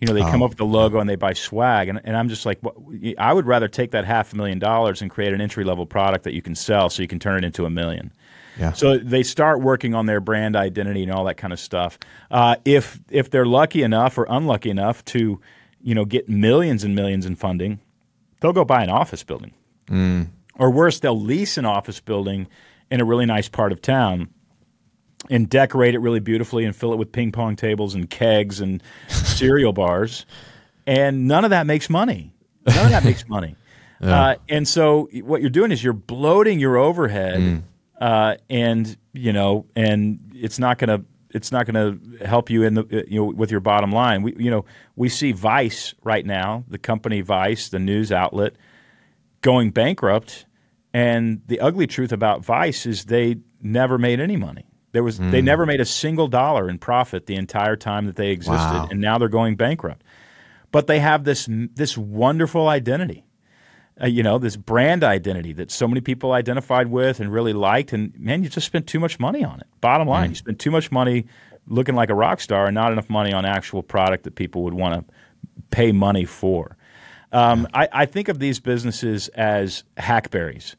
You 0.00 0.06
know, 0.06 0.14
they 0.14 0.20
come 0.20 0.42
up 0.42 0.50
with 0.50 0.58
the 0.58 0.66
logo 0.66 0.98
and 0.98 1.08
they 1.08 1.16
buy 1.16 1.32
swag, 1.32 1.88
and, 1.88 2.00
and 2.02 2.16
I'm 2.16 2.28
just 2.28 2.44
like, 2.44 2.58
what, 2.60 2.74
I 3.18 3.32
would 3.32 3.46
rather 3.46 3.68
take 3.68 3.92
that 3.92 4.04
half 4.04 4.32
a 4.32 4.36
million 4.36 4.58
dollars 4.58 5.00
and 5.00 5.08
create 5.08 5.32
an 5.32 5.40
entry 5.40 5.62
level 5.62 5.86
product 5.86 6.24
that 6.24 6.34
you 6.34 6.42
can 6.42 6.56
sell, 6.56 6.90
so 6.90 7.02
you 7.02 7.08
can 7.08 7.20
turn 7.20 7.38
it 7.38 7.46
into 7.46 7.66
a 7.66 7.70
million. 7.70 8.12
Yeah. 8.58 8.72
So 8.72 8.98
they 8.98 9.22
start 9.22 9.60
working 9.60 9.94
on 9.94 10.06
their 10.06 10.20
brand 10.20 10.56
identity 10.56 11.02
and 11.02 11.10
all 11.12 11.24
that 11.24 11.36
kind 11.36 11.52
of 11.52 11.60
stuff. 11.60 11.98
Uh, 12.30 12.56
if 12.64 13.00
if 13.10 13.30
they're 13.30 13.46
lucky 13.46 13.82
enough 13.82 14.18
or 14.18 14.26
unlucky 14.28 14.70
enough 14.70 15.04
to, 15.06 15.40
you 15.82 15.94
know, 15.94 16.04
get 16.04 16.28
millions 16.28 16.84
and 16.84 16.94
millions 16.94 17.24
in 17.26 17.34
funding, 17.36 17.80
they'll 18.40 18.52
go 18.52 18.64
buy 18.64 18.82
an 18.82 18.90
office 18.90 19.22
building, 19.22 19.52
Mm. 19.88 20.28
or 20.58 20.70
worse, 20.70 21.00
they'll 21.00 21.18
lease 21.20 21.56
an 21.58 21.64
office 21.64 21.98
building 22.00 22.46
in 22.90 23.00
a 23.00 23.04
really 23.04 23.26
nice 23.26 23.48
part 23.48 23.72
of 23.72 23.80
town 23.80 24.28
and 25.30 25.48
decorate 25.48 25.94
it 25.94 25.98
really 26.00 26.20
beautifully 26.20 26.64
and 26.64 26.74
fill 26.74 26.92
it 26.92 26.96
with 26.98 27.10
ping 27.12 27.32
pong 27.32 27.56
tables 27.56 27.94
and 27.94 28.10
kegs 28.10 28.60
and 28.60 28.82
cereal 29.08 29.72
bars, 29.72 30.26
and 30.86 31.26
none 31.26 31.44
of 31.44 31.50
that 31.50 31.66
makes 31.66 31.88
money. 31.88 32.34
None 32.66 32.86
of 32.86 32.90
that 32.90 33.04
makes 33.04 33.26
money. 33.28 33.56
Uh, 34.02 34.34
and 34.48 34.66
so 34.66 35.08
what 35.22 35.40
you're 35.40 35.48
doing 35.48 35.70
is 35.70 35.84
you're 35.84 35.92
bloating 35.92 36.58
your 36.58 36.76
overhead, 36.76 37.62
uh, 38.02 38.36
and 38.50 38.96
you 39.12 39.32
know, 39.32 39.66
and 39.76 40.18
it's 40.34 40.58
not 40.58 40.78
going 40.78 40.88
to 41.00 41.06
it's 41.34 41.50
not 41.52 41.66
going 41.66 41.98
to 42.18 42.26
help 42.26 42.50
you 42.50 42.62
in 42.62 42.74
the 42.74 43.04
you 43.08 43.20
know 43.20 43.24
with 43.26 43.50
your 43.50 43.60
bottom 43.60 43.92
line. 43.92 44.22
We 44.22 44.34
you 44.36 44.50
know 44.50 44.64
we 44.96 45.08
see 45.08 45.32
Vice 45.32 45.94
right 46.02 46.26
now, 46.26 46.64
the 46.68 46.78
company 46.78 47.20
Vice, 47.22 47.68
the 47.68 47.78
news 47.78 48.10
outlet, 48.12 48.54
going 49.40 49.70
bankrupt. 49.70 50.46
And 50.94 51.40
the 51.46 51.58
ugly 51.60 51.86
truth 51.86 52.12
about 52.12 52.44
Vice 52.44 52.84
is 52.84 53.06
they 53.06 53.36
never 53.62 53.96
made 53.96 54.20
any 54.20 54.36
money. 54.36 54.66
There 54.92 55.02
was 55.02 55.18
they 55.18 55.40
never 55.40 55.64
made 55.64 55.80
a 55.80 55.86
single 55.86 56.28
dollar 56.28 56.68
in 56.68 56.78
profit 56.78 57.24
the 57.24 57.36
entire 57.36 57.76
time 57.76 58.04
that 58.06 58.16
they 58.16 58.30
existed, 58.30 58.58
Wow. 58.78 58.88
and 58.90 59.00
now 59.00 59.16
they're 59.16 59.28
going 59.40 59.56
bankrupt. 59.56 60.04
But 60.70 60.86
they 60.88 60.98
have 61.00 61.24
this 61.24 61.48
this 61.50 61.96
wonderful 61.96 62.68
identity, 62.68 63.24
uh, 64.02 64.06
you 64.06 64.22
know, 64.22 64.38
this 64.38 64.56
brand 64.56 65.04
identity 65.04 65.52
that 65.52 65.70
so 65.70 65.86
many 65.86 66.00
people 66.00 66.32
identified 66.32 66.88
with 66.88 67.20
and 67.20 67.32
really 67.32 67.52
liked. 67.52 67.92
And 67.92 68.18
man, 68.18 68.42
you 68.42 68.48
just 68.48 68.66
spent 68.66 68.86
too 68.86 68.98
much 68.98 69.20
money 69.20 69.44
on 69.44 69.60
it. 69.60 69.66
Bottom 69.80 70.08
line, 70.08 70.30
you 70.30 70.34
spent 70.34 70.58
too 70.58 70.70
much 70.70 70.90
money 70.90 71.26
looking 71.68 71.94
like 71.94 72.10
a 72.10 72.14
rock 72.14 72.40
star 72.40 72.66
and 72.66 72.74
not 72.74 72.90
enough 72.92 73.08
money 73.08 73.32
on 73.32 73.44
actual 73.44 73.82
product 73.82 74.24
that 74.24 74.34
people 74.34 74.64
would 74.64 74.74
want 74.74 75.06
to 75.06 75.14
pay 75.70 75.92
money 75.92 76.24
for. 76.24 76.76
Um, 77.30 77.68
I, 77.72 77.88
I 77.92 78.06
think 78.06 78.28
of 78.28 78.40
these 78.40 78.60
businesses 78.60 79.28
as 79.28 79.84
hackberries. 79.96 80.76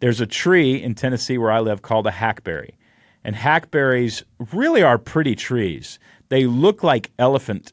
There's 0.00 0.20
a 0.20 0.26
tree 0.26 0.82
in 0.82 0.94
Tennessee 0.94 1.38
where 1.38 1.52
I 1.52 1.60
live 1.60 1.82
called 1.82 2.06
a 2.06 2.10
hackberry. 2.10 2.76
And 3.22 3.34
hackberries 3.34 4.22
really 4.52 4.82
are 4.82 4.98
pretty 4.98 5.34
trees. 5.34 5.98
They 6.28 6.46
look 6.46 6.82
like 6.82 7.10
elephant 7.18 7.72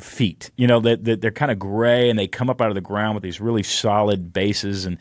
feet. 0.00 0.50
You 0.56 0.66
know, 0.66 0.80
they, 0.80 0.96
they, 0.96 1.16
they're 1.16 1.30
kind 1.30 1.50
of 1.50 1.58
gray 1.58 2.10
and 2.10 2.18
they 2.18 2.28
come 2.28 2.50
up 2.50 2.60
out 2.60 2.68
of 2.68 2.74
the 2.74 2.80
ground 2.80 3.14
with 3.14 3.22
these 3.22 3.40
really 3.40 3.62
solid 3.62 4.32
bases 4.32 4.84
and 4.84 4.98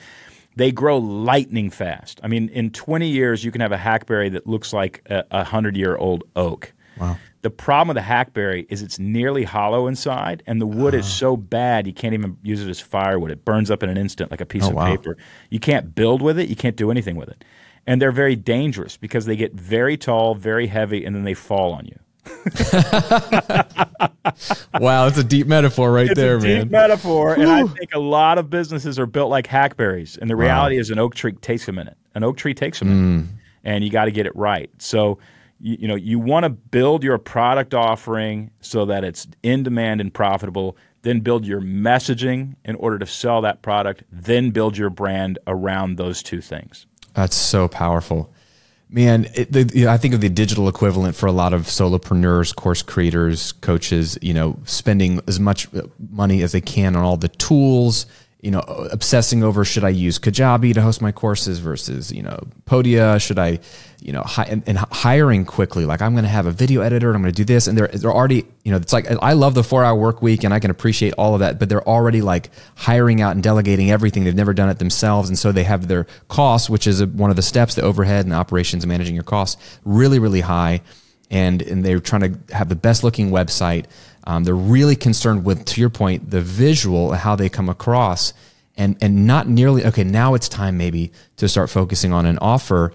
they 0.55 0.71
grow 0.71 0.97
lightning 0.97 1.69
fast. 1.69 2.19
I 2.23 2.27
mean, 2.27 2.49
in 2.49 2.71
20 2.71 3.07
years, 3.07 3.43
you 3.43 3.51
can 3.51 3.61
have 3.61 3.71
a 3.71 3.77
hackberry 3.77 4.29
that 4.29 4.47
looks 4.47 4.73
like 4.73 5.03
a, 5.09 5.23
a 5.31 5.37
100 5.37 5.77
year 5.77 5.95
old 5.95 6.23
oak. 6.35 6.73
Wow. 6.99 7.17
The 7.43 7.51
problem 7.51 7.89
with 7.89 7.95
the 7.95 8.01
hackberry 8.01 8.65
is 8.69 8.81
it's 8.81 8.97
nearly 8.97 9.43
hollow 9.43 9.85
inside, 9.85 10.41
and 10.47 10.59
the 10.59 10.65
wood 10.65 10.95
is 10.95 11.05
ah. 11.05 11.09
so 11.09 11.37
bad 11.37 11.85
you 11.85 11.93
can't 11.93 12.15
even 12.15 12.35
use 12.41 12.61
it 12.65 12.69
as 12.69 12.79
firewood. 12.79 13.29
It 13.29 13.45
burns 13.45 13.69
up 13.69 13.83
in 13.83 13.89
an 13.89 13.97
instant 13.97 14.31
like 14.31 14.41
a 14.41 14.45
piece 14.45 14.65
Oh, 14.65 14.69
of 14.69 14.75
wow. 14.75 14.87
paper. 14.89 15.15
You 15.51 15.59
can't 15.59 15.93
build 15.93 16.21
with 16.23 16.39
it, 16.39 16.49
you 16.49 16.55
can't 16.55 16.75
do 16.75 16.89
anything 16.89 17.15
with 17.15 17.29
it. 17.29 17.45
And 17.85 18.01
they're 18.01 18.11
very 18.11 18.35
dangerous 18.35 18.97
because 18.97 19.27
they 19.27 19.35
get 19.35 19.53
very 19.53 19.95
tall, 19.95 20.33
very 20.35 20.67
heavy, 20.67 21.05
and 21.05 21.15
then 21.15 21.23
they 21.23 21.35
fall 21.35 21.71
on 21.71 21.85
you. 21.85 21.97
Wow, 24.79 25.05
that's 25.05 25.17
a 25.17 25.23
deep 25.23 25.47
metaphor 25.47 25.91
right 25.91 26.07
It's 26.11 26.15
there, 26.19 26.37
a 26.37 26.41
man. 26.41 26.61
deep 26.63 26.71
metaphor, 26.71 27.33
and 27.33 27.49
I 27.49 27.63
think 27.65 27.93
a 27.93 27.99
lot 27.99 28.37
of 28.37 28.49
businesses 28.49 28.99
are 28.99 29.05
built 29.05 29.29
like 29.29 29.47
hackberries. 29.47 30.17
And 30.17 30.29
the 30.29 30.35
reality 30.35 30.77
is, 30.77 30.89
an 30.91 30.99
oak 30.99 31.15
tree 31.15 31.31
takes 31.33 31.67
a 31.67 31.71
minute. 31.71 31.97
An 32.13 32.23
oak 32.23 32.37
tree 32.37 32.53
takes 32.53 32.81
a 32.81 32.85
minute, 32.85 33.23
Mm. 33.25 33.27
and 33.63 33.83
you 33.83 33.89
got 33.89 34.05
to 34.05 34.11
get 34.11 34.25
it 34.27 34.35
right. 34.35 34.69
So, 34.77 35.17
you, 35.59 35.77
you 35.81 35.87
know, 35.87 35.95
you 35.95 36.19
want 36.19 36.43
to 36.43 36.49
build 36.49 37.03
your 37.03 37.17
product 37.17 37.73
offering 37.73 38.51
so 38.61 38.85
that 38.85 39.03
it's 39.03 39.27
in 39.43 39.63
demand 39.63 40.01
and 40.01 40.13
profitable. 40.13 40.77
Then 41.03 41.21
build 41.21 41.45
your 41.45 41.61
messaging 41.61 42.55
in 42.65 42.75
order 42.75 42.99
to 42.99 43.05
sell 43.07 43.41
that 43.41 43.61
product. 43.61 44.03
Then 44.11 44.51
build 44.51 44.77
your 44.77 44.89
brand 44.89 45.39
around 45.47 45.97
those 45.97 46.21
two 46.21 46.41
things. 46.41 46.85
That's 47.13 47.35
so 47.35 47.67
powerful. 47.67 48.31
Man, 48.89 49.27
it, 49.35 49.51
the, 49.51 49.69
you 49.73 49.85
know, 49.85 49.91
I 49.91 49.97
think 49.97 50.13
of 50.13 50.21
the 50.21 50.29
digital 50.29 50.69
equivalent 50.69 51.15
for 51.15 51.25
a 51.25 51.31
lot 51.31 51.53
of 51.53 51.63
solopreneurs, 51.63 52.55
course 52.55 52.81
creators, 52.81 53.51
coaches, 53.51 54.17
you 54.21 54.33
know, 54.33 54.59
spending 54.63 55.19
as 55.27 55.41
much 55.41 55.67
money 56.09 56.41
as 56.41 56.53
they 56.53 56.61
can 56.61 56.95
on 56.95 57.03
all 57.03 57.17
the 57.17 57.27
tools, 57.27 58.05
you 58.41 58.51
know, 58.51 58.59
obsessing 58.59 59.43
over 59.43 59.65
should 59.65 59.83
I 59.83 59.89
use 59.89 60.19
Kajabi 60.19 60.73
to 60.75 60.81
host 60.81 61.01
my 61.01 61.11
courses 61.11 61.57
versus, 61.57 62.11
you 62.11 62.21
know, 62.21 62.39
Podia? 62.65 63.19
Should 63.19 63.39
I, 63.39 63.59
you 63.99 64.13
know, 64.13 64.21
hi, 64.21 64.43
and, 64.43 64.61
and 64.67 64.77
hiring 64.77 65.43
quickly, 65.43 65.85
like 65.85 66.03
I'm 66.03 66.13
going 66.13 66.23
to 66.23 66.29
have 66.29 66.45
a 66.45 66.51
video 66.51 66.81
editor 66.81 67.07
and 67.07 67.15
I'm 67.15 67.23
going 67.23 67.33
to 67.33 67.35
do 67.35 67.43
this. 67.43 67.65
And 67.65 67.75
they're, 67.75 67.87
they're 67.87 68.13
already, 68.13 68.45
you 68.63 68.71
know, 68.71 68.77
it's 68.77 68.93
like, 68.93 69.07
I 69.23 69.33
love 69.33 69.55
the 69.55 69.63
four 69.63 69.83
hour 69.83 69.95
work 69.97 70.21
week 70.21 70.43
and 70.43 70.53
I 70.53 70.59
can 70.59 70.69
appreciate 70.69 71.13
all 71.17 71.33
of 71.33 71.39
that, 71.39 71.57
but 71.57 71.67
they're 71.67 71.87
already 71.87 72.21
like 72.21 72.51
hiring 72.75 73.21
out 73.21 73.31
and 73.31 73.41
delegating 73.41 73.89
everything. 73.89 74.23
They've 74.23 74.35
never 74.35 74.53
done 74.53 74.69
it 74.69 74.77
themselves. 74.77 75.29
And 75.29 75.37
so 75.37 75.51
they 75.51 75.63
have 75.63 75.87
their 75.87 76.05
costs, 76.27 76.69
which 76.69 76.85
is 76.85 77.03
one 77.03 77.31
of 77.31 77.37
the 77.37 77.41
steps, 77.41 77.73
the 77.73 77.81
overhead 77.81 78.25
and 78.25 78.35
operations 78.35 78.83
and 78.83 78.89
managing 78.89 79.15
your 79.15 79.23
costs 79.23 79.79
really, 79.83 80.19
really 80.19 80.41
high. 80.41 80.81
And, 81.31 81.63
and 81.63 81.83
they're 81.83 81.99
trying 81.99 82.33
to 82.33 82.55
have 82.55 82.69
the 82.69 82.75
best 82.75 83.03
looking 83.03 83.31
website. 83.31 83.85
Um, 84.27 84.43
they're 84.43 84.53
really 84.53 84.97
concerned 84.97 85.45
with, 85.45 85.63
to 85.63 85.79
your 85.79 85.89
point, 85.89 86.29
the 86.29 86.41
visual, 86.41 87.13
how 87.13 87.37
they 87.37 87.47
come 87.47 87.69
across 87.69 88.33
and, 88.75 88.97
and 89.01 89.25
not 89.25 89.47
nearly, 89.47 89.85
okay, 89.85 90.03
now 90.03 90.33
it's 90.33 90.49
time 90.49 90.77
maybe 90.77 91.13
to 91.37 91.47
start 91.47 91.69
focusing 91.69 92.11
on 92.11 92.25
an 92.25 92.37
offer. 92.39 92.91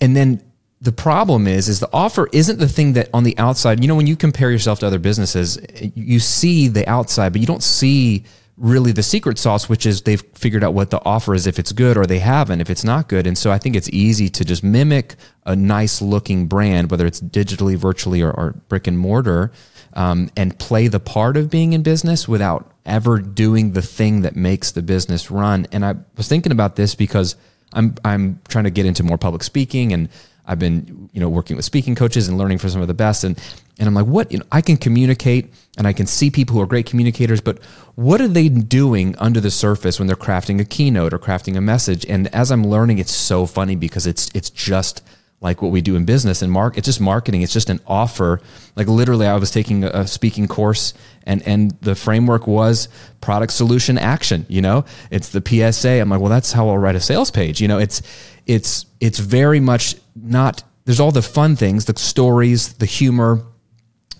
And 0.00 0.16
then 0.16 0.40
the 0.80 0.92
problem 0.92 1.48
is 1.48 1.68
is 1.68 1.80
the 1.80 1.88
offer 1.92 2.28
isn't 2.32 2.60
the 2.60 2.68
thing 2.68 2.92
that 2.92 3.08
on 3.12 3.24
the 3.24 3.36
outside 3.38 3.80
you 3.80 3.88
know 3.88 3.94
when 3.94 4.06
you 4.06 4.14
compare 4.14 4.50
yourself 4.50 4.78
to 4.78 4.86
other 4.86 4.98
businesses 4.98 5.58
you 5.94 6.20
see 6.20 6.68
the 6.68 6.86
outside 6.86 7.32
but 7.32 7.40
you 7.40 7.46
don't 7.46 7.62
see 7.62 8.22
really 8.56 8.92
the 8.92 9.02
secret 9.02 9.38
sauce 9.38 9.68
which 9.68 9.84
is 9.84 10.02
they've 10.02 10.22
figured 10.34 10.64
out 10.64 10.72
what 10.72 10.90
the 10.90 11.04
offer 11.04 11.34
is 11.34 11.46
if 11.46 11.58
it's 11.58 11.72
good 11.72 11.96
or 11.96 12.06
they 12.06 12.20
haven't 12.20 12.60
if 12.60 12.70
it's 12.70 12.84
not 12.84 13.08
good. 13.08 13.26
And 13.26 13.36
so 13.36 13.50
i 13.50 13.58
think 13.58 13.76
it's 13.76 13.90
easy 13.90 14.28
to 14.30 14.44
just 14.44 14.64
mimic 14.64 15.16
a 15.44 15.54
nice 15.54 16.00
looking 16.00 16.46
brand 16.46 16.90
whether 16.90 17.06
it's 17.06 17.20
digitally 17.20 17.76
virtually 17.76 18.22
or, 18.22 18.30
or 18.30 18.52
brick 18.68 18.86
and 18.86 18.98
mortar 18.98 19.52
um, 19.96 20.30
and 20.36 20.58
play 20.58 20.88
the 20.88 21.00
part 21.00 21.36
of 21.36 21.50
being 21.50 21.72
in 21.72 21.82
business 21.82 22.28
without 22.28 22.70
ever 22.84 23.18
doing 23.18 23.72
the 23.72 23.82
thing 23.82 24.22
that 24.22 24.36
makes 24.36 24.70
the 24.70 24.82
business 24.82 25.30
run. 25.30 25.66
And 25.72 25.84
i 25.84 25.94
was 26.16 26.28
thinking 26.28 26.52
about 26.52 26.76
this 26.76 26.94
because 26.94 27.34
I'm 27.72 27.96
I'm 28.04 28.40
trying 28.46 28.64
to 28.64 28.70
get 28.70 28.86
into 28.86 29.02
more 29.02 29.18
public 29.18 29.42
speaking 29.42 29.92
and 29.92 30.08
I've 30.46 30.58
been 30.58 31.10
you 31.12 31.20
know 31.20 31.28
working 31.28 31.56
with 31.56 31.64
speaking 31.64 31.94
coaches 31.94 32.28
and 32.28 32.38
learning 32.38 32.58
from 32.58 32.70
some 32.70 32.80
of 32.80 32.88
the 32.88 32.94
best 32.94 33.24
and 33.24 33.40
and 33.78 33.88
I'm 33.88 33.94
like 33.94 34.06
what 34.06 34.30
you 34.30 34.38
know 34.38 34.44
I 34.52 34.60
can 34.60 34.76
communicate 34.76 35.52
and 35.76 35.86
I 35.86 35.92
can 35.92 36.06
see 36.06 36.30
people 36.30 36.54
who 36.54 36.62
are 36.62 36.66
great 36.66 36.86
communicators 36.86 37.40
but 37.40 37.62
what 37.96 38.20
are 38.20 38.28
they 38.28 38.48
doing 38.48 39.16
under 39.18 39.40
the 39.40 39.50
surface 39.50 39.98
when 39.98 40.06
they're 40.06 40.16
crafting 40.16 40.60
a 40.60 40.64
keynote 40.64 41.12
or 41.12 41.18
crafting 41.18 41.56
a 41.56 41.60
message? 41.60 42.06
And 42.06 42.28
as 42.34 42.50
I'm 42.50 42.64
learning 42.64 42.98
it's 42.98 43.12
so 43.12 43.46
funny 43.46 43.76
because 43.76 44.06
it's 44.06 44.30
it's 44.34 44.50
just 44.50 45.02
like 45.40 45.60
what 45.60 45.70
we 45.70 45.82
do 45.82 45.96
in 45.96 46.04
business 46.06 46.40
and 46.40 46.50
mark 46.50 46.78
it's 46.78 46.86
just 46.86 47.00
marketing 47.00 47.42
it's 47.42 47.52
just 47.52 47.68
an 47.68 47.80
offer. 47.86 48.40
Like 48.76 48.86
literally 48.86 49.26
i 49.26 49.36
was 49.36 49.50
taking 49.50 49.84
a, 49.84 50.06
speaking 50.06 50.46
course 50.46 50.94
and 51.24 51.42
and 51.42 51.72
the 51.80 51.94
framework 51.94 52.46
was 52.46 52.88
product 53.20 53.52
solution 53.52 53.98
action 53.98 54.46
you 54.48 54.62
know? 54.62 54.84
It's 55.10 55.30
the 55.30 55.42
psa 55.72 56.00
i'm 56.00 56.08
like 56.08 56.20
well 56.20 56.30
that's 56.30 56.52
how 56.52 56.68
i'll 56.68 56.78
write 56.78 56.94
a 56.94 57.00
sales 57.00 57.32
page 57.32 57.60
you 57.60 57.66
know? 57.66 57.78
It's 57.78 58.00
it's 58.46 58.86
it's 59.00 59.18
very 59.18 59.58
much 59.58 59.96
not 60.22 60.62
there's 60.84 61.00
all 61.00 61.12
the 61.12 61.22
fun 61.22 61.56
things 61.56 61.84
the 61.84 61.98
stories 61.98 62.74
the 62.74 62.86
humor 62.86 63.42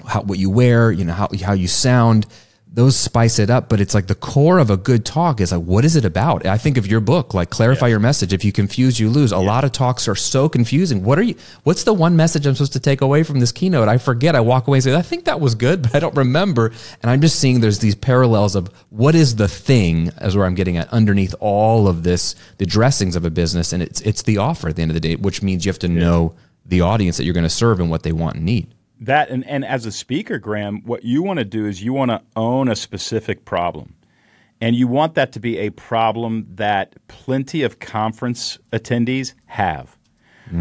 how 0.06 0.22
what 0.22 0.38
you 0.38 0.50
wear 0.50 0.90
you 0.92 1.04
know 1.04 1.12
how 1.12 1.28
how 1.42 1.52
you 1.52 1.68
sound 1.68 2.26
those 2.76 2.94
spice 2.94 3.38
it 3.38 3.48
up 3.48 3.70
but 3.70 3.80
it's 3.80 3.94
like 3.94 4.06
the 4.06 4.14
core 4.14 4.58
of 4.58 4.68
a 4.68 4.76
good 4.76 5.02
talk 5.04 5.40
is 5.40 5.50
like 5.50 5.62
what 5.62 5.84
is 5.84 5.96
it 5.96 6.04
about? 6.04 6.44
I 6.44 6.58
think 6.58 6.76
of 6.76 6.86
your 6.86 7.00
book 7.00 7.32
like 7.32 7.48
clarify 7.48 7.88
your 7.88 7.98
message. 7.98 8.34
If 8.34 8.44
you 8.44 8.52
confuse 8.52 9.00
you 9.00 9.08
lose. 9.08 9.32
A 9.32 9.38
lot 9.38 9.64
of 9.64 9.72
talks 9.72 10.06
are 10.08 10.14
so 10.14 10.46
confusing. 10.46 11.02
What 11.02 11.18
are 11.18 11.22
you 11.22 11.36
what's 11.64 11.84
the 11.84 11.94
one 11.94 12.16
message 12.16 12.46
i'm 12.46 12.54
supposed 12.54 12.74
to 12.74 12.80
take 12.80 13.00
away 13.00 13.22
from 13.22 13.40
this 13.40 13.50
keynote? 13.50 13.88
I 13.88 13.96
forget. 13.96 14.36
I 14.36 14.40
walk 14.40 14.68
away 14.68 14.76
and 14.76 14.84
say 14.84 14.94
i 14.94 15.00
think 15.00 15.24
that 15.24 15.40
was 15.40 15.54
good 15.54 15.82
but 15.84 15.94
i 15.94 15.98
don't 15.98 16.14
remember. 16.14 16.70
And 17.02 17.10
i'm 17.10 17.22
just 17.22 17.38
seeing 17.38 17.60
there's 17.60 17.78
these 17.78 17.94
parallels 17.94 18.54
of 18.54 18.68
what 18.90 19.14
is 19.14 19.36
the 19.36 19.48
thing 19.48 20.10
as 20.18 20.36
where 20.36 20.44
i'm 20.44 20.54
getting 20.54 20.76
at 20.76 20.92
underneath 20.92 21.34
all 21.40 21.88
of 21.88 22.02
this 22.02 22.34
the 22.58 22.66
dressings 22.66 23.16
of 23.16 23.24
a 23.24 23.30
business. 23.30 23.72
And 23.72 23.82
it's 23.82 24.02
it's 24.02 24.22
the 24.22 24.36
offer 24.36 24.68
at 24.68 24.76
the 24.76 24.82
end 24.82 24.90
of 24.90 24.94
the 24.94 25.00
day 25.00 25.16
which 25.16 25.42
means 25.42 25.64
you 25.64 25.70
have 25.70 25.78
to 25.78 25.88
know 25.88 26.34
the 26.66 26.82
audience 26.82 27.16
that 27.16 27.24
you're 27.24 27.32
going 27.32 27.44
to 27.44 27.48
serve 27.48 27.80
and 27.80 27.88
what 27.88 28.02
they 28.02 28.12
want 28.12 28.36
and 28.36 28.44
need 28.44 28.75
That 29.00 29.28
and, 29.30 29.46
and 29.46 29.64
as 29.64 29.86
a 29.86 29.92
speaker, 29.92 30.38
Graham, 30.38 30.82
what 30.84 31.04
you 31.04 31.22
want 31.22 31.38
to 31.38 31.44
do 31.44 31.66
is 31.66 31.82
you 31.82 31.92
want 31.92 32.10
to 32.10 32.22
own 32.34 32.68
a 32.68 32.76
specific 32.76 33.44
problem. 33.44 33.94
And 34.60 34.74
you 34.74 34.88
want 34.88 35.14
that 35.16 35.32
to 35.32 35.40
be 35.40 35.58
a 35.58 35.70
problem 35.70 36.46
that 36.54 36.94
plenty 37.08 37.62
of 37.62 37.78
conference 37.78 38.58
attendees 38.72 39.34
have. 39.44 39.96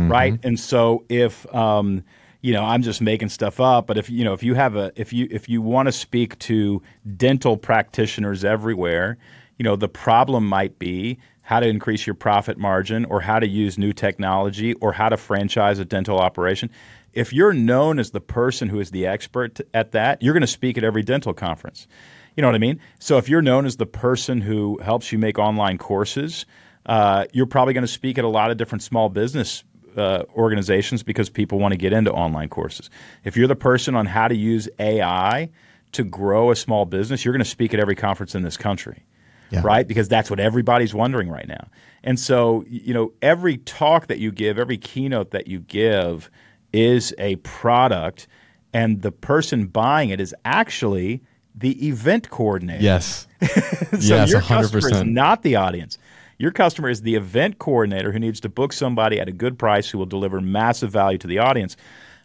Right? 0.10 0.38
And 0.44 0.60
so 0.60 1.06
if 1.08 1.54
um, 1.56 2.04
you 2.46 2.54
know, 2.54 2.64
I'm 2.64 2.84
just 2.84 3.02
making 3.02 3.30
stuff 3.30 3.60
up. 3.60 3.88
But 3.88 3.98
if 3.98 4.08
you 4.08 4.24
know, 4.24 4.34
if 4.34 4.44
you 4.44 4.54
have 4.54 4.76
a, 4.76 4.92
if 4.96 5.12
you 5.12 5.28
if 5.32 5.50
you 5.50 5.64
want 5.64 5.88
to 5.88 5.92
speak 5.92 6.38
to 6.40 6.80
dental 7.18 7.58
practitioners 7.58 8.46
everywhere, 8.46 9.18
you 9.58 9.64
know, 9.64 9.76
the 9.76 9.88
problem 9.88 10.46
might 10.46 10.78
be 10.78 11.18
how 11.42 11.60
to 11.60 11.68
increase 11.68 12.06
your 12.06 12.14
profit 12.14 12.60
margin, 12.60 13.04
or 13.06 13.20
how 13.20 13.40
to 13.40 13.48
use 13.48 13.80
new 13.80 13.92
technology, 13.92 14.74
or 14.76 14.94
how 14.94 15.10
to 15.10 15.18
franchise 15.18 15.80
a 15.80 15.86
dental 15.86 16.20
operation. 16.20 16.70
If 17.16 17.34
you're 17.34 17.54
known 17.54 17.98
as 17.98 18.12
the 18.12 18.22
person 18.22 18.70
who 18.70 18.80
is 18.80 18.92
the 18.92 19.08
expert 19.08 19.62
at 19.74 19.94
that, 19.94 20.22
you're 20.22 20.34
going 20.34 20.42
to 20.42 20.48
speak 20.48 20.78
at 20.78 20.84
every 20.84 21.02
dental 21.02 21.34
conference. 21.34 21.88
You 22.36 22.42
know 22.42 22.50
what 22.50 22.56
I 22.56 22.60
mean? 22.60 22.80
So 23.00 23.18
if 23.18 23.30
you're 23.30 23.42
known 23.42 23.66
as 23.66 23.78
the 23.78 23.86
person 23.86 24.42
who 24.42 24.78
helps 24.80 25.12
you 25.12 25.18
make 25.18 25.40
online 25.40 25.78
courses, 25.78 26.46
uh, 26.86 27.26
you're 27.32 27.46
probably 27.46 27.74
going 27.74 27.86
to 27.86 27.92
speak 27.92 28.18
at 28.18 28.26
a 28.26 28.30
lot 28.30 28.52
of 28.52 28.58
different 28.58 28.84
small 28.84 29.10
business 29.10 29.64
uh, 29.96 30.24
organizations 30.36 31.04
because 31.04 31.30
people 31.30 31.60
want 31.60 31.72
to 31.72 31.78
get 31.78 31.94
into 31.94 32.12
online 32.12 32.50
courses. 32.50 32.90
If 33.24 33.38
you're 33.38 33.48
the 33.48 33.56
person 33.56 33.96
on 33.96 34.06
how 34.06 34.28
to 34.28 34.36
use 34.36 34.68
AI 34.78 35.50
to 35.94 36.04
grow 36.04 36.52
a 36.52 36.56
small 36.56 36.86
business, 36.86 37.24
you're 37.24 37.34
going 37.34 37.44
to 37.44 37.50
speak 37.50 37.74
at 37.74 37.80
every 37.80 37.96
conference 37.96 38.36
in 38.36 38.44
this 38.44 38.58
country. 38.58 39.06
Yeah. 39.52 39.62
Right? 39.64 39.88
Because 39.88 40.10
that's 40.10 40.30
what 40.30 40.40
everybody's 40.40 40.94
wondering 40.94 41.30
right 41.30 41.48
now. 41.48 41.70
And 42.04 42.20
so, 42.20 42.66
you 42.68 42.94
know, 42.94 43.14
every 43.22 43.58
talk 43.58 44.08
that 44.08 44.18
you 44.18 44.32
give, 44.32 44.58
every 44.58 44.78
keynote 44.78 45.32
that 45.32 45.48
you 45.48 45.60
give 45.60 46.30
is 46.76 47.14
a 47.18 47.38
product, 47.38 48.28
and 48.74 49.02
the 49.02 49.12
person 49.12 49.68
buying 49.68 50.10
it 50.10 50.20
is 50.20 50.36
actually 50.44 51.24
the 51.56 51.88
event 51.88 52.30
coordinator. 52.30 52.84
Yes. 52.84 53.28
so 53.42 54.16
yes, 54.16 54.30
your 54.30 54.42
100%. 54.42 54.48
customer 54.48 54.80
is 54.80 55.04
not 55.04 55.42
the 55.42 55.56
audience. 55.56 55.98
Your 56.38 56.52
customer 56.52 56.90
is 56.90 57.02
the 57.02 57.16
event 57.16 57.60
coordinator 57.60 58.12
who 58.12 58.20
needs 58.20 58.42
to 58.42 58.50
book 58.50 58.74
somebody 58.74 59.22
at 59.22 59.30
a 59.30 59.32
good 59.32 59.58
price 59.58 59.90
who 59.90 59.98
will 59.98 60.06
deliver 60.06 60.42
massive 60.42 60.92
value 60.92 61.18
to 61.20 61.28
the 61.28 61.40
audience. 61.40 61.78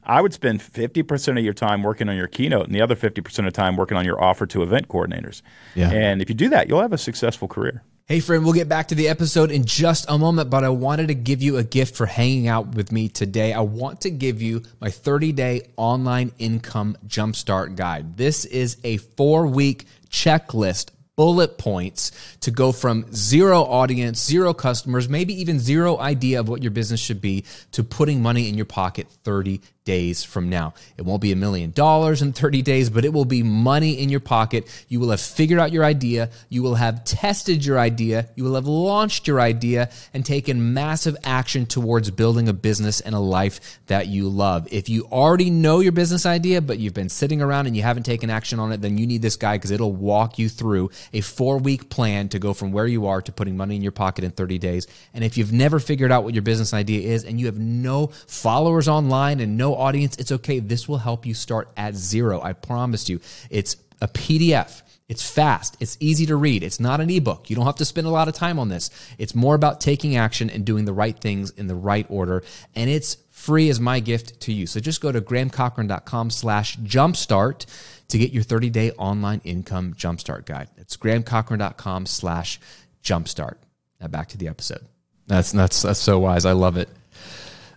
I 0.03 0.21
would 0.21 0.33
spend 0.33 0.61
50% 0.61 1.39
of 1.39 1.45
your 1.45 1.53
time 1.53 1.85
working 1.85 2.09
on 2.09 2.17
your 2.17 2.27
keynote 2.27 2.67
and 2.67 2.75
the 2.75 2.81
other 2.81 2.97
50% 2.97 3.39
of 3.39 3.45
the 3.45 3.51
time 3.53 3.77
working 3.77 3.97
on 3.97 4.05
your 4.05 4.21
offer 4.21 4.47
to 4.47 4.65
event 4.65 4.89
coordinators. 4.89 5.43
Yeah. 5.77 5.91
And 5.91 6.21
if 6.21 6.29
you 6.29 6.35
do 6.35 6.49
that, 6.49 6.69
you'll 6.69 6.81
have 6.81 6.93
a 6.93 6.99
successful 6.99 7.47
career. 7.47 7.85
Hey, 8.11 8.19
friend, 8.19 8.43
we'll 8.43 8.55
get 8.55 8.69
back 8.69 8.89
to 8.89 8.97
the 8.97 9.07
episode 9.07 9.53
in 9.53 9.65
just 9.65 10.07
a 10.09 10.19
moment, 10.19 10.51
but 10.51 10.65
I 10.65 10.69
wanted 10.71 11.07
to 11.07 11.15
give 11.15 11.43
you 11.43 11.59
a 11.59 11.63
gift 11.63 11.95
for 11.95 12.07
hanging 12.07 12.49
out 12.49 12.75
with 12.75 12.91
me 12.91 13.09
today. 13.09 13.53
I 13.53 13.61
want 13.61 14.01
to 14.01 14.11
give 14.11 14.43
you 14.43 14.65
my 14.81 14.91
30 14.91 15.31
day 15.31 15.71
online 15.77 16.33
income 16.37 16.97
jumpstart 17.07 17.77
guide. 17.77 18.17
This 18.17 18.47
is 18.47 18.79
a 18.83 18.97
four 18.97 19.47
week 19.47 19.87
checklist 20.09 20.91
bullet 21.15 21.57
points 21.57 22.11
to 22.41 22.51
go 22.51 22.73
from 22.73 23.07
zero 23.15 23.63
audience, 23.63 24.21
zero 24.25 24.55
customers, 24.55 25.09
maybe 25.09 25.41
even 25.41 25.61
zero 25.61 25.97
idea 25.99 26.41
of 26.41 26.49
what 26.49 26.63
your 26.63 26.73
business 26.73 26.99
should 26.99 27.21
be 27.21 27.45
to 27.71 27.85
putting 27.85 28.21
money 28.21 28.49
in 28.49 28.57
your 28.57 28.65
pocket 28.65 29.07
30 29.23 29.61
days 29.91 30.23
from 30.23 30.49
now. 30.49 30.73
It 30.97 31.03
won't 31.05 31.21
be 31.21 31.33
a 31.33 31.37
million 31.37 31.73
dollars 31.73 32.23
in 32.23 32.33
30 32.33 32.63
days, 32.63 32.89
but 32.91 33.05
it 33.05 33.13
will 33.13 33.25
be 33.25 33.43
money 33.43 34.01
in 34.01 34.09
your 34.09 34.21
pocket. 34.21 34.69
You 34.89 35.01
will 35.01 35.11
have 35.11 35.21
figured 35.21 35.59
out 35.59 35.73
your 35.73 35.85
idea. 35.85 36.31
You 36.49 36.63
will 36.63 36.77
have 36.77 37.03
tested 37.05 37.65
your 37.65 37.77
idea. 37.77 38.29
You 38.37 38.45
will 38.45 38.55
have 38.55 38.69
launched 38.69 39.27
your 39.27 39.41
idea 39.41 39.91
and 40.15 40.25
taken 40.25 40.75
massive 40.75 41.17
action 41.25 41.67
towards 41.67 42.09
building 42.13 42.49
a 42.49 42.53
business 42.53 43.01
and 43.01 43.17
a 43.17 43.19
life 43.19 43.81
that 43.89 44.07
you 44.07 44.29
love. 44.29 44.69
If 44.71 44.89
you 44.89 45.09
already 45.11 45.51
know 45.51 45.81
your 45.81 45.91
business 45.91 46.25
idea, 46.25 46.61
but 46.61 46.79
you've 46.79 46.95
been 46.95 47.09
sitting 47.09 47.43
around 47.43 47.67
and 47.67 47.77
you 47.77 47.83
haven't 47.83 48.05
taken 48.05 48.31
action 48.31 48.61
on 48.61 48.71
it, 48.71 48.81
then 48.81 48.97
you 48.97 49.09
need 49.09 49.23
this 49.23 49.35
guide 49.35 49.57
because 49.57 49.73
it'll 49.73 49.93
walk 49.93 50.39
you 50.39 50.49
through 50.49 50.91
a 51.13 51.21
four 51.21 51.59
week 51.59 51.91
plan 51.91 52.29
to 52.29 52.39
go 52.39 52.55
from 52.55 52.71
where 52.71 52.87
you 52.87 53.09
are 53.09 53.21
to 53.21 53.33
putting 53.33 53.57
money 53.57 53.75
in 53.75 53.83
your 53.83 53.91
pocket 53.91 54.23
in 54.23 54.31
30 54.31 54.57
days. 54.59 54.87
And 55.15 55.25
if 55.25 55.37
you've 55.37 55.53
never 55.53 55.81
figured 55.81 56.13
out 56.13 56.23
what 56.23 56.33
your 56.33 56.43
business 56.43 56.73
idea 56.73 57.13
is 57.13 57.25
and 57.25 57.41
you 57.41 57.47
have 57.47 57.59
no 57.59 58.07
followers 58.29 58.87
online 58.87 59.41
and 59.41 59.57
no 59.57 59.80
audience, 59.81 60.17
it's 60.17 60.31
okay. 60.33 60.61
This 60.61 60.89
will 60.89 60.99
help 60.99 61.27
you 61.27 61.35
start 61.35 61.71
at 61.77 61.95
zero. 61.95 62.41
I 62.43 62.53
promise 62.53 63.09
you. 63.09 63.21
It's 63.49 63.77
a 64.01 64.09
PDF. 64.09 64.83
It's 65.09 65.29
fast. 65.29 65.77
It's 65.81 65.97
easy 65.99 66.27
to 66.27 66.37
read. 66.37 66.63
It's 66.63 66.79
not 66.79 67.01
an 67.01 67.11
ebook. 67.11 67.51
You 67.51 67.57
don't 67.57 67.67
have 67.67 67.75
to 67.77 67.85
spend 67.85 68.07
a 68.07 68.11
lot 68.11 68.29
of 68.29 68.35
time 68.35 68.61
on 68.61 68.69
this. 68.69 68.91
It's 69.19 69.35
more 69.35 69.57
about 69.57 69.81
taking 69.81 70.17
action 70.17 70.49
and 70.49 70.65
doing 70.65 70.85
the 70.85 70.93
right 70.93 71.19
things 71.19 71.51
in 71.51 71.67
the 71.67 71.75
right 71.75 72.07
order. 72.09 72.45
And 72.77 72.89
it's 72.89 73.17
free 73.31 73.69
as 73.71 73.81
my 73.81 73.99
gift 73.99 74.39
to 74.43 74.53
you. 74.53 74.69
So 74.69 74.79
just 74.79 75.01
go 75.01 75.11
to 75.11 75.21
grahamcochrane.com 75.21 76.31
slash 76.31 76.79
jumpstart 76.79 77.67
to 78.07 78.19
get 78.19 78.33
your 78.33 78.45
30 78.45 78.71
day 78.71 78.93
online 78.93 79.41
income 79.43 79.95
jumpstart 79.95 80.47
guide. 80.47 80.69
It's 80.77 80.97
grahamcochrane.com 80.97 82.07
slash 82.07 82.61
jumpstart. 83.03 83.57
Now 84.01 84.07
back 84.07 84.29
to 84.29 84.39
the 84.39 84.47
episode. 84.47 84.87
That's, 85.27 85.51
that's, 85.51 85.83
that's 85.83 85.99
so 85.99 86.21
wise. 86.21 86.45
I 86.45 86.53
love 86.53 86.77
it. 86.77 86.89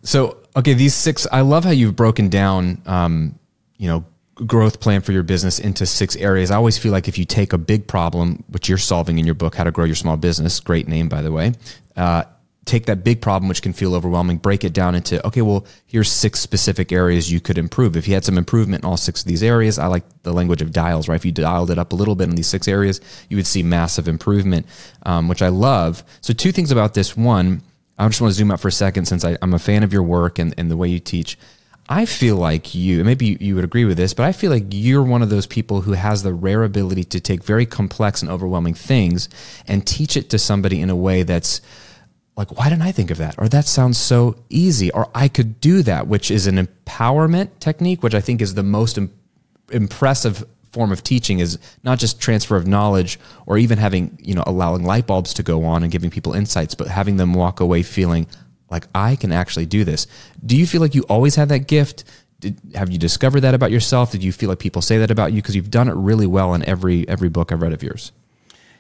So, 0.03 0.37
okay, 0.55 0.73
these 0.73 0.93
six, 0.93 1.25
I 1.31 1.41
love 1.41 1.63
how 1.63 1.71
you've 1.71 1.95
broken 1.95 2.29
down, 2.29 2.81
um, 2.85 3.39
you 3.77 3.87
know, 3.87 4.05
growth 4.35 4.79
plan 4.79 5.01
for 5.01 5.11
your 5.11 5.23
business 5.23 5.59
into 5.59 5.85
six 5.85 6.15
areas. 6.15 6.51
I 6.51 6.55
always 6.55 6.77
feel 6.77 6.91
like 6.91 7.07
if 7.07 7.17
you 7.17 7.25
take 7.25 7.53
a 7.53 7.57
big 7.57 7.87
problem, 7.87 8.43
which 8.49 8.67
you're 8.67 8.77
solving 8.77 9.19
in 9.19 9.25
your 9.25 9.35
book, 9.35 9.55
How 9.55 9.63
to 9.63 9.71
Grow 9.71 9.85
Your 9.85 9.95
Small 9.95 10.17
Business, 10.17 10.59
great 10.59 10.87
name, 10.87 11.07
by 11.07 11.21
the 11.21 11.31
way, 11.31 11.53
uh, 11.95 12.23
take 12.65 12.85
that 12.85 13.03
big 13.03 13.21
problem, 13.21 13.49
which 13.49 13.61
can 13.61 13.73
feel 13.73 13.93
overwhelming, 13.93 14.37
break 14.37 14.63
it 14.63 14.73
down 14.73 14.95
into, 14.95 15.25
okay, 15.27 15.41
well, 15.41 15.65
here's 15.85 16.11
six 16.11 16.39
specific 16.39 16.91
areas 16.91 17.31
you 17.31 17.39
could 17.39 17.57
improve. 17.57 17.95
If 17.95 18.07
you 18.07 18.13
had 18.13 18.23
some 18.23 18.37
improvement 18.37 18.83
in 18.83 18.89
all 18.89 18.97
six 18.97 19.21
of 19.21 19.27
these 19.27 19.43
areas, 19.43 19.77
I 19.77 19.87
like 19.87 20.03
the 20.23 20.33
language 20.33 20.61
of 20.61 20.71
dials, 20.71 21.07
right? 21.07 21.15
If 21.15 21.25
you 21.25 21.31
dialed 21.31 21.71
it 21.71 21.77
up 21.77 21.91
a 21.91 21.95
little 21.95 22.15
bit 22.15 22.29
in 22.29 22.35
these 22.35 22.47
six 22.47 22.67
areas, 22.67 23.01
you 23.29 23.37
would 23.37 23.47
see 23.47 23.63
massive 23.63 24.07
improvement, 24.07 24.65
um, 25.03 25.27
which 25.27 25.41
I 25.41 25.49
love. 25.49 26.03
So, 26.21 26.33
two 26.33 26.51
things 26.51 26.71
about 26.71 26.93
this. 26.93 27.17
One, 27.17 27.61
I 28.03 28.07
just 28.09 28.21
want 28.21 28.31
to 28.31 28.37
zoom 28.37 28.51
out 28.51 28.59
for 28.59 28.67
a 28.67 28.71
second 28.71 29.05
since 29.05 29.23
I, 29.23 29.37
am 29.41 29.53
a 29.53 29.59
fan 29.59 29.83
of 29.83 29.93
your 29.93 30.03
work 30.03 30.37
and, 30.39 30.53
and 30.57 30.69
the 30.69 30.77
way 30.77 30.87
you 30.89 30.99
teach. 30.99 31.37
I 31.87 32.05
feel 32.05 32.37
like 32.37 32.73
you, 32.73 33.03
maybe 33.03 33.25
you, 33.25 33.37
you 33.39 33.55
would 33.55 33.63
agree 33.63 33.85
with 33.85 33.97
this, 33.97 34.13
but 34.13 34.25
I 34.25 34.31
feel 34.31 34.51
like 34.51 34.65
you're 34.69 35.03
one 35.03 35.21
of 35.21 35.29
those 35.29 35.47
people 35.47 35.81
who 35.81 35.93
has 35.93 36.23
the 36.23 36.33
rare 36.33 36.63
ability 36.63 37.03
to 37.05 37.19
take 37.19 37.43
very 37.43 37.65
complex 37.65 38.21
and 38.21 38.31
overwhelming 38.31 38.73
things 38.73 39.27
and 39.67 39.85
teach 39.85 40.15
it 40.15 40.29
to 40.29 40.39
somebody 40.39 40.81
in 40.81 40.89
a 40.89 40.95
way 40.95 41.23
that's 41.23 41.61
like, 42.35 42.57
why 42.57 42.69
didn't 42.69 42.83
I 42.83 42.91
think 42.91 43.11
of 43.11 43.17
that? 43.17 43.35
Or 43.37 43.47
that 43.49 43.65
sounds 43.65 43.97
so 43.97 44.37
easy. 44.49 44.91
Or 44.91 45.09
I 45.13 45.27
could 45.27 45.59
do 45.59 45.83
that, 45.83 46.07
which 46.07 46.31
is 46.31 46.47
an 46.47 46.55
empowerment 46.55 47.59
technique, 47.59 48.01
which 48.01 48.15
I 48.15 48.21
think 48.21 48.41
is 48.41 48.53
the 48.53 48.63
most 48.63 48.97
impressive 49.71 50.45
form 50.73 50.91
of 50.91 51.03
teaching 51.03 51.39
is 51.39 51.59
not 51.83 51.99
just 51.99 52.19
transfer 52.19 52.57
of 52.57 52.67
knowledge 52.67 53.19
or 53.45 53.57
even 53.57 53.77
having, 53.77 54.17
you 54.21 54.33
know, 54.33 54.43
allowing 54.45 54.83
light 54.83 55.07
bulbs 55.07 55.33
to 55.35 55.43
go 55.43 55.63
on 55.63 55.83
and 55.83 55.91
giving 55.91 56.09
people 56.09 56.33
insights, 56.33 56.75
but 56.75 56.87
having 56.87 57.17
them 57.17 57.33
walk 57.33 57.59
away 57.59 57.83
feeling 57.83 58.27
like 58.69 58.87
I 58.95 59.15
can 59.15 59.31
actually 59.31 59.67
do 59.67 59.83
this. 59.83 60.07
Do 60.45 60.57
you 60.57 60.65
feel 60.65 60.81
like 60.81 60.95
you 60.95 61.03
always 61.03 61.35
had 61.35 61.49
that 61.49 61.67
gift? 61.67 62.03
Did, 62.39 62.59
have 62.75 62.89
you 62.89 62.97
discovered 62.97 63.41
that 63.41 63.53
about 63.53 63.71
yourself? 63.71 64.11
Did 64.11 64.23
you 64.23 64.31
feel 64.31 64.49
like 64.49 64.59
people 64.59 64.81
say 64.81 64.97
that 64.97 65.11
about 65.11 65.31
you? 65.31 65.41
Because 65.41 65.55
you've 65.55 65.71
done 65.71 65.87
it 65.87 65.93
really 65.93 66.27
well 66.27 66.53
in 66.55 66.65
every 66.65 67.07
every 67.07 67.29
book 67.29 67.51
I've 67.51 67.61
read 67.61 67.71
of 67.71 67.83
yours. 67.83 68.11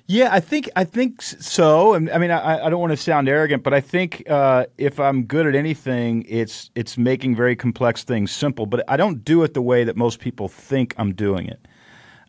Yeah, 0.07 0.29
I 0.33 0.41
think 0.41 0.69
I 0.75 0.83
think 0.83 1.21
so. 1.21 1.95
I 1.95 1.99
mean, 1.99 2.29
I, 2.29 2.65
I 2.65 2.69
don't 2.69 2.81
want 2.81 2.91
to 2.91 2.97
sound 2.97 3.29
arrogant, 3.29 3.63
but 3.63 3.73
I 3.73 3.79
think 3.79 4.29
uh, 4.29 4.65
if 4.77 4.99
I'm 4.99 5.23
good 5.23 5.47
at 5.47 5.55
anything, 5.55 6.25
it's 6.27 6.71
it's 6.75 6.97
making 6.97 7.37
very 7.37 7.55
complex 7.55 8.03
things 8.03 8.31
simple. 8.31 8.65
But 8.65 8.83
I 8.89 8.97
don't 8.97 9.23
do 9.23 9.43
it 9.43 9.53
the 9.53 9.61
way 9.61 9.85
that 9.85 9.95
most 9.95 10.19
people 10.19 10.49
think 10.49 10.93
I'm 10.97 11.13
doing 11.13 11.47
it. 11.47 11.65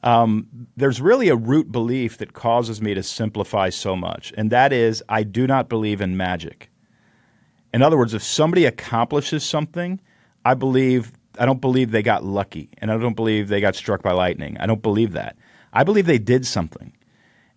Um, 0.04 0.46
there's 0.76 1.00
really 1.00 1.28
a 1.30 1.34
root 1.34 1.72
belief 1.72 2.18
that 2.18 2.34
causes 2.34 2.82
me 2.82 2.92
to 2.92 3.02
simplify 3.02 3.70
so 3.70 3.96
much, 3.96 4.34
and 4.36 4.50
that 4.50 4.72
is 4.72 5.02
I 5.08 5.22
do 5.22 5.46
not 5.46 5.70
believe 5.70 6.02
in 6.02 6.16
magic. 6.16 6.70
In 7.72 7.82
other 7.82 7.96
words, 7.96 8.12
if 8.12 8.22
somebody 8.22 8.66
accomplishes 8.66 9.44
something, 9.44 9.98
I 10.44 10.54
believe 10.54 11.12
I 11.38 11.46
don't 11.46 11.60
believe 11.60 11.90
they 11.90 12.02
got 12.02 12.22
lucky, 12.22 12.68
and 12.78 12.92
I 12.92 12.98
don't 12.98 13.16
believe 13.16 13.48
they 13.48 13.62
got 13.62 13.74
struck 13.74 14.02
by 14.02 14.12
lightning. 14.12 14.58
I 14.60 14.66
don't 14.66 14.82
believe 14.82 15.12
that. 15.12 15.36
I 15.72 15.84
believe 15.84 16.04
they 16.04 16.18
did 16.18 16.46
something. 16.46 16.92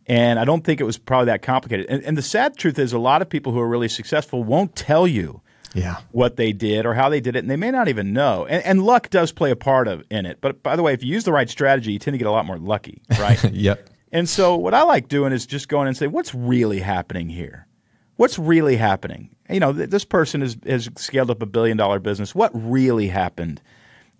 And 0.07 0.39
I 0.39 0.45
don't 0.45 0.63
think 0.63 0.79
it 0.79 0.86
was 0.86 0.97
probably 0.97 1.25
that 1.25 1.41
complicated. 1.41 1.86
And, 1.89 2.01
and, 2.03 2.17
the 2.17 2.21
sad 2.21 2.55
truth 2.55 2.79
is, 2.79 2.93
a 2.93 2.97
lot 2.97 3.21
of 3.21 3.27
people 3.27 3.51
who 3.51 3.60
are 3.60 3.67
really 3.67 3.89
successful 3.89 4.41
won't 4.41 4.73
tell 4.73 5.05
you 5.05 5.41
yeah. 5.73 5.97
what 6.12 6.36
they 6.36 6.53
did 6.53 6.86
or 6.86 6.93
how 6.93 7.10
they 7.10 7.19
did 7.19 7.36
it, 7.36 7.39
and 7.39 7.49
they 7.49 7.56
may 7.56 7.71
not 7.71 7.88
even 7.88 8.13
know. 8.13 8.45
And, 8.45 8.63
and, 8.63 8.84
luck 8.84 9.10
does 9.10 9.32
play 9.32 9.51
a 9.51 9.56
part 9.56 9.88
of 9.88 10.03
in 10.10 10.25
it. 10.25 10.39
But 10.41 10.63
by 10.63 10.75
the 10.75 10.84
way, 10.84 10.93
if 10.93 11.03
you 11.03 11.12
use 11.12 11.23
the 11.23 11.32
right 11.32 11.49
strategy, 11.49 11.91
you 11.91 11.99
tend 11.99 12.13
to 12.13 12.17
get 12.17 12.27
a 12.27 12.32
lot 12.32 12.45
more 12.45 12.58
lucky, 12.58 13.01
right? 13.19 13.41
yep. 13.51 13.89
And 14.12 14.27
so 14.30 14.56
what 14.56 14.73
I 14.73 14.84
like 14.84 15.08
doing 15.08 15.34
is 15.34 15.45
just 15.45 15.67
going 15.67 15.88
and 15.88 15.97
say, 15.97 16.08
what's 16.08 16.34
really 16.34 16.80
happening 16.80 17.30
here? 17.30 17.67
What's 18.15 18.39
really 18.39 18.77
happening? 18.77 19.30
You 19.49 19.60
know, 19.60 19.71
this 19.71 20.06
person 20.06 20.41
has, 20.41 20.58
has 20.65 20.89
scaled 20.97 21.30
up 21.30 21.41
a 21.41 21.45
billion 21.45 21.77
dollar 21.77 21.99
business. 21.99 22.34
What 22.34 22.51
really 22.53 23.08
happened? 23.08 23.62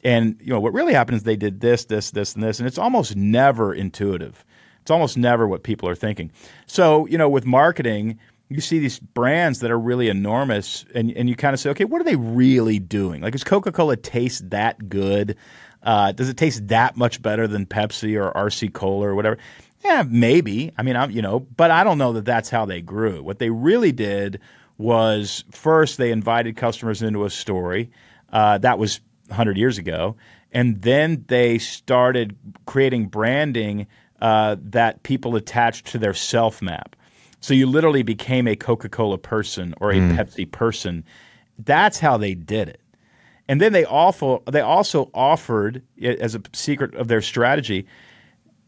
And 0.04 0.38
you 0.40 0.54
know, 0.54 0.60
what 0.60 0.74
really 0.74 0.94
happened 0.94 1.18
is 1.18 1.24
they 1.24 1.36
did 1.36 1.60
this, 1.60 1.86
this, 1.86 2.12
this, 2.12 2.36
and 2.36 2.44
this, 2.44 2.60
and 2.60 2.68
it's 2.68 2.78
almost 2.78 3.16
never 3.16 3.74
intuitive. 3.74 4.46
It's 4.82 4.92
almost 4.92 5.18
never 5.18 5.48
what 5.48 5.64
people 5.64 5.90
are 5.90 5.96
thinking. 5.96 6.32
So, 6.66 7.08
you 7.08 7.18
know, 7.18 7.28
with 7.28 7.46
marketing, 7.46 8.20
you 8.50 8.62
see 8.62 8.80
these 8.80 9.00
brands 9.00 9.60
that 9.60 9.72
are 9.72 9.80
really 9.80 10.08
enormous 10.10 10.86
and, 10.96 11.12
and 11.12 11.30
you 11.30 11.36
kind 11.36 11.54
of 11.54 11.60
say, 11.60 11.70
okay, 11.72 11.86
what 11.86 12.00
are 12.00 12.06
they 12.06 12.16
really 12.16 12.80
doing? 12.80 13.22
Like, 13.22 13.34
does 13.34 13.44
Coca 13.44 13.72
Cola 13.72 13.98
taste 13.98 14.50
that 14.50 14.90
good? 14.90 15.36
Uh, 15.84 16.12
does 16.12 16.30
it 16.30 16.38
taste 16.38 16.68
that 16.70 16.96
much 16.96 17.22
better 17.22 17.48
than 17.48 17.66
Pepsi 17.66 18.16
or 18.16 18.32
RC 18.34 18.74
Cola 18.74 19.08
or 19.08 19.16
whatever? 19.16 19.38
Yeah, 19.84 20.04
maybe. 20.08 20.72
I 20.78 20.84
mean, 20.84 20.96
I'm, 20.96 21.12
you 21.12 21.22
know, 21.22 21.40
but 21.40 21.72
I 21.72 21.84
don't 21.84 21.98
know 21.98 22.14
that 22.14 22.26
that's 22.26 22.50
how 22.50 22.66
they 22.66 22.82
grew. 22.82 23.22
What 23.22 23.40
they 23.40 23.50
really 23.50 23.92
did 23.92 24.40
was 24.78 25.44
first 25.52 25.98
they 25.98 26.12
invited 26.12 26.56
customers 26.56 27.02
into 27.02 27.26
a 27.26 27.30
story. 27.30 27.92
Uh, 28.32 28.58
that 28.60 28.80
was 28.80 29.02
100 29.28 29.58
years 29.58 29.78
ago. 29.78 30.16
And 30.52 30.82
then 30.82 31.26
they 31.28 31.58
started 31.58 32.36
creating 32.66 33.08
branding 33.08 33.88
uh, 34.22 34.56
that 34.62 35.04
people 35.04 35.36
attached 35.36 35.88
to 35.88 35.98
their 35.98 36.14
self 36.14 36.62
map. 36.62 36.96
So 37.40 37.54
you 37.54 37.68
literally 37.68 38.04
became 38.04 38.48
a 38.48 38.56
Coca 38.56 38.90
Cola 38.90 39.18
person 39.18 39.74
or 39.80 39.92
a 39.92 39.96
mm. 39.96 40.16
Pepsi 40.16 40.50
person. 40.50 41.04
That's 41.60 42.00
how 42.00 42.18
they 42.18 42.34
did 42.34 42.70
it. 42.70 42.82
And 43.48 43.62
then 43.62 43.72
they 43.72 43.86
also 43.86 44.44
they 44.52 44.62
also 44.62 45.10
offered 45.14 45.82
as 46.02 46.36
a 46.36 46.42
secret 46.54 46.96
of 46.96 47.08
their 47.08 47.22
strategy. 47.22 47.88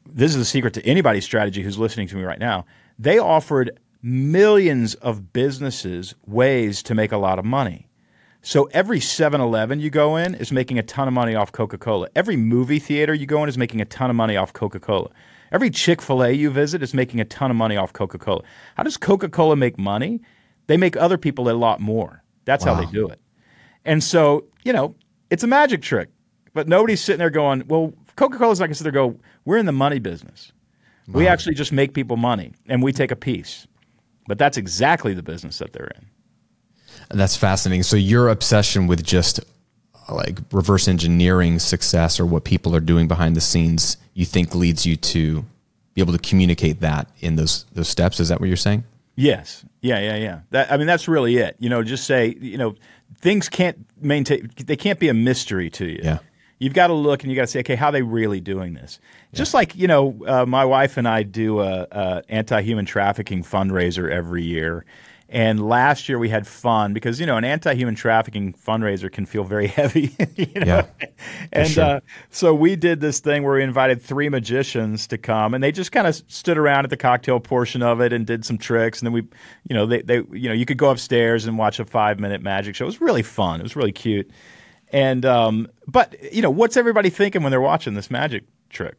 This 0.05 0.33
is 0.33 0.41
a 0.41 0.45
secret 0.45 0.73
to 0.75 0.85
anybody's 0.85 1.25
strategy 1.25 1.61
who's 1.61 1.77
listening 1.77 2.07
to 2.07 2.15
me 2.15 2.23
right 2.23 2.39
now. 2.39 2.65
They 2.97 3.19
offered 3.19 3.79
millions 4.01 4.95
of 4.95 5.33
businesses 5.33 6.15
ways 6.25 6.81
to 6.83 6.95
make 6.95 7.11
a 7.11 7.17
lot 7.17 7.39
of 7.39 7.45
money. 7.45 7.87
So 8.41 8.69
every 8.71 8.99
7-Eleven 8.99 9.81
you 9.81 9.89
go 9.89 10.15
in 10.15 10.33
is 10.35 10.51
making 10.51 10.79
a 10.79 10.83
ton 10.83 11.09
of 11.09 11.13
money 11.13 11.35
off 11.35 11.51
Coca-Cola. 11.51 12.07
Every 12.15 12.37
movie 12.37 12.79
theater 12.79 13.13
you 13.13 13.25
go 13.25 13.43
in 13.43 13.49
is 13.49 13.57
making 13.57 13.81
a 13.81 13.85
ton 13.85 14.09
of 14.09 14.15
money 14.15 14.37
off 14.37 14.53
Coca-Cola. 14.53 15.09
Every 15.51 15.69
Chick-fil-A 15.69 16.31
you 16.31 16.49
visit 16.49 16.83
is 16.83 16.93
making 16.93 17.19
a 17.19 17.25
ton 17.25 17.49
of 17.49 17.57
money 17.57 17.77
off 17.77 17.93
Coca-Cola. 17.93 18.43
How 18.75 18.83
does 18.83 18.97
Coca-Cola 18.97 19.55
make 19.55 19.77
money? 19.77 20.21
They 20.67 20.77
make 20.77 20.95
other 20.97 21.17
people 21.17 21.49
a 21.49 21.53
lot 21.53 21.79
more. 21.79 22.23
That's 22.45 22.63
how 22.63 22.75
they 22.75 22.85
do 22.87 23.07
it. 23.07 23.19
And 23.85 24.03
so, 24.03 24.45
you 24.63 24.73
know, 24.73 24.95
it's 25.29 25.43
a 25.43 25.47
magic 25.47 25.81
trick. 25.81 26.09
But 26.53 26.67
nobody's 26.67 27.01
sitting 27.01 27.19
there 27.19 27.29
going, 27.29 27.63
well, 27.67 27.93
Coca 28.15 28.37
Cola's 28.37 28.59
not 28.59 28.65
going 28.65 28.73
to 28.73 28.75
sit 28.75 28.91
there 28.91 29.01
and 29.01 29.13
go, 29.15 29.19
we're 29.45 29.57
in 29.57 29.65
the 29.65 29.71
money 29.71 29.99
business. 29.99 30.51
We 31.07 31.27
actually 31.27 31.55
just 31.55 31.71
make 31.71 31.93
people 31.93 32.17
money 32.17 32.53
and 32.67 32.83
we 32.83 32.91
take 32.91 33.11
a 33.11 33.15
piece. 33.15 33.65
But 34.27 34.37
that's 34.37 34.57
exactly 34.57 35.13
the 35.15 35.23
business 35.23 35.57
that 35.57 35.73
they're 35.73 35.91
in. 35.95 36.05
And 37.09 37.19
that's 37.19 37.35
fascinating. 37.35 37.83
So 37.83 37.95
your 37.95 38.29
obsession 38.29 38.85
with 38.85 39.03
just 39.03 39.39
like 40.13 40.39
reverse 40.51 40.87
engineering 40.87 41.59
success 41.59 42.19
or 42.19 42.25
what 42.25 42.43
people 42.43 42.75
are 42.75 42.79
doing 42.79 43.07
behind 43.07 43.35
the 43.35 43.41
scenes, 43.41 43.97
you 44.13 44.25
think 44.25 44.55
leads 44.55 44.85
you 44.85 44.95
to 44.95 45.45
be 45.93 46.01
able 46.01 46.13
to 46.13 46.19
communicate 46.19 46.79
that 46.81 47.09
in 47.19 47.35
those 47.35 47.65
those 47.73 47.87
steps. 47.89 48.19
Is 48.19 48.29
that 48.29 48.39
what 48.39 48.47
you're 48.47 48.57
saying? 48.57 48.83
Yes. 49.15 49.65
Yeah, 49.81 49.99
yeah, 49.99 50.15
yeah. 50.15 50.39
That, 50.51 50.71
I 50.71 50.77
mean, 50.77 50.87
that's 50.87 51.07
really 51.07 51.37
it. 51.37 51.57
You 51.59 51.69
know, 51.69 51.83
just 51.83 52.05
say, 52.05 52.37
you 52.39 52.57
know, 52.57 52.75
things 53.19 53.49
can't 53.49 53.85
maintain, 53.99 54.49
they 54.55 54.77
can't 54.77 54.97
be 54.97 55.09
a 55.09 55.13
mystery 55.13 55.69
to 55.71 55.85
you. 55.85 55.99
Yeah. 56.01 56.19
You've 56.57 56.73
got 56.73 56.87
to 56.87 56.93
look 56.93 57.23
and 57.23 57.31
you 57.31 57.35
got 57.35 57.43
to 57.43 57.47
say, 57.47 57.59
okay, 57.59 57.75
how 57.75 57.87
are 57.87 57.91
they 57.91 58.01
really 58.01 58.39
doing 58.39 58.73
this? 58.73 58.99
Just 59.33 59.53
like, 59.53 59.75
you 59.75 59.87
know, 59.87 60.21
uh, 60.25 60.45
my 60.45 60.65
wife 60.65 60.97
and 60.97 61.07
I 61.07 61.23
do 61.23 61.59
a, 61.59 61.87
a 61.91 62.23
anti-human 62.29 62.85
trafficking 62.85 63.43
fundraiser 63.43 64.09
every 64.09 64.43
year. 64.43 64.85
And 65.31 65.63
last 65.63 66.09
year 66.09 66.17
we 66.17 66.27
had 66.29 66.47
fun 66.47 66.91
because, 66.91 67.19
you 67.19 67.25
know, 67.27 67.37
an 67.37 67.43
anti-human 67.43 67.93
trafficking 67.93 68.53
fundraiser 68.53 69.11
can 69.11 69.27
feel 69.27 69.43
very 69.43 69.67
heavy. 69.79 70.15
you 70.35 70.47
know? 70.55 70.65
Yeah, 70.65 70.85
And 71.51 71.69
sure. 71.69 71.83
uh, 71.83 71.99
so 72.31 72.53
we 72.55 72.75
did 72.75 72.99
this 72.99 73.19
thing 73.19 73.43
where 73.43 73.53
we 73.55 73.63
invited 73.63 74.01
three 74.01 74.27
magicians 74.27 75.05
to 75.07 75.19
come, 75.19 75.53
and 75.53 75.63
they 75.63 75.71
just 75.71 75.91
kind 75.91 76.07
of 76.07 76.15
stood 76.27 76.57
around 76.57 76.85
at 76.85 76.89
the 76.89 76.97
cocktail 76.97 77.39
portion 77.39 77.83
of 77.83 78.01
it 78.01 78.11
and 78.11 78.25
did 78.25 78.43
some 78.43 78.57
tricks. 78.57 78.99
And 79.01 79.05
then 79.05 79.13
we, 79.13 79.21
you 79.69 79.75
know, 79.75 79.85
they, 79.85 80.01
they, 80.01 80.15
you 80.31 80.49
know, 80.49 80.53
you 80.55 80.65
could 80.65 80.77
go 80.79 80.89
upstairs 80.89 81.45
and 81.45 81.59
watch 81.59 81.79
a 81.79 81.85
five 81.85 82.19
minute 82.19 82.41
magic 82.41 82.75
show. 82.75 82.85
It 82.85 82.87
was 82.87 83.01
really 83.01 83.23
fun. 83.23 83.59
It 83.59 83.63
was 83.63 83.75
really 83.75 83.91
cute. 83.91 84.31
And 84.91 85.23
um, 85.25 85.67
but 85.87 86.15
you 86.33 86.41
know, 86.41 86.49
what's 86.49 86.75
everybody 86.75 87.11
thinking 87.11 87.43
when 87.43 87.51
they're 87.51 87.61
watching 87.61 87.93
this 87.93 88.09
magic 88.09 88.45
trick? 88.69 88.95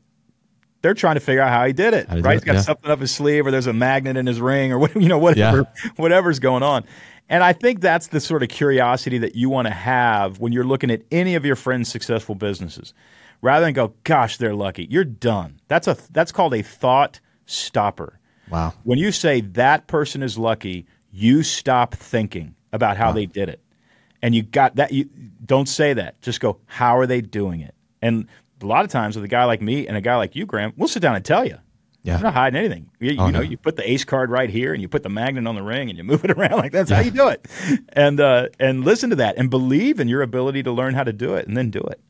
They're 0.82 0.94
trying 0.94 1.16
to 1.16 1.20
figure 1.20 1.42
out 1.42 1.50
how 1.50 1.66
he 1.66 1.72
did 1.72 1.94
it. 1.94 2.08
Did 2.08 2.24
right? 2.24 2.32
it, 2.32 2.36
He's 2.36 2.44
got 2.44 2.54
yeah. 2.54 2.60
something 2.62 2.90
up 2.90 3.00
his 3.00 3.10
sleeve, 3.10 3.46
or 3.46 3.50
there's 3.50 3.66
a 3.66 3.72
magnet 3.72 4.16
in 4.16 4.26
his 4.26 4.40
ring, 4.40 4.72
or 4.72 4.78
what, 4.78 4.94
you 5.00 5.08
know, 5.08 5.18
whatever, 5.18 5.66
whatever's 5.96 6.38
going 6.38 6.62
on. 6.62 6.84
And 7.28 7.44
I 7.44 7.52
think 7.52 7.80
that's 7.80 8.08
the 8.08 8.20
sort 8.20 8.42
of 8.42 8.48
curiosity 8.48 9.18
that 9.18 9.36
you 9.36 9.50
want 9.50 9.68
to 9.68 9.74
have 9.74 10.40
when 10.40 10.52
you're 10.52 10.64
looking 10.64 10.90
at 10.90 11.02
any 11.10 11.34
of 11.36 11.44
your 11.44 11.56
friends' 11.56 11.88
successful 11.88 12.34
businesses, 12.34 12.92
rather 13.40 13.66
than 13.66 13.74
go, 13.74 13.94
"Gosh, 14.04 14.36
they're 14.38 14.54
lucky." 14.54 14.86
You're 14.90 15.04
done. 15.04 15.60
That's 15.68 15.86
a 15.86 15.96
that's 16.10 16.32
called 16.32 16.54
a 16.54 16.62
thought 16.62 17.20
stopper. 17.46 18.18
Wow. 18.50 18.74
When 18.82 18.98
you 18.98 19.12
say 19.12 19.42
that 19.42 19.86
person 19.86 20.22
is 20.22 20.36
lucky, 20.36 20.86
you 21.12 21.42
stop 21.42 21.94
thinking 21.94 22.54
about 22.72 22.96
how 22.96 23.12
they 23.12 23.26
did 23.26 23.48
it. 23.48 23.60
And 24.22 24.34
you 24.34 24.42
got 24.42 24.76
that 24.76 24.92
you 24.92 25.08
don't 25.44 25.68
say 25.68 25.94
that. 25.94 26.20
Just 26.20 26.40
go, 26.40 26.58
how 26.66 26.98
are 26.98 27.06
they 27.06 27.20
doing 27.20 27.60
it? 27.60 27.74
And 28.02 28.26
a 28.62 28.66
lot 28.66 28.84
of 28.84 28.90
times 28.90 29.16
with 29.16 29.24
a 29.24 29.28
guy 29.28 29.44
like 29.44 29.60
me 29.62 29.86
and 29.86 29.96
a 29.96 30.00
guy 30.00 30.16
like 30.16 30.34
you, 30.36 30.46
Graham, 30.46 30.72
we'll 30.76 30.88
sit 30.88 31.00
down 31.00 31.16
and 31.16 31.24
tell 31.24 31.44
you. 31.46 31.56
Yeah. 32.02 32.16
We're 32.16 32.22
not 32.24 32.34
hiding 32.34 32.58
anything. 32.58 32.90
You, 32.98 33.16
Oh, 33.18 33.26
you 33.26 33.32
know, 33.32 33.40
no. 33.40 33.44
you 33.44 33.58
put 33.58 33.76
the 33.76 33.88
ace 33.90 34.04
card 34.04 34.30
right 34.30 34.48
here 34.48 34.72
and 34.72 34.80
you 34.80 34.88
put 34.88 35.02
the 35.02 35.10
magnet 35.10 35.46
on 35.46 35.54
the 35.54 35.62
ring 35.62 35.90
and 35.90 35.98
you 35.98 36.04
move 36.12 36.24
it 36.24 36.30
around 36.30 36.52
like 36.58 36.72
that's 36.72 36.90
how 36.90 37.00
you 37.00 37.10
do 37.10 37.28
it. 37.28 37.46
And 37.92 38.18
uh, 38.20 38.48
and 38.58 38.84
listen 38.84 39.10
to 39.10 39.16
that 39.16 39.36
and 39.36 39.50
believe 39.50 40.00
in 40.00 40.08
your 40.08 40.22
ability 40.22 40.62
to 40.62 40.72
learn 40.72 40.94
how 40.94 41.04
to 41.04 41.12
do 41.12 41.34
it 41.34 41.46
and 41.46 41.56
then 41.56 41.70
do 41.70 41.80
it. 41.80 42.00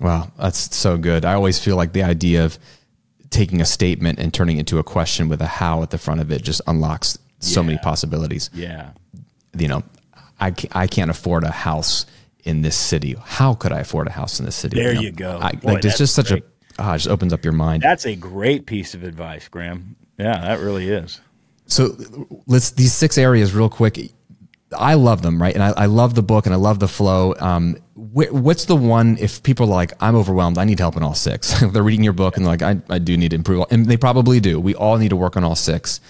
Wow, 0.00 0.30
that's 0.38 0.74
so 0.76 0.96
good. 0.96 1.24
I 1.24 1.34
always 1.34 1.58
feel 1.58 1.76
like 1.76 1.92
the 1.92 2.02
idea 2.02 2.44
of 2.44 2.58
taking 3.30 3.60
a 3.60 3.64
statement 3.64 4.18
and 4.18 4.32
turning 4.32 4.56
it 4.58 4.60
into 4.60 4.78
a 4.78 4.84
question 4.84 5.28
with 5.28 5.40
a 5.40 5.46
how 5.46 5.82
at 5.82 5.90
the 5.90 5.98
front 5.98 6.20
of 6.20 6.30
it 6.30 6.42
just 6.42 6.60
unlocks 6.66 7.18
so 7.40 7.62
many 7.62 7.78
possibilities. 7.78 8.48
Yeah. 8.54 8.90
You 9.56 9.68
know, 9.68 9.82
I, 10.40 10.54
I 10.72 10.86
can't 10.86 11.10
afford 11.10 11.42
a 11.44 11.50
house 11.50 12.06
in 12.44 12.62
this 12.62 12.76
city. 12.76 13.16
How 13.24 13.54
could 13.54 13.72
I 13.72 13.80
afford 13.80 14.08
a 14.08 14.12
house 14.12 14.38
in 14.38 14.46
this 14.46 14.56
city? 14.56 14.76
There 14.76 14.94
know? 14.94 15.00
you 15.00 15.12
go. 15.12 15.38
I, 15.40 15.52
Boy, 15.52 15.74
like, 15.74 15.84
it's 15.84 15.98
just 15.98 16.14
such 16.14 16.28
great. 16.28 16.42
a, 16.42 16.82
ah, 16.82 16.94
it 16.94 16.98
just 16.98 17.08
opens 17.08 17.32
up 17.32 17.44
your 17.44 17.52
mind. 17.52 17.82
That's 17.82 18.06
a 18.06 18.16
great 18.16 18.66
piece 18.66 18.94
of 18.94 19.04
advice, 19.04 19.48
Graham. 19.48 19.96
Yeah, 20.18 20.40
that 20.40 20.60
really 20.60 20.88
is. 20.88 21.20
So 21.66 21.96
let's 22.46 22.72
these 22.72 22.92
six 22.92 23.16
areas 23.16 23.54
real 23.54 23.68
quick. 23.68 23.98
I 24.76 24.94
love 24.94 25.22
them, 25.22 25.40
right? 25.40 25.54
And 25.54 25.62
I, 25.62 25.70
I 25.70 25.86
love 25.86 26.14
the 26.14 26.22
book 26.22 26.46
and 26.46 26.54
I 26.54 26.58
love 26.58 26.78
the 26.78 26.88
flow. 26.88 27.34
Um, 27.38 27.76
wh- 27.94 28.32
what's 28.32 28.64
the 28.64 28.76
one 28.76 29.18
if 29.18 29.42
people 29.42 29.66
are 29.66 29.70
like, 29.74 29.92
I'm 30.00 30.16
overwhelmed, 30.16 30.56
I 30.58 30.64
need 30.64 30.78
help 30.78 30.96
in 30.96 31.02
all 31.02 31.14
six. 31.14 31.60
they're 31.72 31.82
reading 31.82 32.04
your 32.04 32.14
book 32.14 32.36
and 32.36 32.44
they're 32.44 32.52
like, 32.52 32.62
I, 32.62 32.80
I 32.94 32.98
do 32.98 33.16
need 33.16 33.30
to 33.30 33.36
improve. 33.36 33.66
And 33.70 33.86
they 33.86 33.96
probably 33.96 34.40
do. 34.40 34.58
We 34.58 34.74
all 34.74 34.96
need 34.96 35.10
to 35.10 35.16
work 35.16 35.36
on 35.36 35.44
all 35.44 35.54
six. 35.54 36.00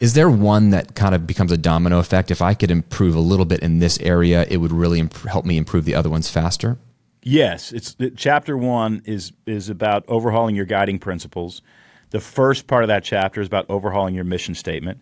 Is 0.00 0.14
there 0.14 0.30
one 0.30 0.70
that 0.70 0.94
kind 0.94 1.14
of 1.14 1.26
becomes 1.26 1.50
a 1.50 1.56
domino 1.56 1.98
effect? 1.98 2.30
If 2.30 2.40
I 2.40 2.54
could 2.54 2.70
improve 2.70 3.16
a 3.16 3.20
little 3.20 3.44
bit 3.44 3.60
in 3.60 3.80
this 3.80 3.98
area, 4.00 4.46
it 4.48 4.58
would 4.58 4.72
really 4.72 5.00
imp- 5.00 5.26
help 5.26 5.44
me 5.44 5.56
improve 5.56 5.84
the 5.84 5.94
other 5.94 6.08
ones 6.08 6.30
faster. 6.30 6.78
Yes, 7.22 7.72
it's 7.72 7.96
it- 7.98 8.16
chapter 8.16 8.56
one 8.56 9.02
is 9.04 9.32
is 9.44 9.68
about 9.68 10.04
overhauling 10.06 10.54
your 10.54 10.66
guiding 10.66 10.98
principles. 11.00 11.62
The 12.10 12.20
first 12.20 12.68
part 12.68 12.84
of 12.84 12.88
that 12.88 13.02
chapter 13.02 13.40
is 13.40 13.48
about 13.48 13.66
overhauling 13.68 14.14
your 14.14 14.24
mission 14.24 14.54
statement, 14.54 15.00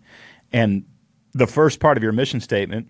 and 0.53 0.85
the 1.33 1.47
first 1.47 1.79
part 1.79 1.99
of 1.99 2.03
your 2.03 2.13
mission 2.13 2.41
statement, 2.41 2.89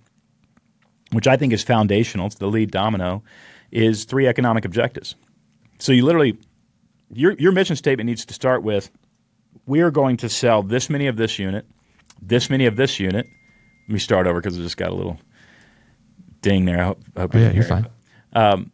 which 1.10 1.26
I 1.26 1.36
think 1.36 1.52
is 1.52 1.62
foundational, 1.64 2.26
it's 2.26 2.36
the 2.36 2.46
lead 2.46 2.70
domino, 2.70 3.24
is 3.72 4.04
three 4.04 4.28
economic 4.28 4.64
objectives. 4.64 5.16
So 5.78 5.90
you 5.92 6.04
literally, 6.04 6.38
your 7.12 7.32
your 7.32 7.50
mission 7.50 7.74
statement 7.74 8.06
needs 8.06 8.24
to 8.26 8.32
start 8.32 8.62
with, 8.62 8.90
we 9.66 9.80
are 9.80 9.90
going 9.90 10.16
to 10.18 10.28
sell 10.28 10.62
this 10.62 10.88
many 10.88 11.08
of 11.08 11.16
this 11.16 11.38
unit, 11.38 11.66
this 12.20 12.50
many 12.50 12.66
of 12.66 12.76
this 12.76 12.98
unit. 12.98 13.26
Let 13.88 13.92
me 13.92 13.98
start 13.98 14.26
over 14.26 14.40
because 14.40 14.58
I 14.58 14.62
just 14.62 14.76
got 14.76 14.90
a 14.90 14.94
little 14.94 15.18
ding 16.40 16.64
there. 16.64 16.80
I 16.80 16.84
hope, 16.84 17.02
I 17.16 17.20
hope 17.20 17.34
Oh, 17.34 17.38
you 17.38 17.44
yeah, 17.44 17.52
you're 17.52 17.64
it 17.64 17.68
fine. 17.68 17.86
Um, 18.32 18.72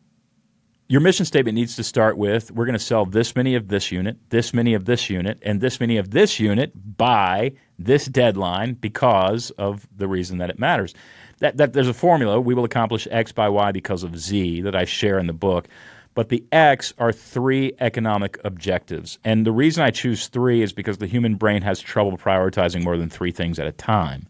your 0.88 1.00
mission 1.00 1.24
statement 1.24 1.54
needs 1.54 1.76
to 1.76 1.84
start 1.84 2.18
with 2.18 2.50
we're 2.50 2.66
going 2.66 2.74
to 2.74 2.78
sell 2.78 3.06
this 3.06 3.34
many 3.34 3.54
of 3.54 3.68
this 3.68 3.90
unit, 3.90 4.18
this 4.28 4.52
many 4.52 4.74
of 4.74 4.84
this 4.84 5.08
unit, 5.08 5.38
and 5.42 5.60
this 5.60 5.80
many 5.80 5.96
of 5.96 6.10
this 6.10 6.38
unit 6.38 6.72
by 6.98 7.52
this 7.78 8.04
deadline 8.06 8.74
because 8.74 9.50
of 9.52 9.86
the 9.96 10.06
reason 10.06 10.38
that 10.38 10.50
it 10.50 10.58
matters. 10.58 10.94
That, 11.38 11.56
that 11.56 11.72
there's 11.72 11.88
a 11.88 11.94
formula. 11.94 12.40
We 12.40 12.54
will 12.54 12.64
accomplish 12.64 13.08
X 13.10 13.32
by 13.32 13.48
Y 13.48 13.72
because 13.72 14.02
of 14.02 14.18
Z 14.18 14.60
that 14.62 14.76
I 14.76 14.84
share 14.84 15.18
in 15.18 15.26
the 15.26 15.32
book. 15.32 15.66
But 16.14 16.28
the 16.28 16.44
X 16.52 16.92
are 16.98 17.12
three 17.12 17.72
economic 17.80 18.38
objectives. 18.44 19.18
And 19.24 19.46
the 19.46 19.52
reason 19.52 19.82
I 19.82 19.90
choose 19.90 20.28
three 20.28 20.62
is 20.62 20.72
because 20.72 20.98
the 20.98 21.06
human 21.06 21.36
brain 21.36 21.62
has 21.62 21.80
trouble 21.80 22.18
prioritizing 22.18 22.84
more 22.84 22.98
than 22.98 23.08
three 23.08 23.32
things 23.32 23.58
at 23.58 23.66
a 23.66 23.72
time. 23.72 24.26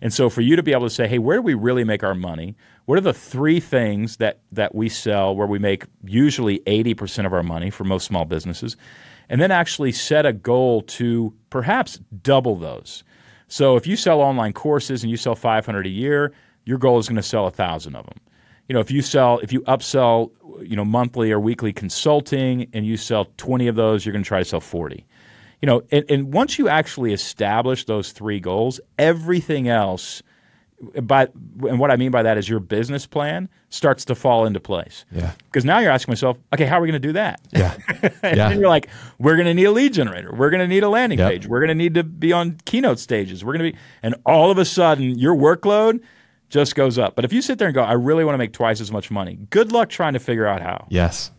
And 0.00 0.12
so 0.12 0.28
for 0.28 0.40
you 0.40 0.56
to 0.56 0.62
be 0.62 0.72
able 0.72 0.86
to 0.86 0.94
say, 0.94 1.08
hey, 1.08 1.18
where 1.18 1.38
do 1.38 1.42
we 1.42 1.54
really 1.54 1.84
make 1.84 2.04
our 2.04 2.14
money? 2.14 2.54
What 2.84 2.98
are 2.98 3.02
the 3.02 3.14
three 3.14 3.60
things 3.60 4.18
that, 4.18 4.40
that 4.52 4.74
we 4.74 4.88
sell 4.88 5.34
where 5.34 5.46
we 5.46 5.58
make 5.58 5.84
usually 6.04 6.60
80% 6.60 7.26
of 7.26 7.32
our 7.32 7.42
money 7.42 7.70
for 7.70 7.84
most 7.84 8.04
small 8.04 8.24
businesses? 8.24 8.76
And 9.28 9.40
then 9.40 9.50
actually 9.50 9.92
set 9.92 10.26
a 10.26 10.32
goal 10.32 10.82
to 10.82 11.34
perhaps 11.50 11.98
double 12.22 12.56
those. 12.56 13.02
So 13.48 13.76
if 13.76 13.86
you 13.86 13.96
sell 13.96 14.20
online 14.20 14.52
courses 14.52 15.02
and 15.02 15.10
you 15.10 15.16
sell 15.16 15.34
500 15.34 15.86
a 15.86 15.90
year, 15.90 16.32
your 16.64 16.78
goal 16.78 16.98
is 16.98 17.08
going 17.08 17.16
to 17.16 17.22
sell 17.22 17.44
1,000 17.44 17.96
of 17.96 18.04
them. 18.06 18.20
You 18.68 18.74
know, 18.74 18.80
if 18.80 18.90
you 18.90 19.02
sell, 19.02 19.38
if 19.40 19.52
you 19.52 19.60
upsell, 19.62 20.30
you 20.62 20.74
know, 20.76 20.84
monthly 20.84 21.30
or 21.32 21.38
weekly 21.40 21.72
consulting 21.72 22.68
and 22.72 22.86
you 22.86 22.96
sell 22.96 23.26
20 23.36 23.68
of 23.68 23.76
those, 23.76 24.04
you're 24.04 24.12
going 24.12 24.24
to 24.24 24.28
try 24.28 24.38
to 24.38 24.44
sell 24.44 24.60
40 24.60 25.04
you 25.62 25.66
know, 25.66 25.82
and, 25.90 26.04
and 26.10 26.34
once 26.34 26.58
you 26.58 26.68
actually 26.68 27.14
establish 27.14 27.86
those 27.86 28.12
three 28.12 28.38
goals, 28.40 28.78
everything 28.98 29.68
else, 29.68 30.22
by 31.02 31.28
and 31.66 31.78
what 31.80 31.90
I 31.90 31.96
mean 31.96 32.10
by 32.10 32.22
that 32.24 32.36
is 32.36 32.46
your 32.46 32.60
business 32.60 33.06
plan 33.06 33.48
starts 33.70 34.04
to 34.04 34.14
fall 34.14 34.44
into 34.44 34.60
place. 34.60 35.06
Yeah. 35.10 35.32
Because 35.46 35.64
now 35.64 35.78
you're 35.78 35.90
asking 35.90 36.12
myself, 36.12 36.36
okay, 36.52 36.66
how 36.66 36.78
are 36.78 36.82
we 36.82 36.88
going 36.88 37.00
to 37.00 37.08
do 37.08 37.12
that? 37.14 37.40
Yeah. 37.54 37.74
and 38.22 38.36
Yeah. 38.36 38.50
then 38.50 38.60
you're 38.60 38.68
like, 38.68 38.88
we're 39.18 39.36
going 39.36 39.46
to 39.46 39.54
need 39.54 39.64
a 39.64 39.70
lead 39.70 39.94
generator. 39.94 40.30
We're 40.34 40.50
going 40.50 40.60
to 40.60 40.68
need 40.68 40.82
a 40.82 40.90
landing 40.90 41.18
Yep. 41.18 41.30
page. 41.30 41.46
We're 41.46 41.60
going 41.60 41.68
to 41.68 41.74
need 41.74 41.94
to 41.94 42.04
be 42.04 42.34
on 42.34 42.58
keynote 42.66 42.98
stages. 42.98 43.42
We're 43.42 43.56
going 43.56 43.72
to 43.72 43.72
be, 43.72 43.78
and 44.02 44.14
all 44.26 44.50
of 44.50 44.58
a 44.58 44.64
sudden, 44.66 45.18
your 45.18 45.34
workload 45.34 46.00
just 46.48 46.74
goes 46.74 46.98
up. 46.98 47.16
But 47.16 47.24
if 47.24 47.32
you 47.32 47.42
sit 47.42 47.58
there 47.58 47.68
and 47.68 47.74
go, 47.74 47.82
I 47.82 47.92
really 47.92 48.24
want 48.24 48.34
to 48.34 48.38
make 48.38 48.52
twice 48.52 48.80
as 48.80 48.92
much 48.92 49.10
money, 49.10 49.38
good 49.50 49.72
luck 49.72 49.88
trying 49.88 50.12
to 50.12 50.20
figure 50.20 50.46
out 50.46 50.62
how. 50.62 50.86
Yes. 50.88 51.30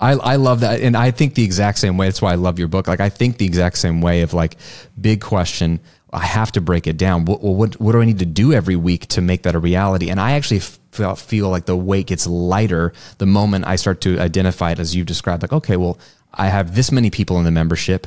I, 0.00 0.12
I 0.12 0.36
love 0.36 0.60
that. 0.60 0.80
And 0.80 0.96
I 0.96 1.10
think 1.10 1.34
the 1.34 1.44
exact 1.44 1.78
same 1.78 1.96
way. 1.96 2.06
That's 2.06 2.22
why 2.22 2.32
I 2.32 2.36
love 2.36 2.58
your 2.58 2.68
book. 2.68 2.86
Like, 2.86 3.00
I 3.00 3.08
think 3.08 3.38
the 3.38 3.46
exact 3.46 3.78
same 3.78 4.00
way 4.00 4.22
of 4.22 4.32
like, 4.32 4.56
big 5.00 5.20
question. 5.20 5.80
I 6.12 6.24
have 6.24 6.52
to 6.52 6.60
break 6.60 6.86
it 6.86 6.96
down. 6.96 7.24
What, 7.24 7.42
what, 7.42 7.80
what 7.80 7.92
do 7.92 8.00
I 8.00 8.04
need 8.04 8.20
to 8.20 8.26
do 8.26 8.52
every 8.52 8.76
week 8.76 9.08
to 9.08 9.20
make 9.20 9.42
that 9.42 9.54
a 9.54 9.58
reality? 9.58 10.08
And 10.08 10.20
I 10.20 10.32
actually 10.32 10.60
feel, 10.60 11.16
feel 11.16 11.50
like 11.50 11.66
the 11.66 11.76
weight 11.76 12.06
gets 12.06 12.26
lighter 12.26 12.92
the 13.18 13.26
moment 13.26 13.66
I 13.66 13.76
start 13.76 14.00
to 14.02 14.18
identify 14.18 14.70
it 14.70 14.78
as 14.78 14.94
you've 14.94 15.06
described. 15.06 15.42
Like, 15.42 15.52
okay, 15.52 15.76
well, 15.76 15.98
I 16.32 16.46
have 16.46 16.76
this 16.76 16.92
many 16.92 17.10
people 17.10 17.38
in 17.38 17.44
the 17.44 17.50
membership. 17.50 18.06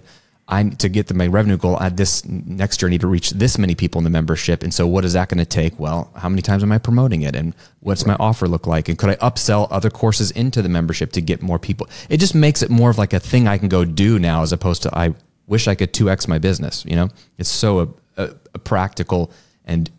I 0.52 0.64
to 0.64 0.90
get 0.90 1.08
the 1.08 1.14
my 1.14 1.28
revenue 1.28 1.56
goal 1.56 1.80
at 1.80 1.96
this 1.96 2.26
next 2.26 2.82
year, 2.82 2.90
I 2.90 2.92
need 2.92 3.02
to 3.02 3.08
reach 3.08 3.32
this 3.32 3.58
many 3.58 3.74
people 3.74 4.00
in 4.00 4.04
the 4.04 4.10
membership. 4.10 4.64
And 4.64 4.74
so, 4.74 4.86
what 4.86 5.06
is 5.06 5.14
that 5.14 5.30
going 5.30 5.38
to 5.38 5.46
take? 5.46 5.80
Well, 5.80 6.12
how 6.18 6.28
many 6.28 6.42
times 6.42 6.62
am 6.62 6.74
I 6.74 6.78
promoting 6.78 7.22
it, 7.22 7.36
and 7.36 7.56
what's 7.80 8.06
my 8.06 8.18
offer 8.20 8.50
look 8.50 8.68
like, 8.68 8.90
and 8.90 8.98
could 8.98 9.10
I 9.10 9.16
upsell 9.16 9.70
other 9.72 9.90
courses 9.90 10.30
into 10.32 10.62
the 10.62 10.68
membership 10.68 11.14
to 11.14 11.22
get 11.22 11.42
more 11.42 11.58
people? 11.58 11.88
It 12.10 12.18
just 12.18 12.36
makes 12.36 12.62
it 12.62 12.70
more 12.70 12.90
of 12.90 12.98
like 12.98 13.14
a 13.14 13.20
thing 13.20 13.48
I 13.48 13.58
can 13.58 13.70
go 13.70 13.86
do 13.86 14.20
now, 14.20 14.42
as 14.42 14.52
opposed 14.52 14.84
to 14.84 14.96
I 14.96 15.16
wish 15.48 15.70
I 15.70 15.76
could 15.76 15.94
two 15.94 16.10
x 16.10 16.28
my 16.28 16.38
business. 16.38 16.84
You 16.86 16.98
know, 16.98 17.10
it's 17.38 17.50
so 17.50 17.80
a, 17.80 17.88
a, 18.24 18.36
a 18.54 18.60
practical 18.60 19.32
and 19.64 19.90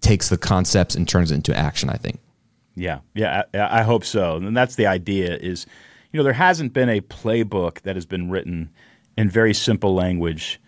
takes 0.00 0.28
the 0.28 0.38
concepts 0.38 0.96
and 0.96 1.08
turns 1.08 1.30
it 1.30 1.36
into 1.36 1.56
action. 1.56 1.88
I 1.88 1.96
think. 1.96 2.18
Yeah, 2.74 3.00
yeah, 3.14 3.44
I, 3.54 3.80
I 3.80 3.82
hope 3.82 4.04
so, 4.04 4.36
and 4.36 4.56
that's 4.56 4.74
the 4.74 4.86
idea. 4.86 5.36
Is 5.36 5.66
you 6.10 6.18
know 6.18 6.24
there 6.24 6.32
hasn't 6.32 6.72
been 6.72 6.88
a 6.88 7.00
playbook 7.00 7.82
that 7.82 7.94
has 7.94 8.06
been 8.06 8.28
written 8.28 8.70
in 9.16 9.28
very 9.28 9.54
simple 9.54 9.94
language 9.94 10.60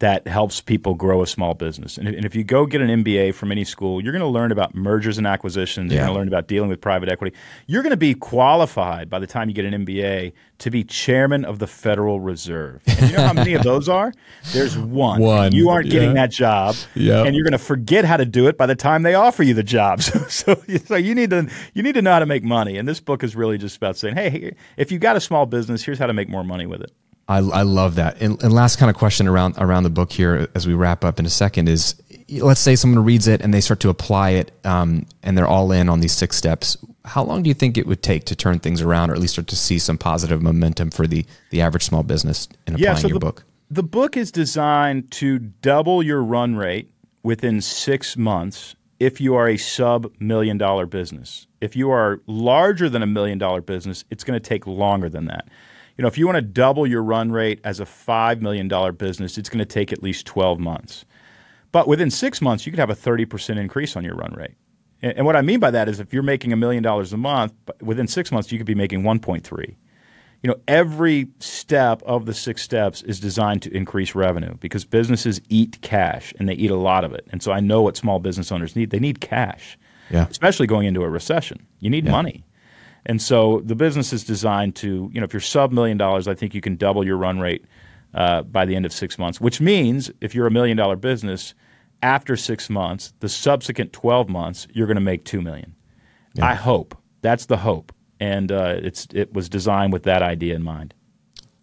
that 0.00 0.26
helps 0.26 0.62
people 0.62 0.94
grow 0.94 1.22
a 1.22 1.26
small 1.26 1.52
business. 1.52 1.98
And, 1.98 2.08
and 2.08 2.24
if 2.24 2.34
you 2.34 2.42
go 2.42 2.64
get 2.64 2.80
an 2.80 3.04
MBA 3.04 3.34
from 3.34 3.52
any 3.52 3.64
school, 3.64 4.02
you're 4.02 4.12
going 4.12 4.22
to 4.22 4.28
learn 4.28 4.50
about 4.50 4.74
mergers 4.74 5.18
and 5.18 5.26
acquisitions. 5.26 5.92
Yeah. 5.92 5.98
You're 5.98 6.06
going 6.06 6.14
to 6.14 6.18
learn 6.20 6.28
about 6.28 6.48
dealing 6.48 6.70
with 6.70 6.80
private 6.80 7.10
equity. 7.10 7.36
You're 7.66 7.82
going 7.82 7.90
to 7.90 7.98
be 7.98 8.14
qualified 8.14 9.10
by 9.10 9.18
the 9.18 9.26
time 9.26 9.50
you 9.50 9.54
get 9.54 9.66
an 9.66 9.84
MBA 9.84 10.32
to 10.60 10.70
be 10.70 10.84
chairman 10.84 11.44
of 11.44 11.58
the 11.58 11.66
Federal 11.66 12.18
Reserve. 12.18 12.82
And 12.86 13.10
you 13.10 13.16
know 13.16 13.26
how 13.26 13.34
many 13.34 13.52
of 13.52 13.62
those 13.62 13.90
are? 13.90 14.14
There's 14.52 14.76
one. 14.76 15.20
One. 15.20 15.52
You 15.52 15.68
aren't 15.68 15.90
getting 15.90 16.14
that 16.14 16.30
job, 16.30 16.76
yep. 16.94 17.26
and 17.26 17.36
you're 17.36 17.44
going 17.44 17.52
to 17.52 17.58
forget 17.58 18.06
how 18.06 18.16
to 18.16 18.24
do 18.24 18.46
it 18.46 18.56
by 18.56 18.66
the 18.66 18.74
time 18.74 19.02
they 19.02 19.14
offer 19.14 19.42
you 19.42 19.54
the 19.54 19.62
job. 19.62 20.00
So, 20.10 20.18
so, 20.28 20.62
so 20.86 20.96
you 20.96 21.14
need 21.14 21.30
to 21.30 21.48
you 21.74 21.82
need 21.82 21.94
to 21.94 22.02
know 22.02 22.12
how 22.12 22.18
to 22.20 22.26
make 22.26 22.42
money. 22.42 22.78
And 22.78 22.88
this 22.88 23.00
book 23.00 23.22
is 23.22 23.36
really 23.36 23.58
just 23.58 23.76
about 23.76 23.96
saying, 23.96 24.14
hey, 24.14 24.54
if 24.76 24.90
you've 24.90 25.00
got 25.00 25.16
a 25.16 25.20
small 25.20 25.46
business, 25.46 25.82
here's 25.82 25.98
how 25.98 26.06
to 26.06 26.12
make 26.12 26.28
more 26.28 26.42
money 26.44 26.66
with 26.66 26.80
it. 26.80 26.92
I, 27.30 27.38
I 27.38 27.62
love 27.62 27.94
that. 27.94 28.20
And, 28.20 28.42
and 28.42 28.52
last 28.52 28.76
kind 28.80 28.90
of 28.90 28.96
question 28.96 29.28
around 29.28 29.54
around 29.56 29.84
the 29.84 29.90
book 29.90 30.10
here 30.10 30.48
as 30.56 30.66
we 30.66 30.74
wrap 30.74 31.04
up 31.04 31.20
in 31.20 31.26
a 31.26 31.30
second 31.30 31.68
is 31.68 31.94
let's 32.28 32.60
say 32.60 32.74
someone 32.74 33.04
reads 33.04 33.28
it 33.28 33.40
and 33.40 33.54
they 33.54 33.60
start 33.60 33.78
to 33.80 33.88
apply 33.88 34.30
it 34.30 34.50
um, 34.64 35.06
and 35.22 35.38
they're 35.38 35.46
all 35.46 35.70
in 35.70 35.88
on 35.88 36.00
these 36.00 36.12
six 36.12 36.36
steps. 36.36 36.76
How 37.04 37.22
long 37.22 37.44
do 37.44 37.48
you 37.48 37.54
think 37.54 37.78
it 37.78 37.86
would 37.86 38.02
take 38.02 38.24
to 38.24 38.34
turn 38.34 38.58
things 38.58 38.82
around 38.82 39.10
or 39.10 39.14
at 39.14 39.20
least 39.20 39.34
start 39.34 39.46
to 39.46 39.56
see 39.56 39.78
some 39.78 39.96
positive 39.96 40.42
momentum 40.42 40.90
for 40.90 41.06
the, 41.06 41.24
the 41.50 41.60
average 41.60 41.84
small 41.84 42.02
business 42.02 42.48
in 42.66 42.74
applying 42.74 42.96
yeah, 42.96 43.00
so 43.00 43.06
your 43.06 43.20
the, 43.20 43.24
book? 43.24 43.44
The 43.70 43.84
book 43.84 44.16
is 44.16 44.32
designed 44.32 45.12
to 45.12 45.38
double 45.38 46.02
your 46.02 46.22
run 46.24 46.56
rate 46.56 46.90
within 47.22 47.60
six 47.60 48.16
months 48.16 48.74
if 48.98 49.20
you 49.20 49.36
are 49.36 49.48
a 49.48 49.56
sub 49.56 50.12
million 50.18 50.58
dollar 50.58 50.84
business. 50.84 51.46
If 51.60 51.76
you 51.76 51.90
are 51.92 52.20
larger 52.26 52.88
than 52.88 53.04
a 53.04 53.06
million 53.06 53.38
dollar 53.38 53.60
business, 53.60 54.04
it's 54.10 54.24
going 54.24 54.38
to 54.38 54.46
take 54.46 54.66
longer 54.66 55.08
than 55.08 55.26
that 55.26 55.48
you 56.00 56.02
know, 56.02 56.08
if 56.08 56.16
you 56.16 56.24
want 56.24 56.36
to 56.36 56.40
double 56.40 56.86
your 56.86 57.02
run 57.02 57.30
rate 57.30 57.60
as 57.62 57.78
a 57.78 57.84
$5 57.84 58.40
million 58.40 58.68
business, 58.94 59.36
it's 59.36 59.50
going 59.50 59.58
to 59.58 59.66
take 59.66 59.92
at 59.92 60.02
least 60.02 60.24
12 60.24 60.58
months. 60.58 61.04
But 61.72 61.88
within 61.88 62.10
six 62.10 62.40
months, 62.40 62.64
you 62.64 62.72
could 62.72 62.78
have 62.78 62.88
a 62.88 62.94
30% 62.94 63.58
increase 63.58 63.96
on 63.96 64.02
your 64.02 64.14
run 64.14 64.32
rate. 64.32 64.54
And 65.02 65.26
what 65.26 65.36
I 65.36 65.42
mean 65.42 65.60
by 65.60 65.70
that 65.70 65.90
is 65.90 66.00
if 66.00 66.14
you're 66.14 66.22
making 66.22 66.54
a 66.54 66.56
million 66.56 66.82
dollars 66.82 67.12
a 67.12 67.18
month, 67.18 67.52
within 67.82 68.06
six 68.06 68.32
months, 68.32 68.50
you 68.50 68.56
could 68.56 68.66
be 68.66 68.74
making 68.74 69.02
1.3. 69.02 69.76
You 70.42 70.48
know, 70.48 70.56
every 70.66 71.28
step 71.38 72.02
of 72.06 72.24
the 72.24 72.32
six 72.32 72.62
steps 72.62 73.02
is 73.02 73.20
designed 73.20 73.60
to 73.60 73.76
increase 73.76 74.14
revenue 74.14 74.54
because 74.58 74.86
businesses 74.86 75.38
eat 75.50 75.82
cash 75.82 76.32
and 76.38 76.48
they 76.48 76.54
eat 76.54 76.70
a 76.70 76.76
lot 76.76 77.04
of 77.04 77.12
it. 77.12 77.26
And 77.30 77.42
so 77.42 77.52
I 77.52 77.60
know 77.60 77.82
what 77.82 77.98
small 77.98 78.20
business 78.20 78.50
owners 78.50 78.74
need. 78.74 78.88
They 78.88 79.00
need 79.00 79.20
cash, 79.20 79.76
yeah. 80.08 80.26
especially 80.30 80.66
going 80.66 80.86
into 80.86 81.02
a 81.02 81.10
recession. 81.10 81.66
You 81.78 81.90
need 81.90 82.06
yeah. 82.06 82.12
money. 82.12 82.42
And 83.06 83.20
so 83.20 83.62
the 83.64 83.74
business 83.74 84.12
is 84.12 84.24
designed 84.24 84.76
to, 84.76 85.10
you 85.12 85.20
know, 85.20 85.24
if 85.24 85.32
you're 85.32 85.40
sub 85.40 85.72
million 85.72 85.96
dollars, 85.96 86.28
I 86.28 86.34
think 86.34 86.54
you 86.54 86.60
can 86.60 86.76
double 86.76 87.04
your 87.04 87.16
run 87.16 87.40
rate 87.40 87.64
uh, 88.14 88.42
by 88.42 88.64
the 88.64 88.76
end 88.76 88.86
of 88.86 88.92
six 88.92 89.18
months, 89.18 89.40
which 89.40 89.60
means 89.60 90.10
if 90.20 90.34
you're 90.34 90.46
a 90.46 90.50
million 90.50 90.76
dollar 90.76 90.96
business, 90.96 91.54
after 92.02 92.36
six 92.36 92.70
months, 92.70 93.12
the 93.20 93.28
subsequent 93.28 93.92
12 93.92 94.28
months, 94.28 94.66
you're 94.72 94.86
going 94.86 94.96
to 94.96 95.02
make 95.02 95.24
2 95.24 95.42
million. 95.42 95.74
Yeah. 96.34 96.46
I 96.46 96.54
hope. 96.54 96.96
That's 97.22 97.46
the 97.46 97.58
hope. 97.58 97.92
And 98.18 98.50
uh, 98.50 98.76
it's, 98.82 99.06
it 99.12 99.32
was 99.32 99.48
designed 99.48 99.92
with 99.92 100.04
that 100.04 100.22
idea 100.22 100.54
in 100.54 100.62
mind. 100.62 100.94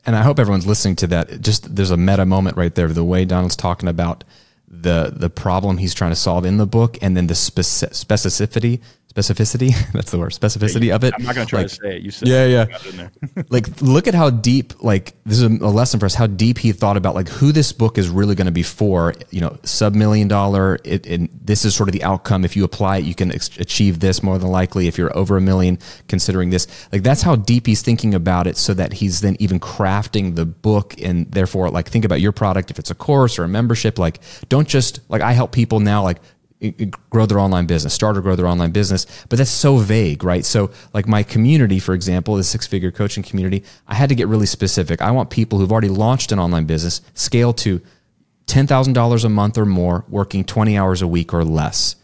And 0.06 0.16
I 0.16 0.22
hope 0.22 0.40
everyone's 0.40 0.66
listening 0.66 0.96
to 0.98 1.08
that. 1.08 1.42
Just 1.42 1.76
there's 1.76 1.92
a 1.92 1.98
meta 1.98 2.26
moment 2.26 2.56
right 2.56 2.74
there. 2.74 2.88
The 2.88 3.04
way 3.04 3.26
Donald's 3.26 3.58
talking 3.58 3.90
about 3.90 4.24
the 4.70 5.12
the 5.14 5.30
problem 5.30 5.78
he's 5.78 5.94
trying 5.94 6.12
to 6.12 6.16
solve 6.16 6.46
in 6.46 6.56
the 6.56 6.66
book, 6.66 6.98
and 7.02 7.18
then 7.18 7.28
the 7.28 7.34
speci- 7.34 7.90
specificity 7.90 8.82
specificity. 9.14 9.74
That's 9.94 10.12
the 10.12 10.20
word. 10.20 10.32
Specificity 10.32 10.94
of 10.94 11.04
it. 11.04 11.14
I'm 11.18 11.24
not 11.24 11.36
going 11.36 11.48
to 11.48 11.50
try 11.50 11.62
like, 11.62 11.70
to 11.70 11.76
say 11.76 11.98
it. 11.98 12.02
You 12.02 12.12
said 12.12 12.28
yeah, 12.28 12.46
yeah. 12.46 13.10
like, 13.50 13.82
look 13.82 14.08
at 14.08 14.14
how 14.14 14.30
deep. 14.30 14.84
Like, 14.84 15.16
this 15.26 15.40
is 15.40 15.44
a 15.44 15.50
lesson 15.50 16.00
for 16.00 16.06
us. 16.06 16.16
How 16.16 16.28
deep 16.28 16.58
he 16.58 16.72
thought 16.72 16.98
about 16.98 17.16
like 17.16 17.30
who 17.30 17.52
this 17.52 17.72
book 17.72 17.98
is 17.98 18.10
really 18.10 18.36
going 18.36 18.46
to 18.46 18.52
be 18.52 18.64
for. 18.64 19.14
You 19.32 19.42
know, 19.42 19.58
sub 19.64 19.96
million 19.96 20.28
dollar. 20.28 20.80
It, 20.84 21.08
and 21.08 21.30
this 21.34 21.66
is 21.66 21.76
sort 21.76 21.90
of 21.90 21.94
the 21.94 22.04
outcome. 22.04 22.46
If 22.46 22.56
you 22.56 22.64
apply 22.64 22.98
it, 22.98 23.06
you 23.06 23.16
can 23.16 23.32
ex- 23.32 23.58
achieve 23.58 24.00
this 24.00 24.22
more 24.22 24.38
than 24.38 24.50
likely. 24.50 24.88
If 24.88 24.98
you're 24.98 25.16
over 25.18 25.38
a 25.38 25.42
million, 25.42 25.80
considering 26.08 26.50
this, 26.50 26.68
like 26.92 27.04
that's 27.04 27.22
how 27.22 27.36
deep 27.36 27.66
he's 27.68 27.82
thinking 27.82 28.14
about 28.14 28.48
it, 28.48 28.58
so 28.58 28.74
that 28.74 28.94
he's 28.94 29.22
then 29.22 29.36
even 29.40 29.60
crafting 29.60 30.36
the 30.36 30.46
book, 30.46 30.96
and 31.02 31.32
therefore, 31.32 31.70
like, 31.70 31.90
think 31.90 32.06
about 32.06 32.22
your 32.22 32.32
product. 32.32 32.72
If 32.72 32.80
it's 32.80 32.92
a 32.92 32.96
course 32.96 33.40
or 33.40 33.44
a 33.44 33.48
membership, 33.48 33.98
like, 33.98 34.20
don't 34.50 34.68
just 34.68 35.00
like 35.10 35.22
I 35.22 35.32
help 35.32 35.52
people 35.52 35.80
now, 35.80 36.04
like 36.04 36.20
grow 37.10 37.26
their 37.26 37.40
online 37.40 37.66
business, 37.68 37.94
start 37.94 38.18
or 38.18 38.22
grow 38.22 38.36
their 38.36 38.48
online 38.48 38.72
business. 38.72 39.06
But 39.30 39.38
that's 39.38 39.52
so 39.52 39.78
vague, 39.78 40.24
right? 40.24 40.44
So, 40.44 40.72
like 40.94 41.08
my 41.08 41.24
community, 41.24 41.80
for 41.80 41.94
example, 41.94 42.36
the 42.36 42.44
six 42.44 42.66
figure 42.66 42.92
coaching 42.92 43.24
community, 43.24 43.64
I 43.88 43.96
had 43.96 44.10
to 44.10 44.16
get 44.16 44.28
really 44.28 44.46
specific. 44.46 45.02
I 45.02 45.12
want 45.12 45.30
people 45.30 45.60
who've 45.60 45.72
already 45.72 45.90
launched 45.90 46.32
an 46.32 46.40
online 46.40 46.66
business 46.66 47.02
scale 47.14 47.54
to 47.54 47.82
$10,000 48.48 49.26
a 49.26 49.30
month 49.30 49.58
or 49.58 49.66
more, 49.66 50.06
working 50.10 50.44
20 50.44 50.78
hours 50.78 51.02
a 51.02 51.08
week 51.08 51.34
or 51.34 51.44
less 51.44 51.96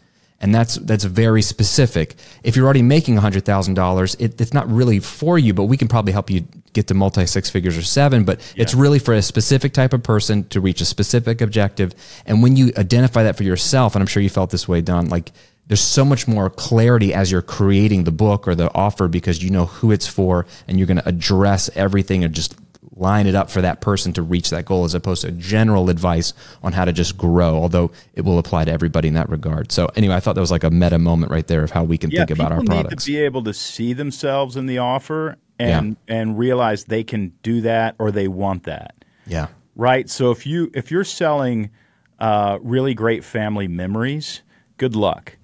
and 0.44 0.54
that's 0.54 0.74
that's 0.74 1.04
very 1.04 1.40
specific. 1.40 2.16
If 2.42 2.54
you're 2.54 2.66
already 2.66 2.82
making 2.82 3.16
hundred 3.16 3.46
thousand 3.46 3.74
dollars, 3.74 4.14
it, 4.16 4.38
it's 4.38 4.52
not 4.52 4.70
really 4.70 5.00
for 5.00 5.38
you, 5.38 5.54
but 5.54 5.64
we 5.64 5.78
can 5.78 5.88
probably 5.88 6.12
help 6.12 6.28
you 6.28 6.46
get 6.74 6.88
to 6.88 6.94
multi 6.94 7.24
six 7.24 7.48
figures 7.48 7.78
or 7.78 7.82
seven. 7.82 8.24
But 8.24 8.40
yeah. 8.54 8.62
it's 8.62 8.74
really 8.74 8.98
for 8.98 9.14
a 9.14 9.22
specific 9.22 9.72
type 9.72 9.92
of 9.92 10.02
person 10.02 10.44
to 10.48 10.60
reach 10.60 10.80
a 10.80 10.84
specific 10.84 11.40
objective. 11.40 11.94
And 12.26 12.42
when 12.42 12.56
you 12.56 12.72
identify 12.76 13.22
that 13.22 13.36
for 13.36 13.44
yourself, 13.44 13.94
and 13.94 14.02
I'm 14.02 14.06
sure 14.06 14.22
you 14.22 14.28
felt 14.28 14.50
this 14.50 14.68
way, 14.68 14.82
Don, 14.82 15.08
like 15.08 15.32
there's 15.66 15.80
so 15.80 16.04
much 16.04 16.28
more 16.28 16.50
clarity 16.50 17.14
as 17.14 17.32
you're 17.32 17.42
creating 17.42 18.04
the 18.04 18.12
book 18.12 18.46
or 18.46 18.54
the 18.54 18.72
offer 18.74 19.08
because 19.08 19.42
you 19.42 19.50
know 19.50 19.66
who 19.66 19.92
it's 19.92 20.06
for 20.06 20.46
and 20.68 20.78
you're 20.78 20.86
going 20.86 20.98
to 20.98 21.08
address 21.08 21.70
everything 21.74 22.22
and 22.22 22.34
just 22.34 22.54
line 22.96 23.26
it 23.26 23.34
up 23.34 23.50
for 23.50 23.60
that 23.62 23.80
person 23.80 24.12
to 24.12 24.22
reach 24.22 24.50
that 24.50 24.64
goal 24.64 24.84
as 24.84 24.94
opposed 24.94 25.22
to 25.22 25.32
general 25.32 25.90
advice 25.90 26.32
on 26.62 26.72
how 26.72 26.84
to 26.84 26.92
just 26.92 27.16
grow, 27.16 27.56
although 27.56 27.90
it 28.14 28.24
will 28.24 28.38
apply 28.38 28.64
to 28.64 28.70
everybody 28.70 29.08
in 29.08 29.14
that 29.14 29.28
regard. 29.28 29.72
So 29.72 29.86
anyway, 29.96 30.14
I 30.14 30.20
thought 30.20 30.34
that 30.34 30.40
was 30.40 30.50
like 30.50 30.64
a 30.64 30.70
meta 30.70 30.98
moment 30.98 31.32
right 31.32 31.46
there 31.46 31.64
of 31.64 31.70
how 31.70 31.84
we 31.84 31.98
can 31.98 32.10
yeah, 32.10 32.20
think 32.20 32.38
about 32.38 32.52
our 32.52 32.62
products. 32.62 33.06
Need 33.06 33.14
to 33.14 33.18
be 33.18 33.24
able 33.24 33.42
to 33.44 33.54
see 33.54 33.92
themselves 33.92 34.56
in 34.56 34.66
the 34.66 34.78
offer 34.78 35.36
and 35.58 35.96
yeah. 36.08 36.14
and 36.16 36.38
realize 36.38 36.84
they 36.84 37.04
can 37.04 37.32
do 37.42 37.60
that 37.62 37.94
or 37.98 38.10
they 38.10 38.28
want 38.28 38.64
that. 38.64 38.94
Yeah. 39.26 39.48
Right. 39.76 40.08
So 40.08 40.30
if 40.30 40.46
you 40.46 40.70
if 40.74 40.90
you're 40.90 41.04
selling 41.04 41.70
uh, 42.18 42.58
really 42.62 42.94
great 42.94 43.24
family 43.24 43.68
memories, 43.68 44.42
good 44.76 44.96
luck. 44.96 45.36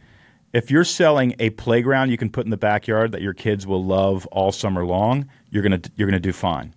If 0.53 0.71
you're 0.71 0.85
selling 0.85 1.35
a 1.39 1.51
playground 1.51 2.11
you 2.11 2.17
can 2.17 2.31
put 2.31 2.45
in 2.45 2.51
the 2.51 2.57
backyard 2.57 3.13
that 3.13 3.23
your 3.23 3.35
kids 3.35 3.67
will 3.67 3.85
love 3.85 4.27
all 4.27 4.53
summer 4.53 4.85
long, 4.85 5.29
you're 5.51 5.63
gonna 5.63 5.81
you're 5.97 6.09
gonna 6.09 6.21
do 6.21 6.33
fine. 6.33 6.75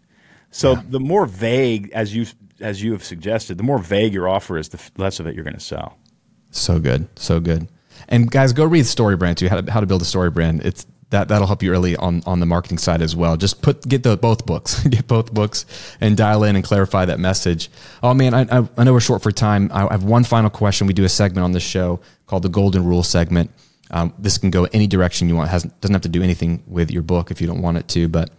So 0.54 0.74
yeah. 0.74 0.84
the 0.88 1.00
more 1.00 1.26
vague, 1.26 1.90
as 1.94 2.16
you 2.16 2.28
as 2.60 2.82
you 2.82 2.92
have 2.92 3.04
suggested, 3.04 3.58
the 3.58 3.64
more 3.64 3.80
vague 3.80 4.14
your 4.14 4.30
offer 4.30 4.58
is, 4.58 4.70
the 4.70 4.80
less 4.98 5.20
of 5.20 5.28
it 5.28 5.36
you're 5.36 5.44
going 5.44 5.56
to 5.56 5.60
sell. 5.60 5.98
So 6.52 6.80
good, 6.80 7.08
so 7.18 7.40
good. 7.40 7.68
And 8.08 8.30
guys, 8.30 8.54
go 8.54 8.64
read 8.66 8.86
Story 8.86 9.18
Brand 9.18 9.38
too. 9.38 9.50
How 9.50 9.62
to, 9.62 9.72
how 9.72 9.80
to 9.80 9.86
build 9.86 10.02
a 10.02 10.06
story 10.06 10.30
brand. 10.30 10.62
It's 10.64 10.86
that 11.14 11.30
that'll 11.30 11.48
help 11.48 11.64
you 11.64 11.72
early 11.72 11.96
on 11.96 12.22
on 12.26 12.40
the 12.40 12.46
marketing 12.46 12.78
side 12.78 13.02
as 13.02 13.16
well. 13.16 13.38
Just 13.38 13.62
put 13.62 13.88
get 13.88 14.04
the 14.04 14.18
both 14.18 14.46
books, 14.46 14.84
get 14.88 15.08
both 15.08 15.34
books, 15.34 15.66
and 16.02 16.18
dial 16.18 16.44
in 16.44 16.56
and 16.56 16.64
clarify 16.64 17.06
that 17.06 17.20
message. 17.20 17.70
Oh 18.02 18.14
man, 18.14 18.34
I 18.34 18.42
I, 18.42 18.68
I 18.78 18.84
know 18.84 18.94
we're 18.94 19.00
short 19.00 19.24
for 19.24 19.32
time. 19.32 19.72
I 19.74 19.92
have 19.92 20.04
one 20.04 20.24
final 20.24 20.50
question. 20.50 20.88
We 20.88 20.94
do 20.94 21.06
a 21.06 21.10
segment 21.10 21.44
on 21.44 21.54
this 21.54 21.64
show 21.64 22.02
called 22.28 22.44
the 22.44 22.50
Golden 22.50 22.86
Rule 22.86 23.04
segment. 23.04 23.52
Um, 23.92 24.14
this 24.18 24.38
can 24.38 24.50
go 24.50 24.68
any 24.74 24.88
direction 24.88 25.30
you 25.30 25.36
want. 25.36 25.50
It 25.50 25.52
has, 25.52 25.64
doesn't 25.64 25.94
have 25.94 26.02
to 26.02 26.10
do 26.10 26.24
anything 26.24 26.64
with 26.68 26.90
your 26.90 27.04
book 27.04 27.32
if 27.32 27.40
you 27.40 27.48
don't 27.48 27.62
want 27.62 27.78
it 27.78 27.88
to. 27.90 28.08
But 28.08 28.32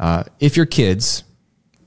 uh, 0.00 0.24
if 0.40 0.56
your 0.56 0.64
kids 0.64 1.24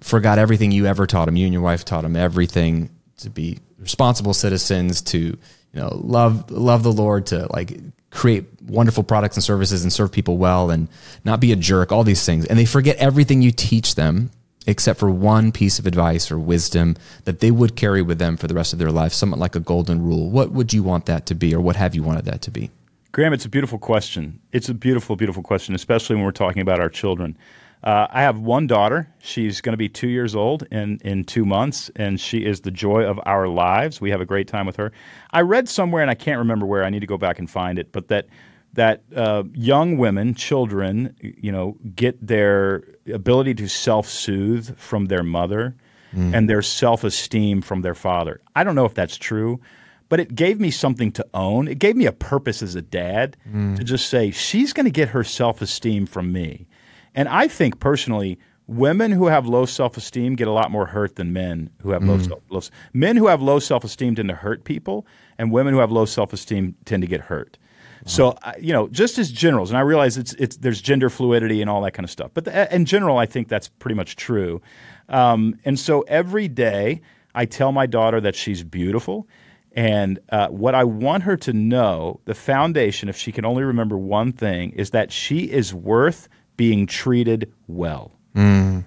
forgot 0.02 0.40
everything 0.40 0.72
you 0.72 0.86
ever 0.86 1.06
taught 1.08 1.26
them. 1.26 1.36
You 1.36 1.46
and 1.46 1.54
your 1.54 1.62
wife 1.62 1.86
taught 1.86 2.04
them 2.04 2.16
everything 2.16 2.90
to 3.18 3.30
be 3.30 3.60
responsible 3.78 4.34
citizens, 4.34 5.02
to 5.04 5.20
you 5.20 5.38
know, 5.74 5.90
love 5.94 6.50
love 6.52 6.84
the 6.84 6.92
Lord, 6.92 7.28
to 7.28 7.48
like 7.52 7.80
create 8.12 8.46
wonderful 8.64 9.04
products 9.04 9.36
and 9.38 9.44
services 9.44 9.84
and 9.84 9.94
serve 9.94 10.12
people 10.12 10.38
well 10.38 10.70
and 10.70 10.88
not 11.24 11.40
be 11.40 11.52
a 11.52 11.56
jerk, 11.56 11.92
all 11.92 12.04
these 12.04 12.26
things. 12.26 12.46
And 12.46 12.58
they 12.58 12.66
forget 12.66 12.98
everything 12.98 13.42
you 13.42 13.52
teach 13.52 13.96
them 13.96 14.32
except 14.68 15.00
for 15.00 15.10
one 15.10 15.52
piece 15.52 15.80
of 15.80 15.88
advice 15.88 16.30
or 16.30 16.38
wisdom 16.38 16.96
that 17.24 17.40
they 17.40 17.50
would 17.50 17.76
carry 17.76 18.02
with 18.02 18.20
them 18.20 18.38
for 18.38 18.48
the 18.48 18.54
rest 18.54 18.74
of 18.74 18.80
their 18.80 18.92
life, 18.92 19.14
somewhat 19.14 19.40
like 19.40 19.56
a 19.56 19.60
golden 19.60 20.02
rule. 20.02 20.30
What 20.30 20.52
would 20.52 20.74
you 20.74 20.84
want 20.84 21.06
that 21.08 21.26
to 21.28 21.36
be, 21.36 21.56
or 21.56 21.62
what 21.62 21.76
have 21.76 21.96
you 21.96 22.04
wanted 22.04 22.26
that 22.26 22.42
to 22.44 22.52
be? 22.52 22.70
Graham, 23.12 23.34
it's 23.34 23.46
a 23.46 23.50
beautiful 23.50 23.80
question. 23.80 24.40
It's 24.52 24.70
a 24.70 24.74
beautiful, 24.74 25.16
beautiful 25.16 25.42
question, 25.42 25.74
especially 25.74 26.16
when 26.18 26.26
we're 26.26 26.32
talking 26.32 26.62
about 26.62 26.80
our 26.80 26.90
children. 26.90 27.38
Uh, 27.82 28.08
I 28.10 28.22
have 28.24 28.40
one 28.40 28.68
daughter. 28.68 29.08
She's 29.20 29.62
going 29.62 29.74
to 29.74 29.78
be 29.78 29.88
two 29.88 30.10
years 30.10 30.36
old 30.36 30.64
in, 30.70 31.00
in 31.04 31.24
two 31.24 31.46
months, 31.46 31.90
and 31.96 32.20
she 32.20 32.40
is 32.46 32.62
the 32.62 32.72
joy 32.72 33.04
of 33.04 33.20
our 33.26 33.48
lives. 33.48 34.02
We 34.02 34.12
have 34.12 34.20
a 34.20 34.26
great 34.26 34.50
time 34.50 34.66
with 34.66 34.76
her. 34.76 34.92
I 35.32 35.42
read 35.42 35.70
somewhere, 35.70 36.02
and 36.02 36.12
I 36.12 36.16
can't 36.16 36.40
remember 36.40 36.66
where. 36.66 36.84
I 36.84 36.90
need 36.90 37.00
to 37.00 37.08
go 37.08 37.18
back 37.18 37.40
and 37.40 37.50
find 37.50 37.80
it, 37.80 37.92
but 37.92 38.10
that 38.10 38.28
that 38.74 39.04
uh, 39.16 39.44
young 39.54 39.98
women, 39.98 40.36
children, 40.36 41.16
you 41.22 41.52
know, 41.52 41.78
get 41.96 42.26
their 42.26 42.84
ability 43.12 43.56
to 43.56 43.68
self-soothe 43.68 44.78
from 44.78 45.06
their 45.06 45.24
mother 45.24 45.76
mm. 46.14 46.36
and 46.36 46.48
their 46.48 46.62
self-esteem 46.62 47.62
from 47.62 47.82
their 47.82 47.96
father. 47.96 48.42
I 48.56 48.64
don't 48.64 48.76
know 48.76 48.86
if 48.86 48.94
that's 48.94 49.18
true, 49.18 49.60
but 50.08 50.20
it 50.20 50.36
gave 50.36 50.60
me 50.60 50.70
something 50.70 51.12
to 51.14 51.26
own. 51.34 51.68
It 51.68 51.80
gave 51.80 51.96
me 51.96 52.06
a 52.06 52.12
purpose 52.12 52.62
as 52.62 52.76
a 52.76 52.82
dad 52.82 53.38
mm. 53.52 53.76
to 53.76 53.84
just 53.84 54.08
say 54.08 54.30
she's 54.30 54.72
going 54.72 54.86
to 54.86 54.92
get 54.92 55.10
her 55.10 55.24
self-esteem 55.24 56.06
from 56.06 56.32
me. 56.32 56.68
And 57.16 57.28
I 57.30 57.48
think 57.48 57.80
personally, 57.80 58.38
women 58.68 59.12
who 59.12 59.28
have 59.28 59.48
low 59.48 59.66
self-esteem 59.66 60.36
get 60.36 60.48
a 60.48 60.52
lot 60.52 60.72
more 60.72 60.86
hurt 60.86 61.16
than 61.16 61.34
men 61.34 61.70
who 61.82 61.92
have 61.92 62.04
mm. 62.04 62.10
low 62.10 62.20
self. 62.20 62.42
Low, 62.50 62.62
men 62.94 63.18
who 63.18 63.28
have 63.28 63.42
low 63.42 63.60
self-esteem 63.60 64.16
tend 64.16 64.30
to 64.30 64.36
hurt 64.36 64.64
people, 64.64 65.06
and 65.38 65.52
women 65.52 65.74
who 65.74 65.80
have 65.80 65.92
low 65.92 66.06
self-esteem 66.06 66.76
tend 66.86 67.02
to 67.02 67.08
get 67.08 67.22
hurt. 67.22 67.58
So 68.06 68.30
uh, 68.44 68.54
you 68.60 68.72
know, 68.72 68.88
just 68.88 69.18
as 69.18 69.32
generals, 69.32 69.70
and 69.70 69.78
I 69.78 69.82
realize 69.82 70.18
it's 70.18 70.34
it's 70.34 70.58
there's 70.58 70.82
gender 70.82 71.10
fluidity 71.10 71.62
and 71.62 71.70
all 71.70 71.82
that 71.82 71.92
kind 71.92 72.06
of 72.06 72.10
stuff, 72.10 72.32
but 72.34 72.46
the, 72.46 72.74
in 72.74 72.86
general, 72.86 73.18
I 73.18 73.26
think 73.26 73.50
that's 73.50 73.68
pretty 73.68 73.96
much 73.96 74.16
true. 74.16 74.62
Um, 75.10 75.56
and 75.66 75.78
so 75.78 76.02
every 76.02 76.48
day, 76.48 77.02
I 77.36 77.46
tell 77.46 77.72
my 77.72 77.86
daughter 77.86 78.22
that 78.22 78.36
she's 78.36 78.64
beautiful. 78.64 79.28
And 79.74 80.20
uh, 80.30 80.48
what 80.48 80.74
I 80.74 80.84
want 80.84 81.24
her 81.24 81.38
to 81.38 81.54
know, 81.54 82.20
the 82.26 82.34
foundation, 82.34 83.08
if 83.08 83.16
she 83.16 83.32
can 83.32 83.46
only 83.46 83.64
remember 83.64 83.98
one 83.98 84.32
thing, 84.32 84.72
is 84.72 84.90
that 84.92 85.12
she 85.12 85.42
is 85.42 85.74
worth 85.74 86.28
being 86.60 86.86
treated 86.86 87.50
well. 87.68 88.12
Mm. 88.36 88.84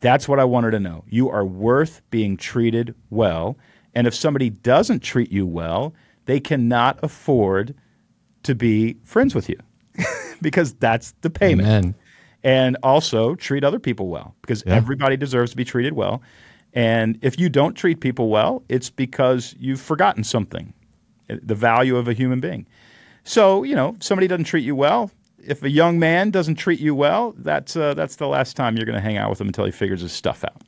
That's 0.00 0.26
what 0.26 0.40
I 0.40 0.44
wanted 0.44 0.70
to 0.70 0.80
know. 0.80 1.04
You 1.06 1.28
are 1.28 1.44
worth 1.44 2.00
being 2.08 2.38
treated 2.38 2.94
well. 3.10 3.58
And 3.94 4.06
if 4.06 4.14
somebody 4.14 4.48
doesn't 4.48 5.00
treat 5.00 5.30
you 5.30 5.46
well, 5.46 5.92
they 6.24 6.40
cannot 6.40 6.98
afford 7.02 7.74
to 8.44 8.54
be 8.54 8.96
friends 9.02 9.34
with 9.34 9.50
you 9.50 9.58
because 10.40 10.72
that's 10.72 11.12
the 11.20 11.28
payment. 11.28 11.68
Amen. 11.68 11.94
And 12.42 12.78
also 12.82 13.34
treat 13.34 13.64
other 13.64 13.78
people 13.78 14.08
well 14.08 14.34
because 14.40 14.62
yeah. 14.66 14.72
everybody 14.72 15.18
deserves 15.18 15.50
to 15.50 15.58
be 15.58 15.64
treated 15.66 15.92
well. 15.92 16.22
And 16.72 17.18
if 17.20 17.38
you 17.38 17.50
don't 17.50 17.74
treat 17.74 18.00
people 18.00 18.30
well, 18.30 18.62
it's 18.70 18.88
because 18.88 19.54
you've 19.58 19.80
forgotten 19.80 20.24
something, 20.24 20.72
the 21.28 21.54
value 21.54 21.98
of 21.98 22.08
a 22.08 22.14
human 22.14 22.40
being. 22.40 22.66
So, 23.24 23.62
you 23.62 23.76
know, 23.76 23.90
if 23.90 24.02
somebody 24.02 24.26
doesn't 24.26 24.44
treat 24.44 24.64
you 24.64 24.74
well, 24.74 25.10
if 25.46 25.62
a 25.62 25.70
young 25.70 25.98
man 25.98 26.30
doesn't 26.30 26.56
treat 26.56 26.80
you 26.80 26.94
well, 26.94 27.34
that's 27.38 27.76
uh, 27.76 27.94
that's 27.94 28.16
the 28.16 28.28
last 28.28 28.56
time 28.56 28.76
you're 28.76 28.86
going 28.86 28.96
to 28.96 29.02
hang 29.02 29.16
out 29.16 29.30
with 29.30 29.40
him 29.40 29.46
until 29.46 29.64
he 29.64 29.70
figures 29.70 30.00
his 30.00 30.12
stuff 30.12 30.44
out. 30.44 30.62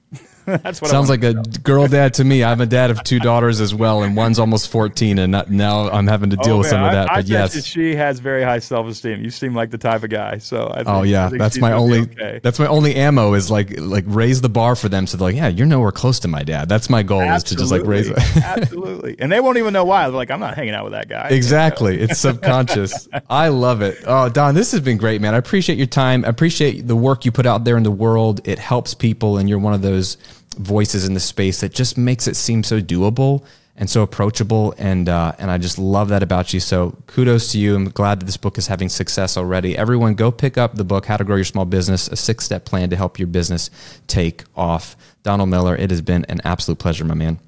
that's 0.47 0.81
what 0.81 0.93
sounds 0.93 1.09
like 1.09 1.25
a 1.25 1.35
girl 1.35 1.89
dad 1.89 2.15
to 2.15 2.25
me. 2.25 2.45
I'm 2.45 2.61
a 2.61 2.67
dad 2.67 2.93
of 2.93 3.03
two 3.03 3.19
daughters 3.19 3.61
as 3.61 3.75
well, 3.75 4.05
and 4.05 4.17
one's 4.17 4.39
almost 4.39 4.71
14, 4.71 5.19
and 5.19 5.33
not, 5.33 5.51
now 5.51 5.89
I'm 5.91 6.07
having 6.07 6.31
to 6.31 6.37
oh, 6.39 6.43
deal 6.43 6.55
oh, 6.55 6.59
with 6.59 6.69
some 6.69 6.85
of 6.85 6.93
that. 6.93 7.11
I, 7.11 7.17
but 7.17 7.31
I 7.31 7.33
yes, 7.33 7.65
she 7.65 7.97
has 7.97 8.21
very 8.21 8.45
high 8.45 8.61
self 8.61 8.87
esteem. 8.87 9.25
You 9.25 9.31
seem 9.31 9.57
like 9.57 9.71
the 9.71 9.79
type 9.79 10.05
of 10.05 10.11
guy. 10.11 10.39
So 10.39 10.59
I 10.59 10.61
oh, 10.63 10.75
think, 10.75 10.89
oh 10.89 11.03
yeah, 11.03 11.31
that's 11.33 11.59
my 11.59 11.73
only 11.73 12.03
okay. 12.03 12.39
that's 12.45 12.61
my 12.61 12.69
only 12.69 12.95
ammo 12.95 13.35
is 13.35 13.51
like 13.51 13.77
like 13.81 14.05
raise 14.07 14.41
the 14.41 14.49
bar 14.49 14.77
for 14.77 14.89
them. 14.89 15.09
So 15.09 15.17
they're 15.17 15.29
like, 15.29 15.37
yeah, 15.37 15.49
you're 15.49 15.67
nowhere 15.67 15.91
close 15.91 16.21
to 16.21 16.29
my 16.29 16.45
dad. 16.45 16.69
That's 16.69 16.89
my 16.89 17.03
goal 17.03 17.23
Absolutely. 17.23 17.37
is 17.37 17.43
to 17.43 17.57
just 17.57 17.73
like 17.73 17.85
raise 17.85 18.09
it. 18.09 18.37
Absolutely, 18.45 19.17
and 19.19 19.33
they 19.33 19.41
won't 19.41 19.59
even 19.59 19.73
know 19.73 19.85
why. 19.85 20.05
They're 20.05 20.17
like, 20.17 20.31
I'm 20.31 20.41
not 20.41 20.55
hanging 20.55 20.75
out 20.75 20.85
with 20.85 20.93
that 20.93 21.09
guy. 21.09 21.27
Exactly, 21.31 22.01
it's 22.01 22.21
subconscious. 22.21 23.09
I 23.29 23.49
love 23.49 23.83
it. 23.83 23.99
Oh, 24.07 24.29
Don, 24.29 24.55
this 24.55 24.71
has 24.71 24.81
been 24.81 24.97
great, 24.97 25.21
man. 25.21 25.35
I 25.35 25.39
appreciate 25.39 25.77
your 25.77 25.89
time. 25.89 26.25
I 26.25 26.29
appreciate 26.29 26.87
the 26.87 26.95
work 26.95 27.25
you 27.25 27.33
put 27.33 27.47
out 27.47 27.65
there 27.65 27.77
in 27.77 27.83
the 27.83 27.91
world. 27.91 28.47
It 28.47 28.61
helps 28.61 28.95
people, 28.95 29.39
and 29.39 29.49
you're 29.49 29.59
one 29.59 29.75
of 29.75 29.83
those 30.07 30.17
voices 30.57 31.07
in 31.07 31.15
the 31.15 31.21
space 31.21 31.61
that 31.61 31.73
just 31.73 31.99
makes 31.99 32.27
it 32.27 32.37
seem 32.37 32.63
so 32.63 32.81
doable 32.81 33.45
and 33.77 33.91
so 33.91 34.03
approachable. 34.03 34.75
And 34.79 35.09
uh, 35.09 35.33
and 35.39 35.51
I 35.51 35.59
just 35.59 35.79
love 35.79 36.09
that 36.09 36.23
about 36.23 36.55
you. 36.55 36.61
So 36.61 36.97
kudos 37.07 37.53
to 37.53 37.59
you. 37.59 37.75
I'm 37.77 37.91
glad 37.91 38.21
that 38.21 38.25
this 38.27 38.37
book 38.37 38.57
is 38.59 38.69
having 38.69 38.89
success 38.89 39.37
already. 39.37 39.77
Everyone, 39.77 40.15
go 40.15 40.31
pick 40.31 40.57
up 40.57 40.77
the 40.77 40.85
book, 40.85 41.07
How 41.07 41.17
to 41.17 41.25
Grow 41.25 41.37
Your 41.37 41.45
Small 41.45 41.67
Business: 41.67 42.09
A 42.09 42.17
Six 42.17 42.45
Step 42.45 42.65
Plan 42.65 42.91
to 42.91 42.97
Help 42.97 43.19
Your 43.19 43.29
Business 43.29 43.71
Take 44.07 44.45
Off. 44.57 44.97
Donald 45.23 45.51
Miller, 45.51 45.77
it 45.77 45.91
has 45.91 46.01
been 46.01 46.25
an 46.27 46.41
absolute 46.45 46.79
pleasure, 46.79 47.05
my 47.05 47.15
man. 47.15 47.39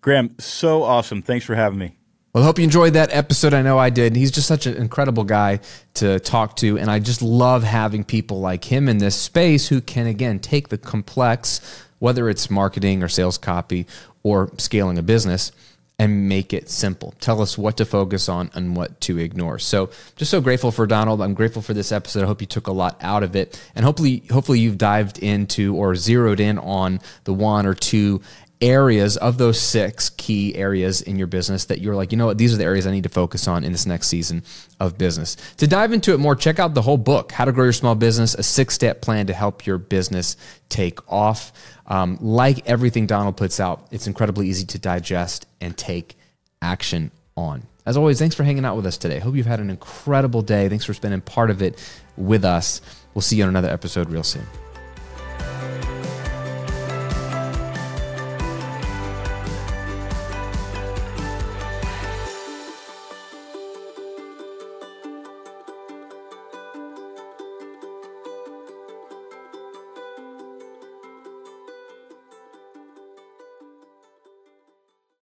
Graham, 0.00 0.34
so 0.38 0.82
awesome. 0.82 1.22
Thanks 1.22 1.44
for 1.44 1.54
having 1.54 1.78
me. 1.78 1.94
Well, 2.32 2.44
I 2.44 2.46
hope 2.46 2.58
you 2.58 2.64
enjoyed 2.64 2.92
that 2.92 3.12
episode. 3.12 3.54
I 3.54 3.62
know 3.62 3.78
I 3.78 3.90
did. 3.90 4.14
He's 4.14 4.30
just 4.30 4.46
such 4.46 4.66
an 4.66 4.76
incredible 4.76 5.24
guy 5.24 5.60
to 5.94 6.20
talk 6.20 6.56
to. 6.56 6.78
And 6.78 6.90
I 6.90 6.98
just 6.98 7.22
love 7.22 7.64
having 7.64 8.04
people 8.04 8.40
like 8.40 8.64
him 8.64 8.88
in 8.88 8.98
this 8.98 9.16
space 9.16 9.68
who 9.68 9.80
can, 9.80 10.06
again, 10.06 10.38
take 10.38 10.68
the 10.68 10.78
complex 10.78 11.60
whether 11.98 12.28
it's 12.28 12.50
marketing 12.50 13.02
or 13.02 13.08
sales 13.08 13.38
copy 13.38 13.86
or 14.22 14.50
scaling 14.58 14.98
a 14.98 15.02
business 15.02 15.52
and 15.98 16.28
make 16.28 16.52
it 16.52 16.70
simple. 16.70 17.12
Tell 17.20 17.42
us 17.42 17.58
what 17.58 17.76
to 17.78 17.84
focus 17.84 18.28
on 18.28 18.50
and 18.54 18.76
what 18.76 19.00
to 19.02 19.18
ignore. 19.18 19.58
So, 19.58 19.90
just 20.14 20.30
so 20.30 20.40
grateful 20.40 20.70
for 20.70 20.86
Donald. 20.86 21.20
I'm 21.20 21.34
grateful 21.34 21.60
for 21.60 21.74
this 21.74 21.90
episode. 21.90 22.22
I 22.22 22.26
hope 22.26 22.40
you 22.40 22.46
took 22.46 22.68
a 22.68 22.72
lot 22.72 22.96
out 23.02 23.24
of 23.24 23.34
it, 23.34 23.60
and 23.74 23.84
hopefully, 23.84 24.22
hopefully 24.30 24.60
you've 24.60 24.78
dived 24.78 25.18
into 25.18 25.74
or 25.74 25.96
zeroed 25.96 26.38
in 26.38 26.58
on 26.58 27.00
the 27.24 27.34
one 27.34 27.66
or 27.66 27.74
two 27.74 28.20
areas 28.60 29.16
of 29.16 29.38
those 29.38 29.60
six 29.60 30.10
key 30.10 30.54
areas 30.56 31.00
in 31.00 31.16
your 31.16 31.26
business 31.26 31.66
that 31.66 31.80
you're 31.80 31.94
like, 31.94 32.10
you 32.10 32.18
know 32.18 32.26
what, 32.26 32.38
these 32.38 32.52
are 32.52 32.56
the 32.56 32.64
areas 32.64 32.86
I 32.86 32.90
need 32.90 33.04
to 33.04 33.08
focus 33.08 33.46
on 33.46 33.64
in 33.64 33.72
this 33.72 33.86
next 33.86 34.08
season 34.08 34.42
of 34.80 34.98
business. 34.98 35.36
To 35.58 35.66
dive 35.66 35.92
into 35.92 36.12
it 36.12 36.18
more, 36.18 36.34
check 36.34 36.58
out 36.58 36.74
the 36.74 36.82
whole 36.82 36.96
book, 36.96 37.30
How 37.32 37.44
to 37.44 37.52
Grow 37.52 37.64
Your 37.64 37.72
Small 37.72 37.94
Business, 37.94 38.34
a 38.34 38.42
six 38.42 38.74
step 38.74 39.00
plan 39.00 39.26
to 39.28 39.34
help 39.34 39.66
your 39.66 39.78
business 39.78 40.36
take 40.68 41.00
off. 41.10 41.52
Um, 41.86 42.18
like 42.20 42.68
everything 42.68 43.06
Donald 43.06 43.36
puts 43.36 43.60
out, 43.60 43.86
it's 43.90 44.06
incredibly 44.06 44.48
easy 44.48 44.66
to 44.66 44.78
digest 44.78 45.46
and 45.60 45.76
take 45.76 46.16
action 46.60 47.10
on. 47.36 47.62
As 47.86 47.96
always, 47.96 48.18
thanks 48.18 48.34
for 48.34 48.44
hanging 48.44 48.64
out 48.64 48.76
with 48.76 48.84
us 48.84 48.98
today. 48.98 49.18
Hope 49.18 49.34
you've 49.34 49.46
had 49.46 49.60
an 49.60 49.70
incredible 49.70 50.42
day. 50.42 50.68
Thanks 50.68 50.84
for 50.84 50.92
spending 50.92 51.22
part 51.22 51.50
of 51.50 51.62
it 51.62 51.82
with 52.16 52.44
us. 52.44 52.82
We'll 53.14 53.22
see 53.22 53.36
you 53.36 53.44
on 53.44 53.48
another 53.48 53.70
episode 53.70 54.10
real 54.10 54.22
soon. 54.22 54.44